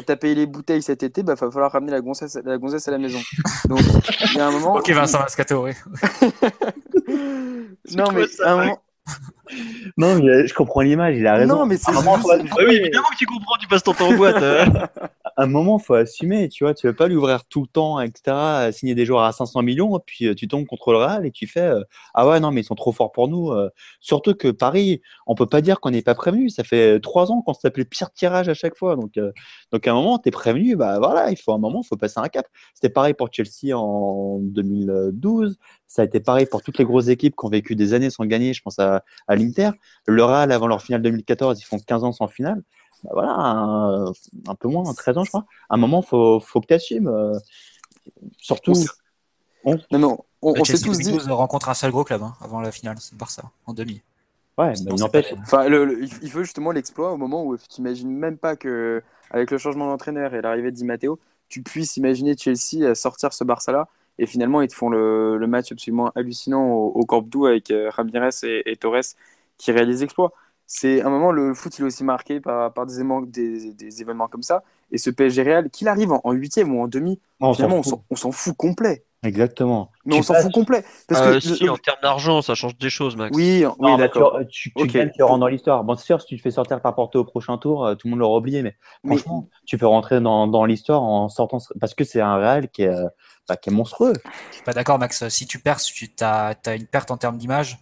[0.00, 2.88] t'as payé les bouteilles cet été, bah, il va falloir ramener la gonzesse, la gonzesse
[2.88, 3.20] à la maison.
[3.66, 3.80] Donc,
[4.32, 4.74] il y a un moment.
[4.76, 5.72] ok, Vincent Mascato, oui.
[7.94, 8.82] non, mais à un moment,
[9.96, 11.56] non, mais je comprends l'image, il a raison.
[11.56, 14.42] Non, mais c'est oui, évidemment que tu comprends, tu passes ton temps en boîte.
[15.36, 18.94] Un moment, faut assumer, tu vois, tu vas pas l'ouvrir tout le temps, etc., signer
[18.94, 21.60] des joueurs à 500 millions, puis euh, tu tombes contre le Real et tu fais
[21.60, 21.82] euh,
[22.14, 23.50] Ah ouais, non, mais ils sont trop forts pour nous.
[23.50, 23.70] Euh.
[24.00, 26.50] Surtout que Paris, on peut pas dire qu'on n'est pas prévenu.
[26.50, 28.96] Ça fait trois ans qu'on s'appelait pire tirage à chaque fois.
[28.96, 29.18] Donc,
[29.72, 32.20] donc à un moment, tu es prévenu, bah voilà, il faut un moment, faut passer
[32.20, 32.46] un cap.
[32.74, 35.58] C'était pareil pour Chelsea en 2012.
[35.86, 38.24] Ça a été pareil pour toutes les grosses équipes qui ont vécu des années sans
[38.26, 38.54] gagner.
[38.54, 39.70] Je pense à, à l'Inter.
[40.06, 42.62] Le Real, avant leur finale 2014, ils font 15 ans sans finale.
[43.04, 45.46] Bah voilà, un, peu moins, 13 ans, je crois.
[45.68, 47.08] À un moment, il faut, faut que tu assumes.
[47.08, 47.38] Euh,
[48.38, 48.74] surtout.
[49.64, 49.76] On...
[49.90, 51.16] Non, non, on, on s'est tous dit.
[51.28, 54.02] rencontre un seul gros club hein, avant la finale, c'est Barça, en demi.
[54.58, 55.32] Ouais, mais n'empêche.
[55.40, 59.58] Enfin, il faut justement l'exploit au moment où tu n'imagines même pas que, avec le
[59.58, 63.88] changement d'entraîneur et l'arrivée de Di Matteo, tu puisses imaginer Chelsea sortir ce Barça-là
[64.18, 67.90] et finalement, ils te font le, le match absolument hallucinant au, au Corp avec euh,
[67.90, 69.16] Ramirez et, Torres
[69.58, 70.32] qui réalisent l'exploit.
[70.74, 74.00] C'est un moment, le foot, il est aussi marqué par, par des, événements, des, des,
[74.00, 74.62] événements comme ça.
[74.90, 78.32] Et ce PSG Real, qu'il arrive en huitième ou en demi, on finalement, on s'en
[78.32, 79.04] fout complet.
[79.22, 79.90] Exactement.
[80.06, 80.82] Mais on s'en fout complet.
[81.08, 83.36] Parce euh, que si, en termes d'argent, ça change des choses, Max.
[83.36, 84.40] Oui, oui d'accord.
[84.48, 85.84] Tu, tu, gagnes, tu rentres dans l'histoire.
[85.84, 88.06] Bon, c'est sûr, si tu te fais sortir par Porto au prochain tour, euh, tout
[88.06, 91.58] le monde l'aura oublié, mais, franchement, tu peux rentrer dans, dans l'histoire en sortant.
[91.80, 93.08] Parce que c'est un Real qui est, euh,
[93.46, 94.14] bah, qui est monstrueux.
[94.48, 95.28] Je suis pas d'accord, Max.
[95.28, 97.78] Si tu perds, tu as, as, une perte en termes d'image.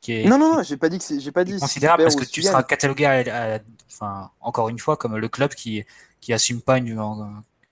[0.00, 1.58] Qui est, non, non, non, j'ai pas dit que c'est, j'ai pas dit.
[1.58, 3.24] Considérable parce que tu seras catalogué,
[3.90, 5.84] enfin, encore une fois, comme le club qui,
[6.20, 6.94] qui assume pas une,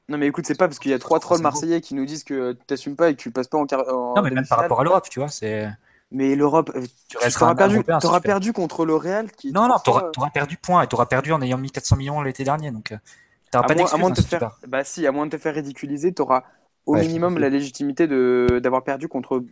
[0.09, 2.23] non, mais écoute, c'est pas parce qu'il y a trois trolls marseillais qui nous disent
[2.23, 3.67] que tu t'assumes pas et que tu passes pas en.
[3.67, 5.69] en non, mais même par rapport à l'Europe, tu vois, c'est.
[6.13, 9.33] Mais l'Europe, euh, tu, auras perdu, auras perdu contre le Real.
[9.33, 11.73] Qui non, non, tu auras, auras, perdu point et tu auras perdu en ayant mis
[11.73, 12.71] 400 millions l'été dernier.
[12.71, 12.99] Donc, euh,
[13.47, 16.15] tu pas à moins de te faire, bah si, à moins de te faire ridiculiser,
[16.15, 16.45] tu auras
[16.87, 19.43] au ouais, minimum la légitimité de d'avoir perdu contre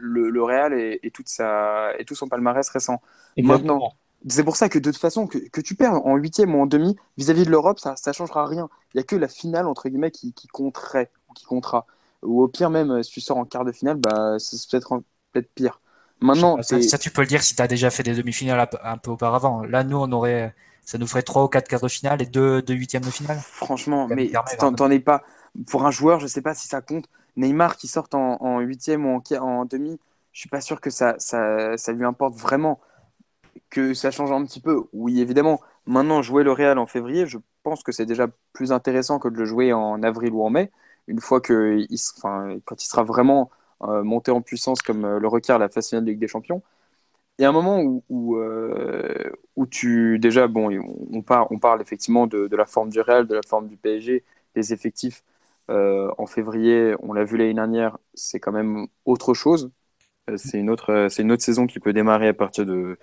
[0.00, 3.00] le, le Real et, et, toute sa, et tout son palmarès récent.
[3.36, 3.74] Exactement.
[3.74, 3.92] Maintenant,
[4.28, 6.66] c'est pour ça que de toute façon, que, que tu perds en huitième ou en
[6.66, 8.68] demi, vis-à-vis de l'Europe, ça ne changera rien.
[8.92, 11.86] Il n'y a que la finale, entre guillemets, qui, qui compterait, ou qui comptera.
[12.22, 15.42] Ou au pire, même, si tu sors en quart de finale, bah, c'est peut-être peut
[15.54, 15.80] pire.
[16.20, 18.98] Maintenant, ça, ça, tu peux le dire si tu as déjà fait des demi-finales un
[18.98, 19.62] peu auparavant.
[19.62, 22.60] Là, nous, on aurait, ça nous ferait 3 ou 4 quarts de finale et 2,
[22.60, 23.38] deux huitièmes de finale.
[23.42, 25.22] Franchement, mais t'en es pas.
[25.66, 27.06] Pour un joueur, je sais pas si ça compte.
[27.40, 29.98] Neymar qui sort en huitième ou en, demi,
[30.32, 32.80] je suis pas sûr que ça, ça, ça lui importe vraiment
[33.70, 34.84] que ça change un petit peu.
[34.92, 35.60] Oui, évidemment.
[35.86, 39.36] Maintenant, jouer le Real en février, je pense que c'est déjà plus intéressant que de
[39.36, 40.70] le jouer en avril ou en mai.
[41.08, 43.50] Une fois que, il, enfin, quand il sera vraiment
[43.82, 46.62] euh, monté en puissance comme euh, le requiert la phase finale de Ligue des Champions.
[47.38, 49.32] Il y a un moment où, où, euh,
[49.70, 50.70] tu déjà bon,
[51.12, 53.76] on, parle, on parle effectivement de, de, la forme du Real, de la forme du
[53.76, 54.24] PSG,
[54.54, 55.22] des effectifs.
[55.70, 59.70] Euh, en février, on l'a vu l'année dernière, c'est quand même autre chose.
[60.28, 62.98] Euh, c'est une autre, c'est une autre saison qui peut démarrer à partir de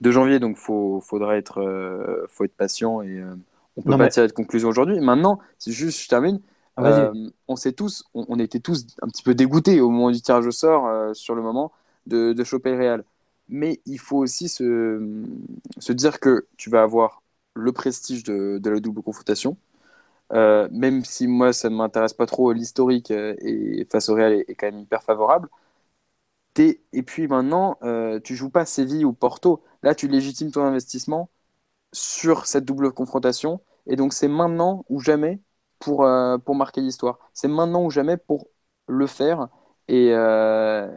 [0.00, 3.34] de janvier, donc faut faudra être euh, faut être patient et euh,
[3.76, 4.10] on peut non, pas mais...
[4.10, 5.00] tirer de conclusion aujourd'hui.
[5.00, 6.40] Maintenant, c'est juste, je termine.
[6.76, 10.10] Ah, euh, on sait tous, on, on, était tous un petit peu dégoûtés au moment
[10.10, 11.72] du tirage au sort euh, sur le moment
[12.06, 13.04] de, de choper le Real.
[13.48, 15.00] Mais il faut aussi se,
[15.78, 17.22] se dire que tu vas avoir
[17.54, 19.56] le prestige de, de la double confrontation.
[20.32, 24.54] Euh, même si moi ça ne m'intéresse pas trop, l'historique et face au Real est,
[24.54, 25.48] quand même hyper favorable.
[26.92, 29.62] Et puis maintenant, euh, tu joues pas Séville ou Porto.
[29.82, 31.30] Là, tu légitimes ton investissement
[31.92, 33.60] sur cette double confrontation.
[33.86, 35.40] Et donc, c'est maintenant ou jamais
[35.78, 37.18] pour, euh, pour marquer l'histoire.
[37.34, 38.48] C'est maintenant ou jamais pour
[38.88, 39.48] le faire
[39.88, 40.88] et, euh,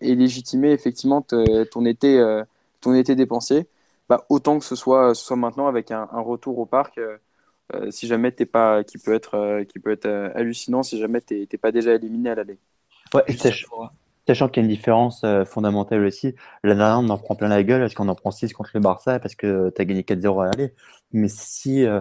[0.00, 2.44] et légitimer effectivement ton, été, euh,
[2.80, 3.68] ton été dépensier.
[4.08, 7.00] Bah, autant que ce soit, ce soit maintenant avec un retour au parc.
[7.74, 11.46] Euh, si jamais t'es pas, qui peut être, qui peut être hallucinant, si jamais t'es
[11.60, 12.58] pas déjà éliminé à l'aller.
[13.14, 13.24] Ouais,
[14.26, 16.34] Sachant qu'il y a une différence euh, fondamentale aussi.
[16.62, 18.80] La dernière, on en prend plein la gueule parce qu'on en prend 6 contre le
[18.80, 20.72] Barça parce que tu as gagné 4-0 à l'aller.
[21.12, 21.84] Mais si.
[21.84, 22.00] Euh,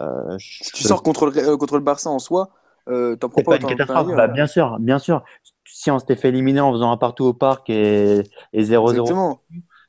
[0.00, 2.50] euh, si tu sors contre le, contre le Barça en soi,
[2.88, 4.16] euh, t'en prends pas, pas une catastrophe.
[4.16, 5.22] Bah, bien sûr, bien sûr.
[5.64, 9.38] Si on s'était fait éliminer en faisant un partout au parc et 0-0.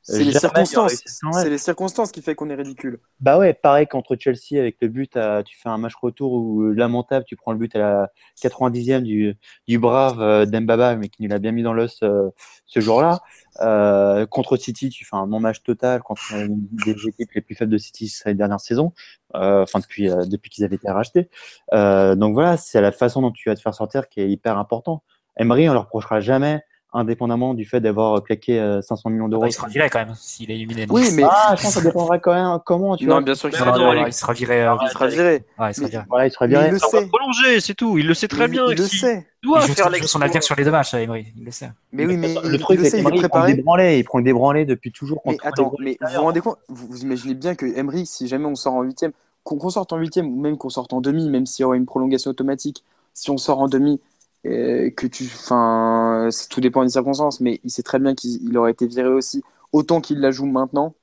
[0.02, 1.04] C'est les circonstances.
[1.04, 2.98] C'est les circonstances qui fait qu'on est ridicule.
[3.20, 6.62] Bah ouais, pareil contre Chelsea avec le but, à, tu fais un match retour où
[6.72, 9.36] lamentable, tu prends le but à la 90e du,
[9.68, 12.30] du brave euh, Dembaba, mais qui nous l'a bien mis dans l'os euh,
[12.66, 13.20] ce jour-là.
[13.60, 17.70] Euh, contre City, tu fais un non-match total contre une des équipes les plus faibles
[17.70, 18.92] de City cette dernière saison,
[19.34, 21.28] euh, enfin depuis euh, depuis qu'ils avaient été rachetés.
[21.72, 25.02] donc voilà, c'est la façon dont tu vas te faire sortir qui est hyper important.
[25.36, 26.62] Emery, on leur reprochera jamais
[26.92, 29.42] indépendamment du fait d'avoir claqué 500 millions d'euros.
[29.42, 30.86] Ah bah, il sera viré quand même s'il est éliminé.
[30.90, 33.22] Oui, mais ah, je pense que ça dépendra quand même comment tu Non, vois.
[33.22, 34.66] bien sûr qu'il sera, sera, il sera viré.
[34.82, 35.44] Il sera viré.
[35.58, 36.04] Ouais, il sera viré.
[36.08, 36.66] Voilà, il sera viré.
[36.66, 37.00] Il le sait.
[37.00, 37.98] va prolonger, c'est tout.
[37.98, 38.64] Il le sait très Il- bien.
[38.68, 39.26] il le qu'il sait.
[39.42, 41.32] doit il joue, faire il joue son avenir sur les deux matchs, Emery.
[41.36, 41.70] Il le sait.
[41.92, 43.98] Mais oui, mais le il, truc, c'est sait, il est qu'Emery, il prend des branlés,
[43.98, 47.34] il prend des branlés depuis toujours Mais attends, mais vous vous rendez compte, vous, imaginez
[47.34, 49.12] bien que Emery, si jamais on sort en huitième,
[49.44, 51.86] qu'on sorte en huitième ou même qu'on sorte en demi, même s'il y aurait une
[51.86, 52.84] prolongation automatique,
[53.14, 53.98] si on sort en demi, euh,
[54.44, 58.72] que tu, enfin, tout dépend des circonstances, mais il sait très bien qu'il il aurait
[58.72, 59.42] été viré aussi,
[59.72, 60.94] autant qu'il la joue maintenant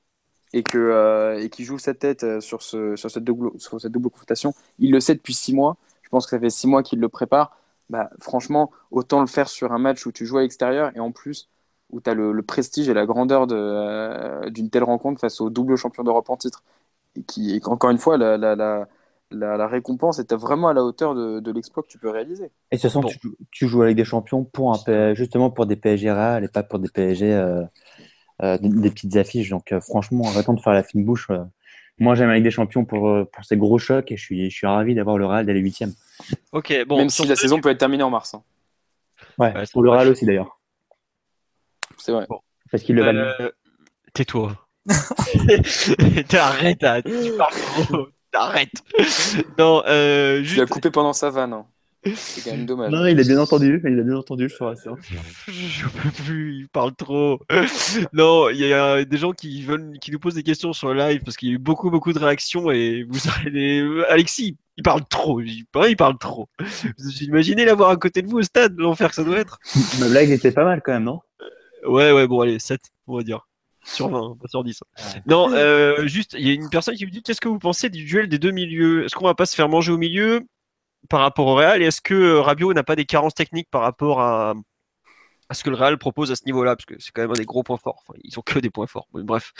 [0.52, 3.80] et que euh, et qu'il joue sa tête euh, sur ce sur cette double sur
[3.80, 4.52] cette double confrontation.
[4.78, 5.76] Il le sait depuis six mois.
[6.02, 7.56] Je pense que ça fait six mois qu'il le prépare.
[7.88, 11.12] Bah, franchement, autant le faire sur un match où tu joues à l'extérieur et en
[11.12, 11.48] plus
[11.90, 15.50] où tu as le, prestige et la grandeur de, euh, d'une telle rencontre face au
[15.50, 16.62] double champion d'Europe en titre.
[17.16, 18.88] Et qui, encore une fois, la,
[19.30, 22.44] la, la récompense est vraiment à la hauteur de, de l'exploit que tu peux réaliser.
[22.70, 23.08] Et de toute façon, Bon.
[23.08, 26.44] tu, joues- tu joues avec des champions pour un P- justement pour des PSG Real
[26.44, 27.62] et pas pour des PSG euh,
[28.42, 29.50] euh, des, des petites affiches.
[29.50, 31.28] Donc euh, franchement, arrêtons de faire la fine bouche.
[31.30, 31.44] euh.
[31.98, 33.00] Moi, j'aime avec des champions pour,
[33.30, 35.60] pour ces gros chocs et je suis, je suis ravi d'avoir le Real dès les
[35.60, 35.92] huitièmes.
[36.52, 36.96] Ok, bon.
[36.96, 38.34] Même si la saison peut être terminée en mars.
[38.34, 38.42] hein.
[39.38, 39.90] Ouais, pour le.
[39.90, 40.58] Real aussi d'ailleurs.
[41.98, 42.26] C'est vrai.
[42.70, 43.20] Parce qu'il le valide.
[43.40, 43.50] Euh,
[44.14, 44.56] Tais-toi.
[46.28, 48.06] T'arrêtes, t'as- tu parles trop.
[48.32, 48.82] T'arrêtes.
[49.58, 50.58] Non, euh, Tu juste.
[50.60, 51.52] l'as coupé pendant sa vanne.
[51.52, 51.66] hein.
[52.14, 52.90] C'est quand même dommage.
[52.90, 54.96] Non, il a bien entendu, il a bien entendu, je rassure.
[55.48, 57.40] Je peux plus, il parle trop.
[58.14, 60.98] non, il y a des gens qui veulent, qui nous posent des questions sur le
[60.98, 64.82] live parce qu'il y a eu beaucoup, beaucoup de réactions et vous savez, Alexis, il
[64.82, 65.42] parle trop.
[65.42, 65.66] Il
[65.98, 66.48] parle trop.
[66.58, 69.58] Vous imaginez l'avoir à côté de vous au stade, l'enfer que ça doit être.
[69.98, 71.20] Ma blague était pas mal quand même, non?
[71.86, 73.46] Ouais, ouais, bon, allez, 7, on va dire.
[73.92, 74.82] Sur 20, pas sur 10.
[75.26, 77.90] Non, euh, juste, il y a une personne qui me dit qu'est-ce que vous pensez
[77.90, 79.04] du duel des deux milieux?
[79.04, 80.42] Est-ce qu'on va pas se faire manger au milieu
[81.08, 81.82] par rapport au Real?
[81.82, 84.54] Et est-ce que euh, Rabiot n'a pas des carences techniques par rapport à,
[85.48, 86.76] à ce que le Real propose à ce niveau-là?
[86.76, 88.04] Parce que c'est quand même un des gros points forts.
[88.06, 89.08] Enfin, ils ont que des points forts.
[89.12, 89.52] bref.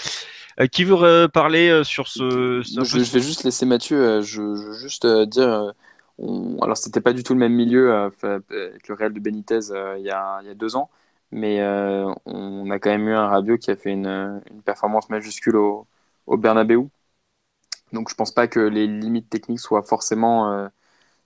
[0.60, 2.62] Euh, qui veut parler sur ce.
[2.62, 4.20] je, vais juste laisser Mathieu.
[4.22, 5.72] je, veux juste dire.
[6.62, 9.58] Alors, c'était pas du tout le même milieu avec le Real de Benitez
[9.98, 10.88] il y, a, il y a deux ans.
[11.32, 15.56] Mais euh, on a quand même eu un Rabiot qui a fait une, performance majuscule
[15.56, 15.86] au,
[16.26, 16.88] au Bernabeu.
[17.92, 20.68] Donc je pense pas que les limites techniques soient forcément, euh,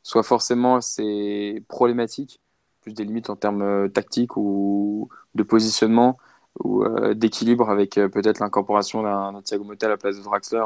[0.03, 2.41] soient forcément c'est problématique,
[2.83, 6.19] plus des limites en termes euh, tactiques ou de positionnement
[6.61, 10.65] ou d'équilibre avec peut-être l'incorporation d'un Thiago Motta à la place de Draxler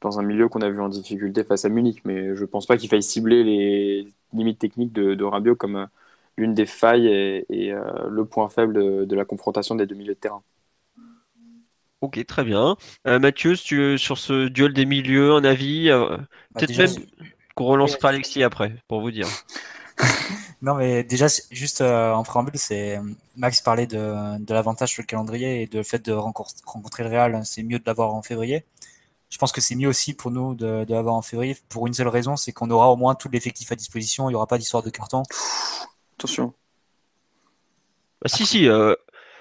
[0.00, 2.02] dans un milieu qu'on a vu en difficulté face à Munich.
[2.06, 5.88] Mais je pense pas qu'il faille cibler les limites techniques de, de Rabiot comme
[6.36, 10.18] l'une des failles et, euh, le point faible de, la confrontation des deux milieux de
[10.18, 10.42] terrain.
[12.00, 12.76] Ok, très bien.
[13.06, 16.26] Euh, Mathieu, sur ce duel des milieux, un avis euh, bah,
[16.60, 17.06] Peut-être même
[17.54, 19.28] qu'on relance pas Alexis après, pour vous dire.
[20.62, 22.98] non, mais déjà, juste en préambule, c'est
[23.36, 27.10] Max parlait de, de l'avantage sur le calendrier et de le fait de rencontrer le
[27.10, 28.64] Real, c'est mieux de l'avoir en février.
[29.28, 31.94] Je pense que c'est mieux aussi pour nous de, de l'avoir en février pour une
[31.94, 34.58] seule raison, c'est qu'on aura au moins tout l'effectif à disposition, il n'y aura pas
[34.58, 35.22] d'histoire de carton.
[36.22, 36.54] Attention.
[38.22, 38.68] Bah, si, si.
[38.68, 38.94] Euh,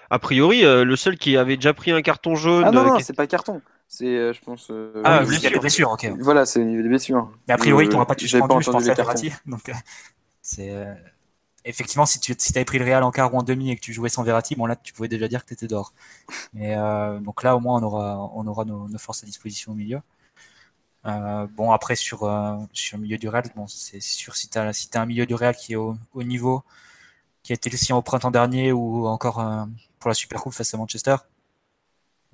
[0.09, 2.63] a priori, euh, le seul qui avait déjà pris un carton jaune.
[2.65, 3.61] Ah non, non, euh, c'est pas carton.
[3.87, 4.71] C'est, je pense.
[5.03, 6.11] ah, il y a des blessures, ok.
[6.19, 7.29] Voilà, c'est des blessures.
[7.47, 9.31] Mais a priori, tu n'auras pas de suspendu, je pense, à Verratti.
[9.45, 9.71] Donc,
[10.41, 10.73] c'est.
[11.63, 13.81] Effectivement, si tu si avais pris le Real en quart ou en demi et que
[13.81, 15.93] tu jouais sans Verratti, bon là, tu pouvais déjà dire que tu étais dehors.
[16.53, 16.75] Mais
[17.21, 19.99] donc là, au moins, on aura, on aura nos, forces à disposition au milieu.
[21.03, 22.19] Bon, après, sur,
[22.73, 25.25] sur le milieu du Real, bon, c'est sûr, si tu as, si as un milieu
[25.25, 26.63] du Real qui est au, au niveau
[27.43, 29.65] qui a été le sien au printemps dernier ou encore euh,
[29.99, 31.15] pour la Super Coupe face à Manchester.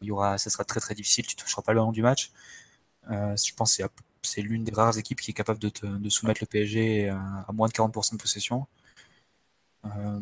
[0.01, 2.31] Il y aura, ça sera très très difficile, tu toucheras pas le long du match.
[3.09, 3.83] Euh, je pense que
[4.21, 7.67] c'est l'une des rares équipes qui est capable de, de soumettre le PSG à, moins
[7.67, 8.67] de 40% de possession.
[9.85, 10.19] Euh,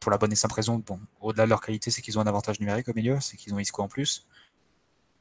[0.00, 2.26] pour la bonne et simple raison, bon, au-delà de leur qualité, c'est qu'ils ont un
[2.26, 4.26] avantage numérique au milieu, c'est qu'ils ont Isco en plus.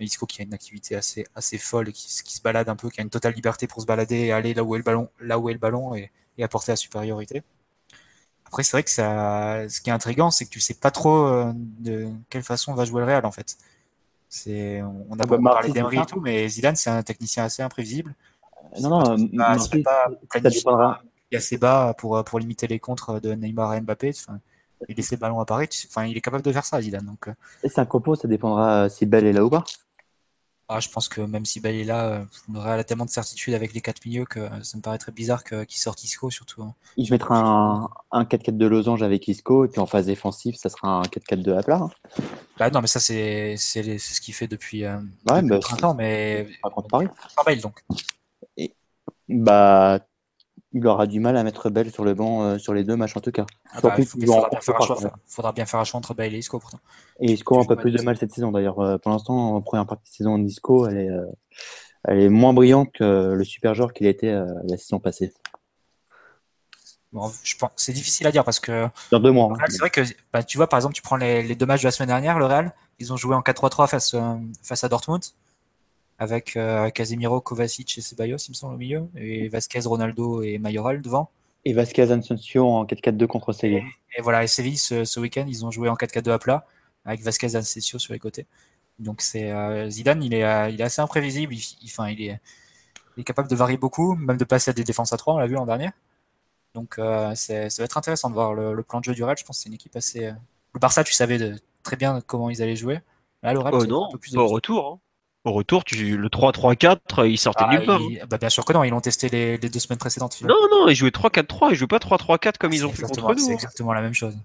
[0.06, 2.90] Isco qui a une activité assez, assez folle et qui, qui, se balade un peu,
[2.90, 5.10] qui a une totale liberté pour se balader et aller là où est le ballon,
[5.20, 7.44] là où est le ballon et, et apporter la supériorité.
[8.46, 11.26] Après, c'est vrai que ça, ce qui est intriguant, c'est que tu sais pas trop
[11.26, 13.58] euh, de quelle façon va jouer le Real en fait.
[14.28, 17.62] C'est, on a ah bah, parlé d'Emery et tout, mais Zidane c'est un technicien assez
[17.64, 18.14] imprévisible.
[18.82, 19.40] Non, non, il
[21.32, 24.10] est assez bas pour pour limiter les contres de Neymar et Mbappé.
[24.10, 24.40] Enfin,
[24.90, 25.76] il laisse les ballons apparaître.
[25.88, 27.06] Enfin, il est capable de faire ça, Zidane.
[27.06, 27.28] Donc.
[27.28, 27.34] Euh.
[27.64, 29.64] Et c'est un compo, ça dépendra si Belle est là ou pas.
[30.74, 33.74] Ah, je pense que même si Bale est là, on aurait tellement de certitude avec
[33.74, 36.64] les quatre milieux que ça me paraîtrait bizarre qu'il sorte Isco surtout.
[36.64, 36.74] Hein.
[36.96, 40.70] Il mettra un, un 4-4 de losange avec Isco et puis en phase défensive, ça
[40.70, 41.76] sera un 4-4 de à plat.
[41.76, 41.90] Hein.
[42.58, 44.98] Bah non, mais ça c'est ce qu'il fait depuis, euh,
[45.30, 46.48] ouais, bah, printemps, mais
[46.90, 47.08] Paris.
[47.46, 47.84] Bale donc.
[48.56, 48.74] Et,
[49.28, 50.00] bah
[50.74, 53.18] il aura du mal à mettre Bell sur le banc euh, sur les deux matchs
[53.18, 53.46] en tout cas.
[53.74, 56.34] Ah bah, il faudra, bien faire un choix, faudra bien faire un choix entre Bale
[56.34, 56.80] et Isco pourtant.
[57.20, 58.80] Et Isco a un peu plus de mal cette saison d'ailleurs.
[58.80, 61.26] Euh, pour l'instant, en première partie de saison, Isco, elle est, euh,
[62.06, 65.34] elle est moins brillante que le super joueur qu'il était la saison passée.
[67.12, 68.88] Bon, je pense, c'est difficile à dire parce que.
[69.12, 69.52] Dans deux mois.
[69.52, 69.66] Hein.
[69.68, 71.88] C'est vrai que bah, tu vois, par exemple, tu prends les, les, deux matchs de
[71.88, 74.16] la semaine dernière, le Real, ils ont joué en 4-3-3 face,
[74.64, 75.22] face à Dortmund
[76.22, 80.60] avec euh, Casemiro, Kovacic et Ceballos, il me semble, au milieu, et Vasquez, Ronaldo et
[80.60, 81.32] Mayoral devant.
[81.66, 83.82] Et Vasquez, Asensio en 4-4-2 contre Séville.
[84.16, 86.68] Et, voilà, et Séville, ce, week-end, ils ont joué en 4-4-2 à plat,
[87.06, 88.46] avec Vasquez, Asensio sur les côtés.
[89.00, 92.40] Donc c'est euh, Zidane, il est, euh, il est assez imprévisible, il, il, est,
[93.18, 95.38] il, est, capable de varier beaucoup, même de passer à des défenses à 3, on
[95.40, 95.90] l'a vu l'an dernier.
[96.76, 99.58] Donc ça va être intéressant de voir le, plan de jeu du Real, je pense
[99.58, 100.32] que c'est une équipe assez...
[100.74, 103.00] Le Barça, tu savais de, très bien comment ils allaient jouer.
[103.42, 104.88] Là, le Real, oh non, un peu plus au retour.
[104.88, 105.00] Hein.
[105.44, 108.00] Au retour, tu, le 3-3-4, il sortait ah, nulle part.
[108.00, 108.26] Hein.
[108.30, 110.40] Bah, bien sûr que non, ils l'ont testé les, deux semaines précédentes.
[110.44, 113.40] Non, non, ils jouaient 3-4-3, ils jouaient pas 3-3-4 comme ils ont fait contre nous.
[113.40, 113.56] C'est hein.
[113.56, 114.36] exactement la même chose.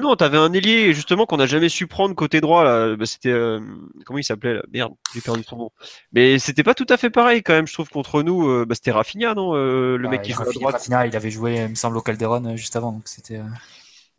[0.00, 2.96] Non, t'avais un ailier justement qu'on n'a jamais su prendre côté droit là.
[2.96, 3.60] Bah, c'était euh,
[4.04, 5.70] comment il s'appelait Merde, j'ai perdu son nom.
[6.12, 8.48] Mais c'était pas tout à fait pareil quand même, je trouve contre nous.
[8.48, 10.74] Euh, bah, c'était Rafinha, non euh, Le mec qui jouait à droite.
[10.76, 13.40] Rafinha, il avait joué, il me semble, au Calderon juste avant, donc c'était.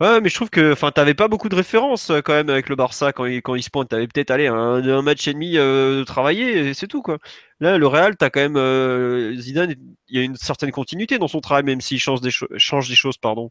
[0.00, 2.76] Ouais, mais je trouve que enfin, t'avais pas beaucoup de références quand même avec le
[2.76, 3.88] Barça quand il, quand se pointe.
[3.88, 7.18] T'avais peut-être allé un, match et demi euh, travaillé c'est tout quoi.
[7.58, 9.74] Là, le Real, t'as quand même Zidane.
[10.08, 12.94] Il y a une certaine continuité dans son travail, même s'il change des, change des
[12.94, 13.50] choses, pardon.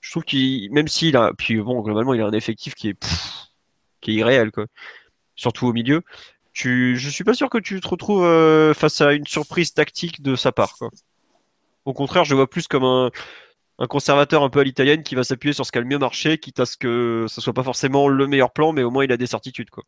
[0.00, 3.04] Je trouve qu'il, même s'il a, puis bon, globalement, il a un effectif qui est
[4.02, 4.66] qui est irréel quoi.
[5.36, 6.02] Surtout au milieu.
[6.52, 10.36] Tu, je suis pas sûr que tu te retrouves face à une surprise tactique de
[10.36, 10.90] sa part quoi.
[11.86, 13.10] Au contraire, je vois plus comme un,
[13.88, 16.38] conservateur un peu à l'italienne qui va s'appuyer sur ce qui a le mieux marché,
[16.38, 19.12] quitte à ce que ce soit pas forcément le meilleur plan, mais au moins il
[19.12, 19.70] a des certitudes.
[19.70, 19.84] Quoi.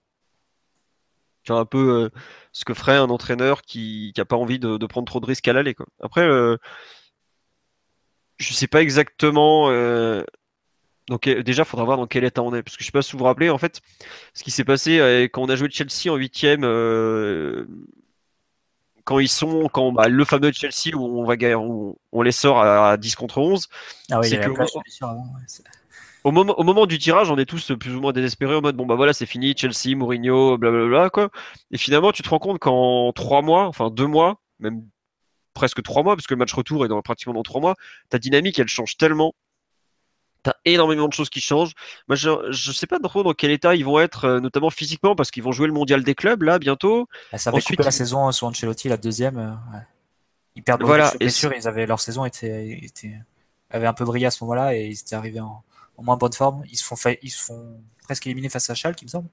[1.47, 2.11] C'est un peu euh,
[2.53, 5.53] ce que ferait un entraîneur qui n'a pas envie de, prendre trop de risques à
[5.53, 5.77] l'aller.
[6.01, 6.57] Après, euh,
[8.39, 9.71] je sais pas exactement.
[9.71, 10.25] Euh,
[11.09, 12.63] donc déjà, il faudra voir dans quel état on est.
[12.63, 13.81] Parce que je sais pas si vous vous rappelez, en fait,
[14.35, 16.65] ce qui s'est passé quand on a joué Chelsea en huitième
[19.07, 22.61] quand ils sont, quand bah, le fameux Chelsea où on va on, on les sort
[22.61, 23.69] à, 10 contre 11,
[24.11, 24.51] ah oui, c'est que
[26.25, 28.77] au, moment, au moment du tirage, on est tous plus ou moins désespérés en mode
[28.77, 31.31] bon bah voilà c'est fini, Chelsea, Mourinho, blablabla quoi.
[31.71, 34.83] Et finalement tu te rends compte qu'en 3 mois, enfin 2 mois, même
[35.55, 37.77] presque 3 mois, parce que le match retour est dans, pratiquement dans 3 mois,
[38.11, 39.35] ta dynamique elle change tellement
[40.47, 41.73] T'as énormément de choses qui changent.
[42.07, 45.17] Moi, je ne sais pas trop dans quel état ils vont être, euh, notamment physiquement,
[45.17, 47.09] parce qu'ils vont jouer le mondial des clubs là bientôt.
[47.33, 49.39] Ah, ça va Ensuite, la saison sous Ancelotti, la deuxième.
[49.39, 49.79] Euh,
[50.55, 53.15] ils perdent voilà, et sûr, ils avaient leur saison était, était,
[53.71, 55.65] avait un peu brillé à ce moment-là et ils étaient arrivés en,
[55.99, 56.63] moins bonne forme.
[56.71, 59.29] Ils se font, ils se font presque éliminer face à Schalke, il me semble.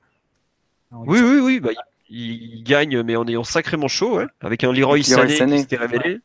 [0.93, 1.69] oui, oui, oui, bah,
[2.09, 6.21] ils, gagnent, mais en ayant sacrément chaud, ouais, avec un Leroy Sané, qui s'était révélé.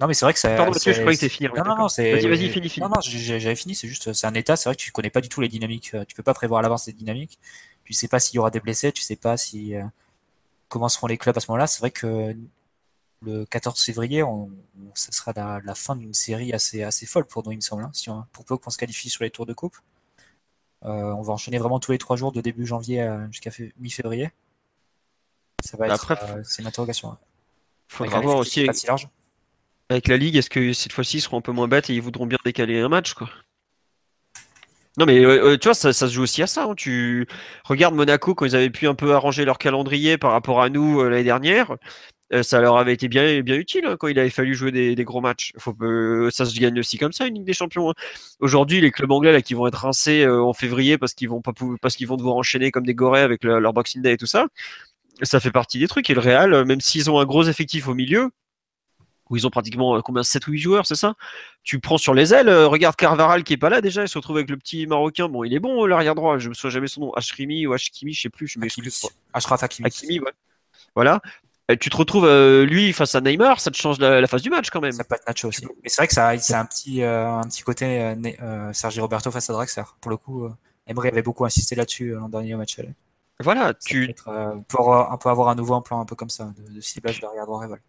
[0.00, 0.56] Non, mais c'est vrai que c'est.
[0.56, 1.48] Pardon, Mathieu, je croyais que fini.
[1.54, 2.12] Non, non, non, c'est.
[2.12, 2.84] Vas-y, vas-y, finis, finis.
[2.84, 5.20] Non, non, j'avais fini, c'est juste, c'est un état, c'est vrai que tu connais pas
[5.20, 7.38] du tout les dynamiques, euh, tu peux pas prévoir à l'avance les dynamiques.
[7.84, 9.76] Tu sais pas s'il y aura des blessés, tu sais pas si.
[9.76, 9.84] Euh,
[10.68, 11.68] comment seront les clubs à ce moment-là.
[11.68, 12.36] C'est vrai que
[13.22, 14.50] le 14 février, on,
[14.94, 17.84] ça sera la, fin d'une série assez, assez folle pour nous, il me semble.
[17.84, 19.76] Hein, si on, pour peu qu'on se qualifie sur les tours de coupe.
[20.84, 24.32] Euh, on va enchaîner vraiment tous les trois jours de début janvier jusqu'à mi-février.
[25.64, 26.16] Ça va être.
[26.44, 27.12] c'est une interrogation.
[27.12, 27.18] Hein.
[27.86, 28.64] Faudra voir aussi.
[28.66, 29.08] Pas si large.
[29.90, 32.02] Avec la Ligue, est-ce que cette fois-ci ils seront un peu moins bêtes et ils
[32.02, 33.28] voudront bien décaler un match quoi?
[34.96, 36.64] Non mais euh, euh, tu vois ça, se joue aussi à ça.
[36.64, 36.74] Hein.
[36.76, 37.26] Tu
[37.64, 41.00] regardes Monaco quand ils avaient pu un peu arranger leur calendrier par rapport à nous
[41.00, 41.76] euh, l'année dernière,
[42.42, 45.20] ça leur avait été bien bien utile hein, quand il avait fallu jouer des, gros
[45.20, 45.52] matchs.
[45.58, 45.76] Faut,
[46.30, 47.90] ça se gagne aussi comme ça une Ligue des Champions.
[47.90, 47.94] Hein.
[48.40, 51.42] Aujourd'hui les clubs anglais là qui vont être rincés en février parce qu'ils vont
[51.80, 54.46] parce qu'ils vont devoir enchaîner comme des gorées avec leur Boxing Day et tout ça,
[55.22, 56.08] ça fait partie des trucs.
[56.10, 58.30] Et le Real, même s'ils ont un gros effectif au milieu,
[59.30, 61.14] où ils ont pratiquement euh, combien 7 ou 8 joueurs, c'est ça?
[61.62, 64.18] Tu prends sur les ailes, euh, regarde Carvaral qui est pas là déjà, il se
[64.18, 65.28] retrouve avec le petit marocain.
[65.28, 68.12] Bon, il est bon l'arrière droit, je me souviens jamais son nom, Ashrimi ou Ashkimi,
[68.12, 69.06] je sais plus, je m'excuse.
[69.32, 69.86] Ashraf Hakimi.
[69.86, 70.32] Hakimi, ouais.
[70.94, 71.20] Voilà.
[71.80, 72.28] tu te retrouves
[72.64, 74.92] lui face à Neymar, ça te change la, phase du match quand même.
[74.92, 75.66] Ça peut être Nacho aussi.
[75.82, 78.14] Mais c'est vrai que ça, c'est un petit, euh, un petit côté
[78.72, 79.84] Sergi Roberto face à Draxler.
[80.00, 80.48] Pour le coup,
[80.86, 82.78] Emery avait beaucoup insisté là-dessus l'an dernier au match.
[83.40, 84.14] Voilà, tu.
[84.68, 87.20] pour un peu avoir à nouveau un plan un peu comme ça, de, de ciblage
[87.22, 87.80] l'arrière droit rival.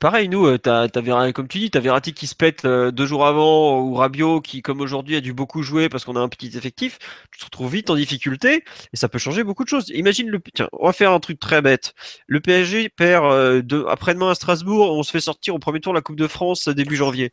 [0.00, 0.88] Pareil, nous, euh, t'as,
[1.32, 4.62] comme tu dis, t'as Verratti qui se pète euh, deux jours avant, ou Rabiot qui,
[4.62, 6.98] comme aujourd'hui, a dû beaucoup jouer parce qu'on a un petit effectif.
[7.30, 9.90] Tu te retrouves vite en difficulté et ça peut changer beaucoup de choses.
[9.90, 10.40] Imagine le.
[10.54, 11.92] Tiens, on va faire un truc très bête.
[12.26, 15.98] Le PSG perd euh, après-demain à Strasbourg, on se fait sortir au premier tour de
[15.98, 17.32] la Coupe de France début janvier.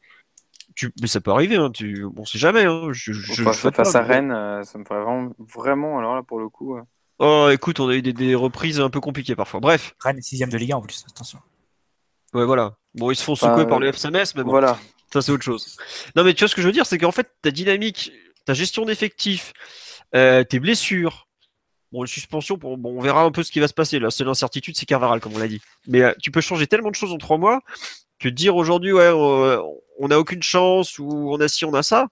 [0.76, 2.66] Tu, mais ça peut arriver, hein, tu, on sait jamais.
[2.66, 6.50] Hein, je, je, face à Rennes, ça me ferait vraiment, vraiment, alors là, pour le
[6.50, 6.78] coup.
[7.20, 9.60] Oh, écoute, on a eu des, des, reprises un peu compliquées parfois.
[9.60, 9.96] Bref.
[10.00, 11.40] Rennes est sixième de Ligue 1 en plus, attention.
[12.34, 12.76] Ouais, voilà.
[12.96, 14.78] Bon, ils se font secouer par le FSMS, mais bon, voilà.
[15.12, 15.78] ça c'est autre chose.
[16.16, 18.12] Non, mais tu vois ce que je veux dire, c'est qu'en fait, ta dynamique,
[18.46, 19.54] ta gestion d'effectifs,
[20.16, 21.28] euh, tes blessures,
[21.92, 24.00] bon, les suspensions, bon, on verra un peu ce qui va se passer.
[24.00, 25.62] La seule incertitude, c'est Carvaral, comme on l'a dit.
[25.88, 27.62] Mais euh, tu peux changer tellement de choses en trois mois
[28.20, 32.08] que dire aujourd'hui, ouais, on n'a aucune chance, ou on a ci, on a ça,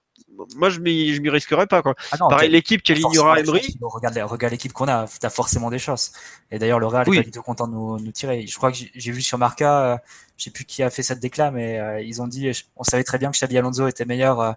[0.56, 1.94] moi je m'y, je m'y risquerais pas quoi.
[2.10, 3.76] Ah Pareil l'équipe qui alignera Emery.
[3.80, 6.12] Regarde, regarde l'équipe qu'on a, t'as forcément des chances.
[6.50, 8.46] Et d'ailleurs le Real est pas du tout content de nous, nous tirer.
[8.46, 9.96] Je crois que j'ai vu sur Marca, euh,
[10.36, 13.04] je sais plus qui a fait cette déclat, mais euh, ils ont dit, on savait
[13.04, 14.52] très bien que Xabi Alonso était meilleur euh,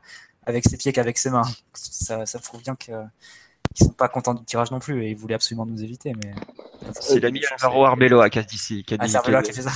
[0.45, 1.43] avec ses pieds qu'avec ses mains.
[1.73, 2.91] Ça, ça prouve bien que
[3.73, 6.13] qu'ils sont pas contents du tirage non plus et ils voulaient absolument nous éviter.
[6.23, 6.33] Mais
[7.01, 9.71] c'est l'ami Alvaro Arbeloa qui a dit, qui a ah, c'est qui a fait ça.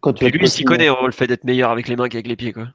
[0.00, 2.26] Quand tu et lui, il s'y connaît, le fait d'être meilleur avec les mains qu'avec
[2.26, 2.52] les pieds.
[2.52, 2.68] Quoi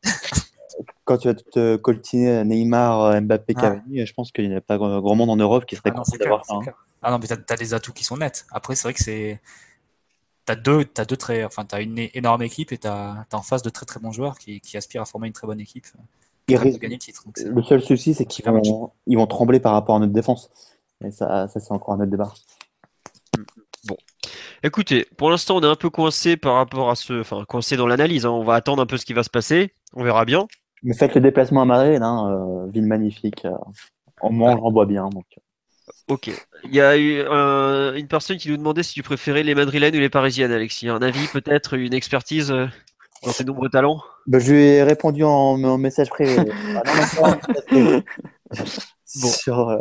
[1.09, 3.61] quand tu vas te coltiner Neymar, Mbappé, ah.
[3.61, 6.17] Cavani, je pense qu'il n'y a pas grand monde en Europe qui serait ah content
[6.19, 6.53] d'avoir ça.
[6.53, 6.71] Hein.
[7.01, 8.45] Ah non, mais tu as, des atouts qui sont nets.
[8.51, 9.41] Après, c'est vrai que c'est.
[10.45, 11.43] Tu as deux, as deux très.
[11.43, 14.11] Enfin, tu as une énorme équipe et tu as, en face de très très bons
[14.11, 15.87] joueurs qui, qui aspirent à former une très bonne équipe.
[16.47, 20.51] le, seul souci, c'est qu'ils vont, ils vont trembler par rapport à notre défense.
[21.03, 22.31] Et ça, ça c'est encore un autre débat.
[23.85, 23.97] Bon.
[24.61, 27.21] Écoutez, pour l'instant, on est un peu coincé par rapport à ce.
[27.21, 28.27] Enfin, coincé dans l'analyse.
[28.27, 28.31] Hein.
[28.31, 29.73] On va attendre un peu ce qui va se passer.
[29.95, 30.47] On verra bien.
[30.83, 33.45] Mais faites le déplacement à Madrid, hein, ville magnifique.
[34.21, 35.09] on mange, on boit bien.
[35.09, 35.25] Donc.
[36.07, 36.31] Ok.
[36.63, 37.21] Il y a eu
[37.97, 40.89] une personne qui nous demandait si tu préférais les madrilènes ou les parisiennes, Alexis.
[40.89, 42.53] Un avis, peut-être, une expertise
[43.23, 44.01] dans tes nombreux talents?
[44.27, 46.51] Bah, Je lui ai répondu en, message privé.
[49.05, 49.79] sur,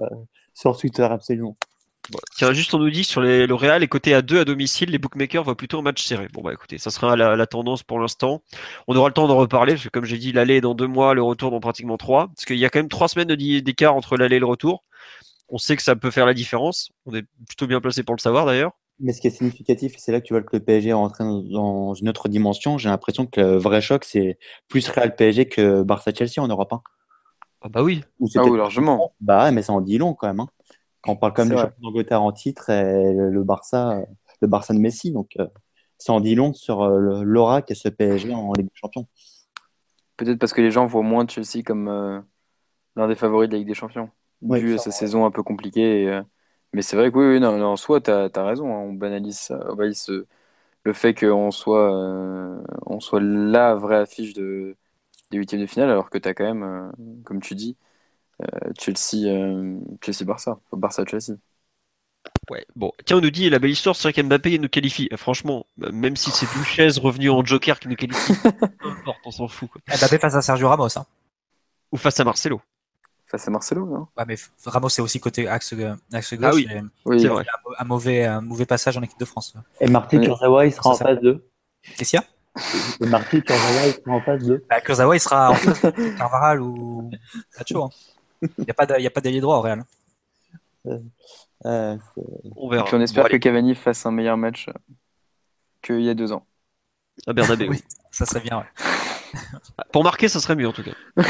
[0.55, 1.57] sur Twitter, absolument.
[2.37, 4.91] Tiens, juste on nous dit sur les, le Real est coté à 2 à domicile,
[4.91, 6.29] les bookmakers voient plutôt un match serré.
[6.33, 8.43] Bon bah écoutez, ça sera la, tendance pour l'instant.
[8.87, 10.87] On aura le temps d'en reparler, parce que comme j'ai dit, l'aller est dans deux
[10.87, 12.29] mois, le retour dans pratiquement trois.
[12.29, 14.85] Parce qu'il y a quand même trois semaines d'écart entre l'aller et le retour.
[15.49, 16.91] On sait que ça peut faire la différence.
[17.07, 18.73] On est plutôt bien placé pour le savoir d'ailleurs.
[19.01, 21.25] Mais ce qui est significatif, c'est là que tu vois que le PSG est rentré
[21.25, 22.79] dans une autre dimension.
[22.79, 26.73] J'ai l'impression que le vrai choc, c'est plus Real PSG que Barça-Chelsea en Europe.
[26.73, 26.83] Hein.
[27.61, 28.03] Ah bah oui.
[28.37, 29.15] ah oui, largement.
[29.21, 30.41] Bah mais ça en dit long quand même.
[30.41, 30.49] Hein.
[31.09, 34.03] On parle quand même du champion d'Angleterre en titre et le Barça,
[34.41, 35.47] le Barça de Messi, donc euh,
[35.99, 39.07] ça en dit long sur euh, l'aura qu'est ce PSG en Ligue des Champions.
[40.17, 42.21] Peut-être parce que les gens voient moins Chelsea comme euh,
[42.97, 44.11] l'un des favoris de la Ligue des Champions,
[44.43, 46.21] vu à sa saison un peu compliquée.
[46.73, 48.75] Mais c'est vrai que oui, non, en soi, tu as, raison.
[48.75, 48.81] Hein.
[48.81, 49.53] on banalise,
[50.85, 54.77] le fait qu'on soit, on soit la vraie affiche de,
[55.31, 56.93] des huitièmes de finale, alors que tu as quand même,
[57.25, 57.77] comme tu dis,
[58.79, 61.37] Chelsea, euh, Chelsea Barça, Barça Chelsea.
[62.51, 65.09] Ouais, bon, tiens, on nous dit la belle histoire, c'est vrai qu'Mbappé nous qualifie.
[65.17, 68.35] Franchement, même si c'est Duchesse revenu en Joker qui nous qualifie,
[69.25, 69.69] on s'en fout.
[69.71, 69.81] Quoi.
[69.97, 71.07] Mbappé face à Sergio Ramos, hein.
[71.93, 72.61] Ou face à Marcelo.
[73.27, 74.07] Face à Marcelo, non?
[74.17, 75.75] Ouais, mais Ramos c'est aussi côté axe,
[76.13, 76.45] axe gauche.
[76.45, 76.69] Ah oui,
[77.05, 77.21] oui.
[77.21, 77.45] c'est vrai.
[77.79, 79.55] Un, mauvais, un mauvais passage en équipe de France.
[79.81, 81.47] Et Martin Kurzawa, il sera en phase 2.
[81.97, 82.27] Qu'est-ce qu'il y a?
[83.01, 84.65] Et Martin Kurzawa, il sera en phase 2.
[84.71, 87.11] Bah, Kurzawa, il sera en phase de Carvaral ou
[87.59, 87.85] Nacho.
[87.85, 87.91] Hein.
[88.59, 88.75] Il n'y a
[89.11, 89.85] pas d'allié droit au Real.
[90.87, 90.99] Euh,
[91.65, 91.97] euh,
[92.57, 92.89] on verra.
[92.93, 94.71] on espère que Cavani fasse un meilleur match
[95.83, 96.47] qu'il y a deux ans.
[97.27, 97.67] À Bernabeu.
[97.71, 98.65] oui, ça serait bien.
[99.93, 101.25] Pour marquer, ça serait mieux en tout cas.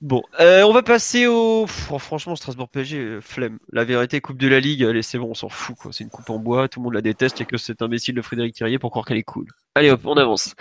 [0.00, 1.66] Bon, euh, on va passer au.
[1.90, 3.58] Oh, franchement, Strasbourg PSG, flemme.
[3.72, 5.76] La vérité, Coupe de la Ligue, allez, c'est bon, on s'en fout.
[5.90, 8.22] C'est une coupe en bois, tout le monde la déteste et que c'est imbécile de
[8.22, 9.48] Frédéric Thirier pour croire qu'elle est cool.
[9.74, 10.54] Allez hop, on avance.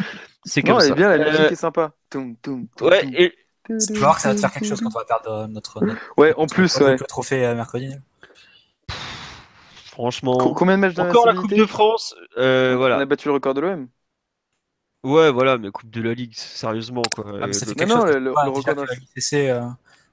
[0.44, 0.88] C'est comme ça.
[0.88, 1.92] Elle est bien, la musique est sympa.
[2.82, 3.34] ouais, et
[3.68, 5.82] tu vas voir que ça va te faire quelque chose quand on va perdre notre,
[6.18, 6.98] ouais, en plus, ouais.
[6.98, 7.94] trophée euh, mercredi.
[9.86, 10.54] Franchement.
[10.54, 12.98] combien de matchs Encore la Coupe de France euh, voilà.
[12.98, 13.88] On a battu le record de l'OM.
[15.04, 17.26] Ouais, voilà, mais Coupe de la Ligue, sérieusement, quoi.
[17.42, 18.06] Ah, ça fait quelque chose.
[18.06, 19.62] Le, le, record de la LICC, euh,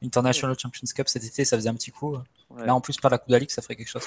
[0.03, 2.17] International Champions Cup cet été, ça faisait un petit coup.
[2.57, 4.05] Là, en plus, par la Coupe de la Ligue, ça ferait quelque chose.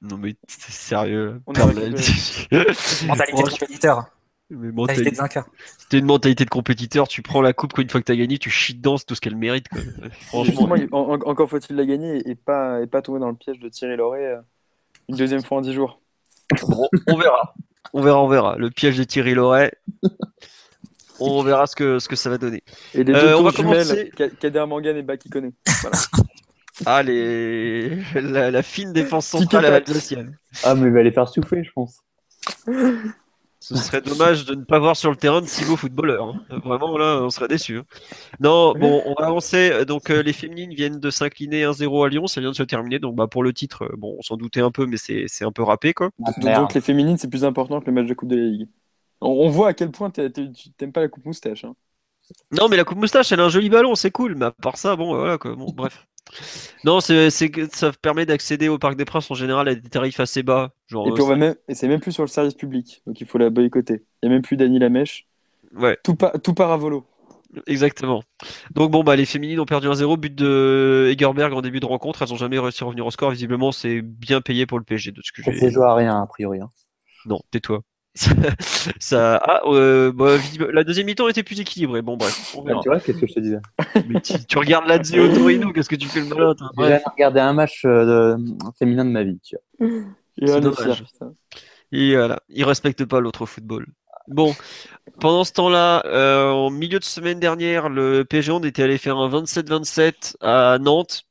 [0.00, 1.40] Non, mais c'est sérieux.
[1.46, 4.06] On a mentalité de compétiteur.
[5.78, 7.08] C'était une mentalité de compétiteur.
[7.08, 9.14] Tu prends la coupe une fois que tu as gagné, tu chies dedans, c'est tout
[9.14, 9.66] ce qu'elle mérite.
[10.28, 10.68] Franchement.
[10.92, 14.24] encore faut-il la gagner et pas, et pas tomber dans le piège de tirer Loret
[14.24, 14.40] euh,
[15.08, 16.00] une deuxième fois en dix jours.
[17.06, 17.54] on verra.
[17.92, 18.56] On verra, on verra.
[18.56, 19.72] Le piège de Thierry Loret.
[21.20, 22.62] on verra ce que, ce que ça va donner.
[22.94, 24.10] Et les deux euh, on va commencer...
[24.40, 25.98] Kader Mangan et Baki Voilà.
[26.86, 28.02] ah, les...
[28.14, 30.36] la, fine défense centrale alsacienne.
[30.64, 32.00] Ah, mais il va les faire souffler, je pense.
[33.62, 36.34] Ce serait dommage de ne pas voir sur le terrain de si beaux footballeurs.
[36.50, 36.58] Hein.
[36.64, 37.78] Vraiment, là, on serait déçus.
[37.78, 37.84] Hein.
[38.40, 39.84] Non, bon, on va avancer.
[39.84, 42.26] Donc, euh, les féminines viennent de s'incliner 1-0 à Lyon.
[42.26, 42.98] Ça vient de se terminer.
[42.98, 45.52] Donc, bah, pour le titre, euh, bon, on s'en doutait un peu, mais c'est un
[45.52, 46.10] peu râpé, quoi.
[46.18, 48.68] Donc, les féminines, c'est plus important que le match de Coupe de la Ligue.
[49.20, 50.20] On, voit à quel point tu
[50.80, 51.64] n'aimes pas la Coupe Moustache.
[51.64, 51.76] Hein.
[52.50, 54.34] Non, mais la Coupe Moustache, elle a un joli ballon, c'est cool.
[54.34, 55.54] Mais à part ça, bon, voilà, quoi.
[55.54, 56.04] Bon, bref.
[56.84, 60.42] Non, c'est ça permet d'accéder au Parc des Princes en général à des tarifs assez
[60.42, 60.72] bas.
[60.86, 63.38] Genre, et, puis même, et c'est même plus sur le service public, donc il faut
[63.38, 64.04] la boycotter.
[64.22, 65.26] Il n'y a même plus Dany Lamèche.
[65.74, 65.98] Ouais.
[66.02, 67.06] Tout, tout part à volo.
[67.66, 68.22] Exactement.
[68.74, 71.86] Donc bon bah les féminines ont perdu un 0 but de Egerberg en début de
[71.86, 73.30] rencontre, elles n'ont jamais réussi à revenir au score.
[73.30, 75.70] Visiblement c'est bien payé pour le PSG de ce que j'ai.
[75.70, 76.60] joué à rien a priori.
[76.60, 76.70] Hein.
[77.26, 77.82] Non, tais-toi.
[78.14, 80.36] Ça, ah, euh, bah,
[80.72, 82.02] la deuxième mi-temps était plus équilibrée.
[82.02, 82.54] Bon, bref.
[82.56, 83.60] On tu vois, qu'est-ce que je te disais
[84.48, 87.84] tu, regardes Lazio Torino, qu'est-ce que tu fais le malin J'ai jamais regardé un match
[87.84, 88.44] euh, de...
[88.78, 89.40] féminin de ma vie.
[89.42, 89.88] Tu vois.
[90.46, 91.04] C'est dommage.
[91.92, 93.86] Et voilà, il respecte pas l'autre football.
[94.28, 94.54] Bon,
[95.20, 99.18] pendant ce temps-là, euh, en milieu de semaine dernière, le PSG on était allé faire
[99.18, 101.24] un 27-27 à Nantes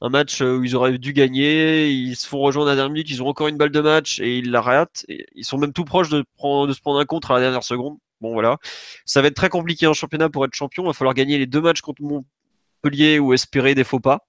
[0.00, 2.92] un match euh, où ils auraient dû gagner, ils se font rejoindre à la dernière
[2.92, 5.04] minute, ils ont encore une balle de match et ils la ratent.
[5.08, 7.64] ils sont même tout proches de, prendre, de se prendre un contre à la dernière
[7.64, 7.98] seconde.
[8.20, 8.58] Bon voilà,
[9.04, 10.84] ça va être très compliqué en championnat pour être champion.
[10.84, 14.26] Il va falloir gagner les deux matchs contre Montpellier ou espérer des faux pas.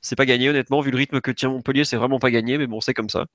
[0.00, 2.66] C'est pas gagné honnêtement, vu le rythme que tient Montpellier, c'est vraiment pas gagné, mais
[2.66, 3.26] bon, c'est comme ça.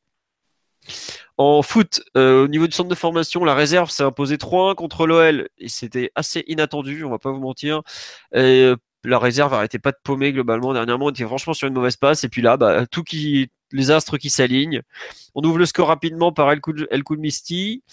[1.38, 5.08] En foot, euh, au niveau du centre de formation, la réserve s'est imposée 3-1 contre
[5.08, 7.82] l'OL et c'était assez inattendu, on va pas vous mentir.
[8.34, 8.74] Et
[9.04, 10.74] la réserve arrêtait pas de paumer globalement.
[10.74, 12.24] Dernièrement, on était franchement sur une mauvaise passe.
[12.24, 14.82] Et puis là, bah, tout qui, les astres qui s'alignent.
[15.36, 16.62] On ouvre le score rapidement par El
[17.18, 17.84] Misty.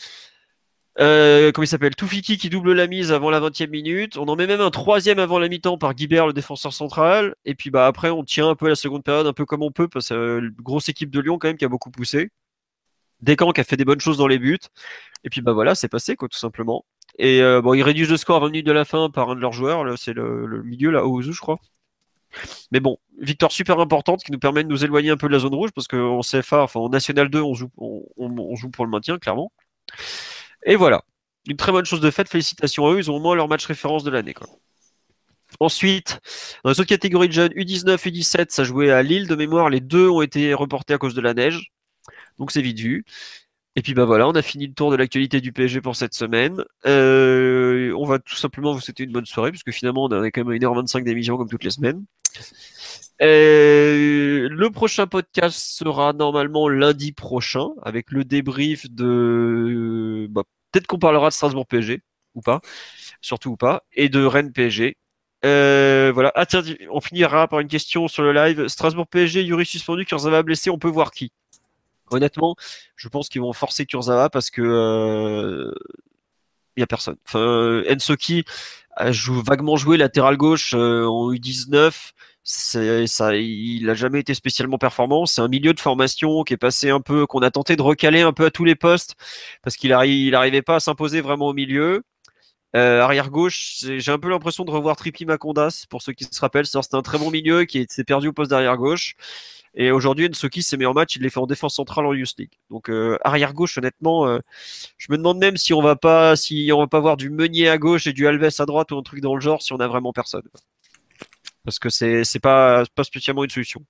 [0.98, 1.94] Euh, comment il s'appelle?
[1.94, 4.16] Toufiki qui double la mise avant la 20e minute.
[4.16, 7.34] On en met même un troisième avant la mi-temps par Guibert, le défenseur central.
[7.44, 9.70] Et puis bah après, on tient un peu la seconde période, un peu comme on
[9.70, 12.30] peut, parce que euh, grosse équipe de Lyon quand même qui a beaucoup poussé.
[13.20, 14.58] Descamps qui a fait des bonnes choses dans les buts.
[15.24, 16.84] Et puis bah voilà, c'est passé quoi, tout simplement.
[17.18, 19.34] Et euh, bon, ils réduisent le score à 20 minutes de la fin par un
[19.36, 19.98] de leurs joueurs.
[19.98, 21.58] C'est le, milieu là, Ozu, je crois.
[22.70, 25.38] Mais bon, victoire super importante qui nous permet de nous éloigner un peu de la
[25.38, 28.90] zone rouge parce qu'en CFA, enfin en National 2, on joue, on joue pour le
[28.90, 29.52] maintien clairement.
[30.64, 31.02] Et voilà.
[31.48, 32.28] Une très bonne chose de fait.
[32.28, 32.98] Félicitations à eux.
[32.98, 34.34] Ils ont au moins leur match référence de l'année.
[35.60, 36.20] Ensuite,
[36.64, 39.70] dans les autres catégories de jeunes, U19, U17, ça jouait à Lille de mémoire.
[39.70, 41.72] Les deux ont été reportés à cause de la neige.
[42.38, 43.04] Donc c'est vite vu.
[43.76, 46.14] Et puis bah voilà, on a fini le tour de l'actualité du PSG pour cette
[46.14, 46.64] semaine.
[46.86, 50.44] Euh, on va tout simplement vous souhaiter une bonne soirée, puisque finalement on a quand
[50.44, 52.02] même 1h25 d'émission comme toutes les semaines.
[53.22, 60.42] Euh, le prochain podcast sera normalement lundi prochain, avec le débrief de bah,
[60.72, 62.02] Peut-être qu'on parlera de Strasbourg PSG,
[62.34, 62.60] ou pas,
[63.20, 64.96] surtout ou pas, et de Rennes PSG.
[65.44, 66.32] Euh, voilà.
[66.34, 68.68] Ah, tiens, on finira par une question sur le live.
[68.68, 71.30] Strasbourg PSG, Yuri suspendu, Kurzawa blessé, on peut voir qui?
[72.10, 72.56] Honnêtement,
[72.96, 75.74] je pense qu'ils vont forcer Kurzawa parce que euh,
[76.76, 77.16] y a personne.
[77.26, 78.44] Enfin, Ensoki
[78.96, 79.10] a
[79.44, 82.12] vaguement joué latéral gauche euh, en U19
[82.46, 85.26] ça, il n'a jamais été spécialement performant.
[85.26, 88.20] C'est un milieu de formation qui est passé un peu, qu'on a tenté de recaler
[88.20, 89.16] un peu à tous les postes
[89.62, 92.04] parce qu'il n'arrivait pas à s'imposer vraiment au milieu.
[92.76, 96.40] Euh, arrière gauche, j'ai un peu l'impression de revoir Tripi Macondas pour ceux qui se
[96.40, 96.66] rappellent.
[96.66, 99.16] C'était un très bon milieu qui s'est perdu au poste d'arrière gauche.
[99.76, 102.34] Et aujourd'hui, Nsoki s'est mis en match, il les fait en défense centrale en Youth
[102.38, 102.52] League.
[102.70, 104.38] Donc euh, arrière gauche, honnêtement, euh,
[104.96, 107.68] je me demande même si on va pas, si on va pas voir du Meunier
[107.68, 109.80] à gauche et du Alves à droite ou un truc dans le genre, si on
[109.80, 110.42] a vraiment personne
[111.66, 113.84] parce que c'est c'est pas pas spécialement une solution.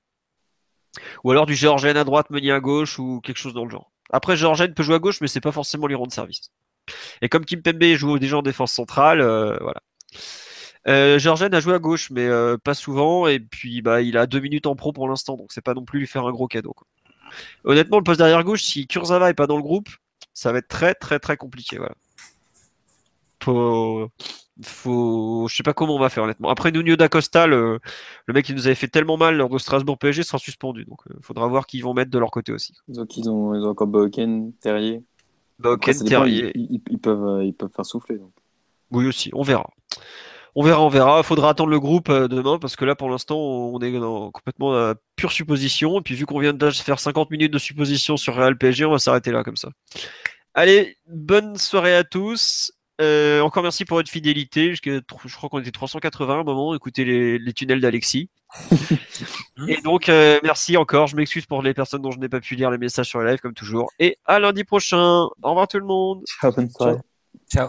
[1.23, 3.93] Ou alors du Georgienne à droite, Meunier à gauche ou quelque chose dans le genre.
[4.11, 6.51] Après Georgienne peut jouer à gauche, mais c'est pas forcément lui rendre service.
[7.21, 9.83] Et comme Kim Pembe joue déjà en défense centrale, euh, voilà.
[10.89, 13.27] Euh, a joué à gauche, mais euh, pas souvent.
[13.27, 15.85] Et puis, bah, il a deux minutes en pro pour l'instant, donc c'est pas non
[15.85, 16.75] plus lui faire un gros cadeau.
[17.65, 19.89] Honnêtement, le poste derrière gauche, si Kurzawa est pas dans le groupe,
[20.33, 21.79] ça va être très, très, très compliqué.
[21.79, 21.95] Voilà
[24.65, 26.49] faut, je sais pas comment on va faire honnêtement.
[26.49, 27.79] Après Nuno d'Acosta, le,
[28.27, 31.01] le mec qui nous avait fait tellement mal lors de Strasbourg PSG sera suspendu, donc
[31.07, 32.75] il euh, faudra voir qui vont mettre de leur côté aussi.
[32.89, 35.03] Donc ils ont, ils ont encore Boken, Terrier.
[35.59, 36.53] Boken, Terrier.
[36.55, 38.17] Ils, peuvent, euh, ils peuvent faire souffler.
[38.17, 38.33] Donc.
[38.91, 39.69] Oui aussi, on verra.
[40.59, 41.23] On verra, on verra.
[41.23, 43.93] Faudra attendre le groupe euh, demain parce que là, pour l'instant, on est
[44.33, 45.99] complètement à pure supposition.
[45.99, 48.93] Et puis, vu qu'on vient de faire 50 minutes de supposition sur Real PSG, on
[48.93, 49.69] va s'arrêter là comme ça.
[50.55, 52.73] Allez, bonne soirée à tous.
[53.03, 54.75] Euh, encore merci pour votre fidélité.
[54.75, 56.75] Je crois qu'on était 380 à un moment.
[56.75, 58.31] Écoutez les, tunnels d'Alexis.
[59.69, 61.07] et donc, euh, merci encore.
[61.07, 63.29] Je m'excuse pour les personnes dont je n'ai pas pu lire les messages sur le
[63.29, 63.93] live, comme toujours.
[63.99, 65.25] Et à lundi prochain.
[65.43, 66.25] Au revoir tout le monde.
[66.41, 66.97] Ciao, bonne soirée.
[67.53, 67.69] Ciao.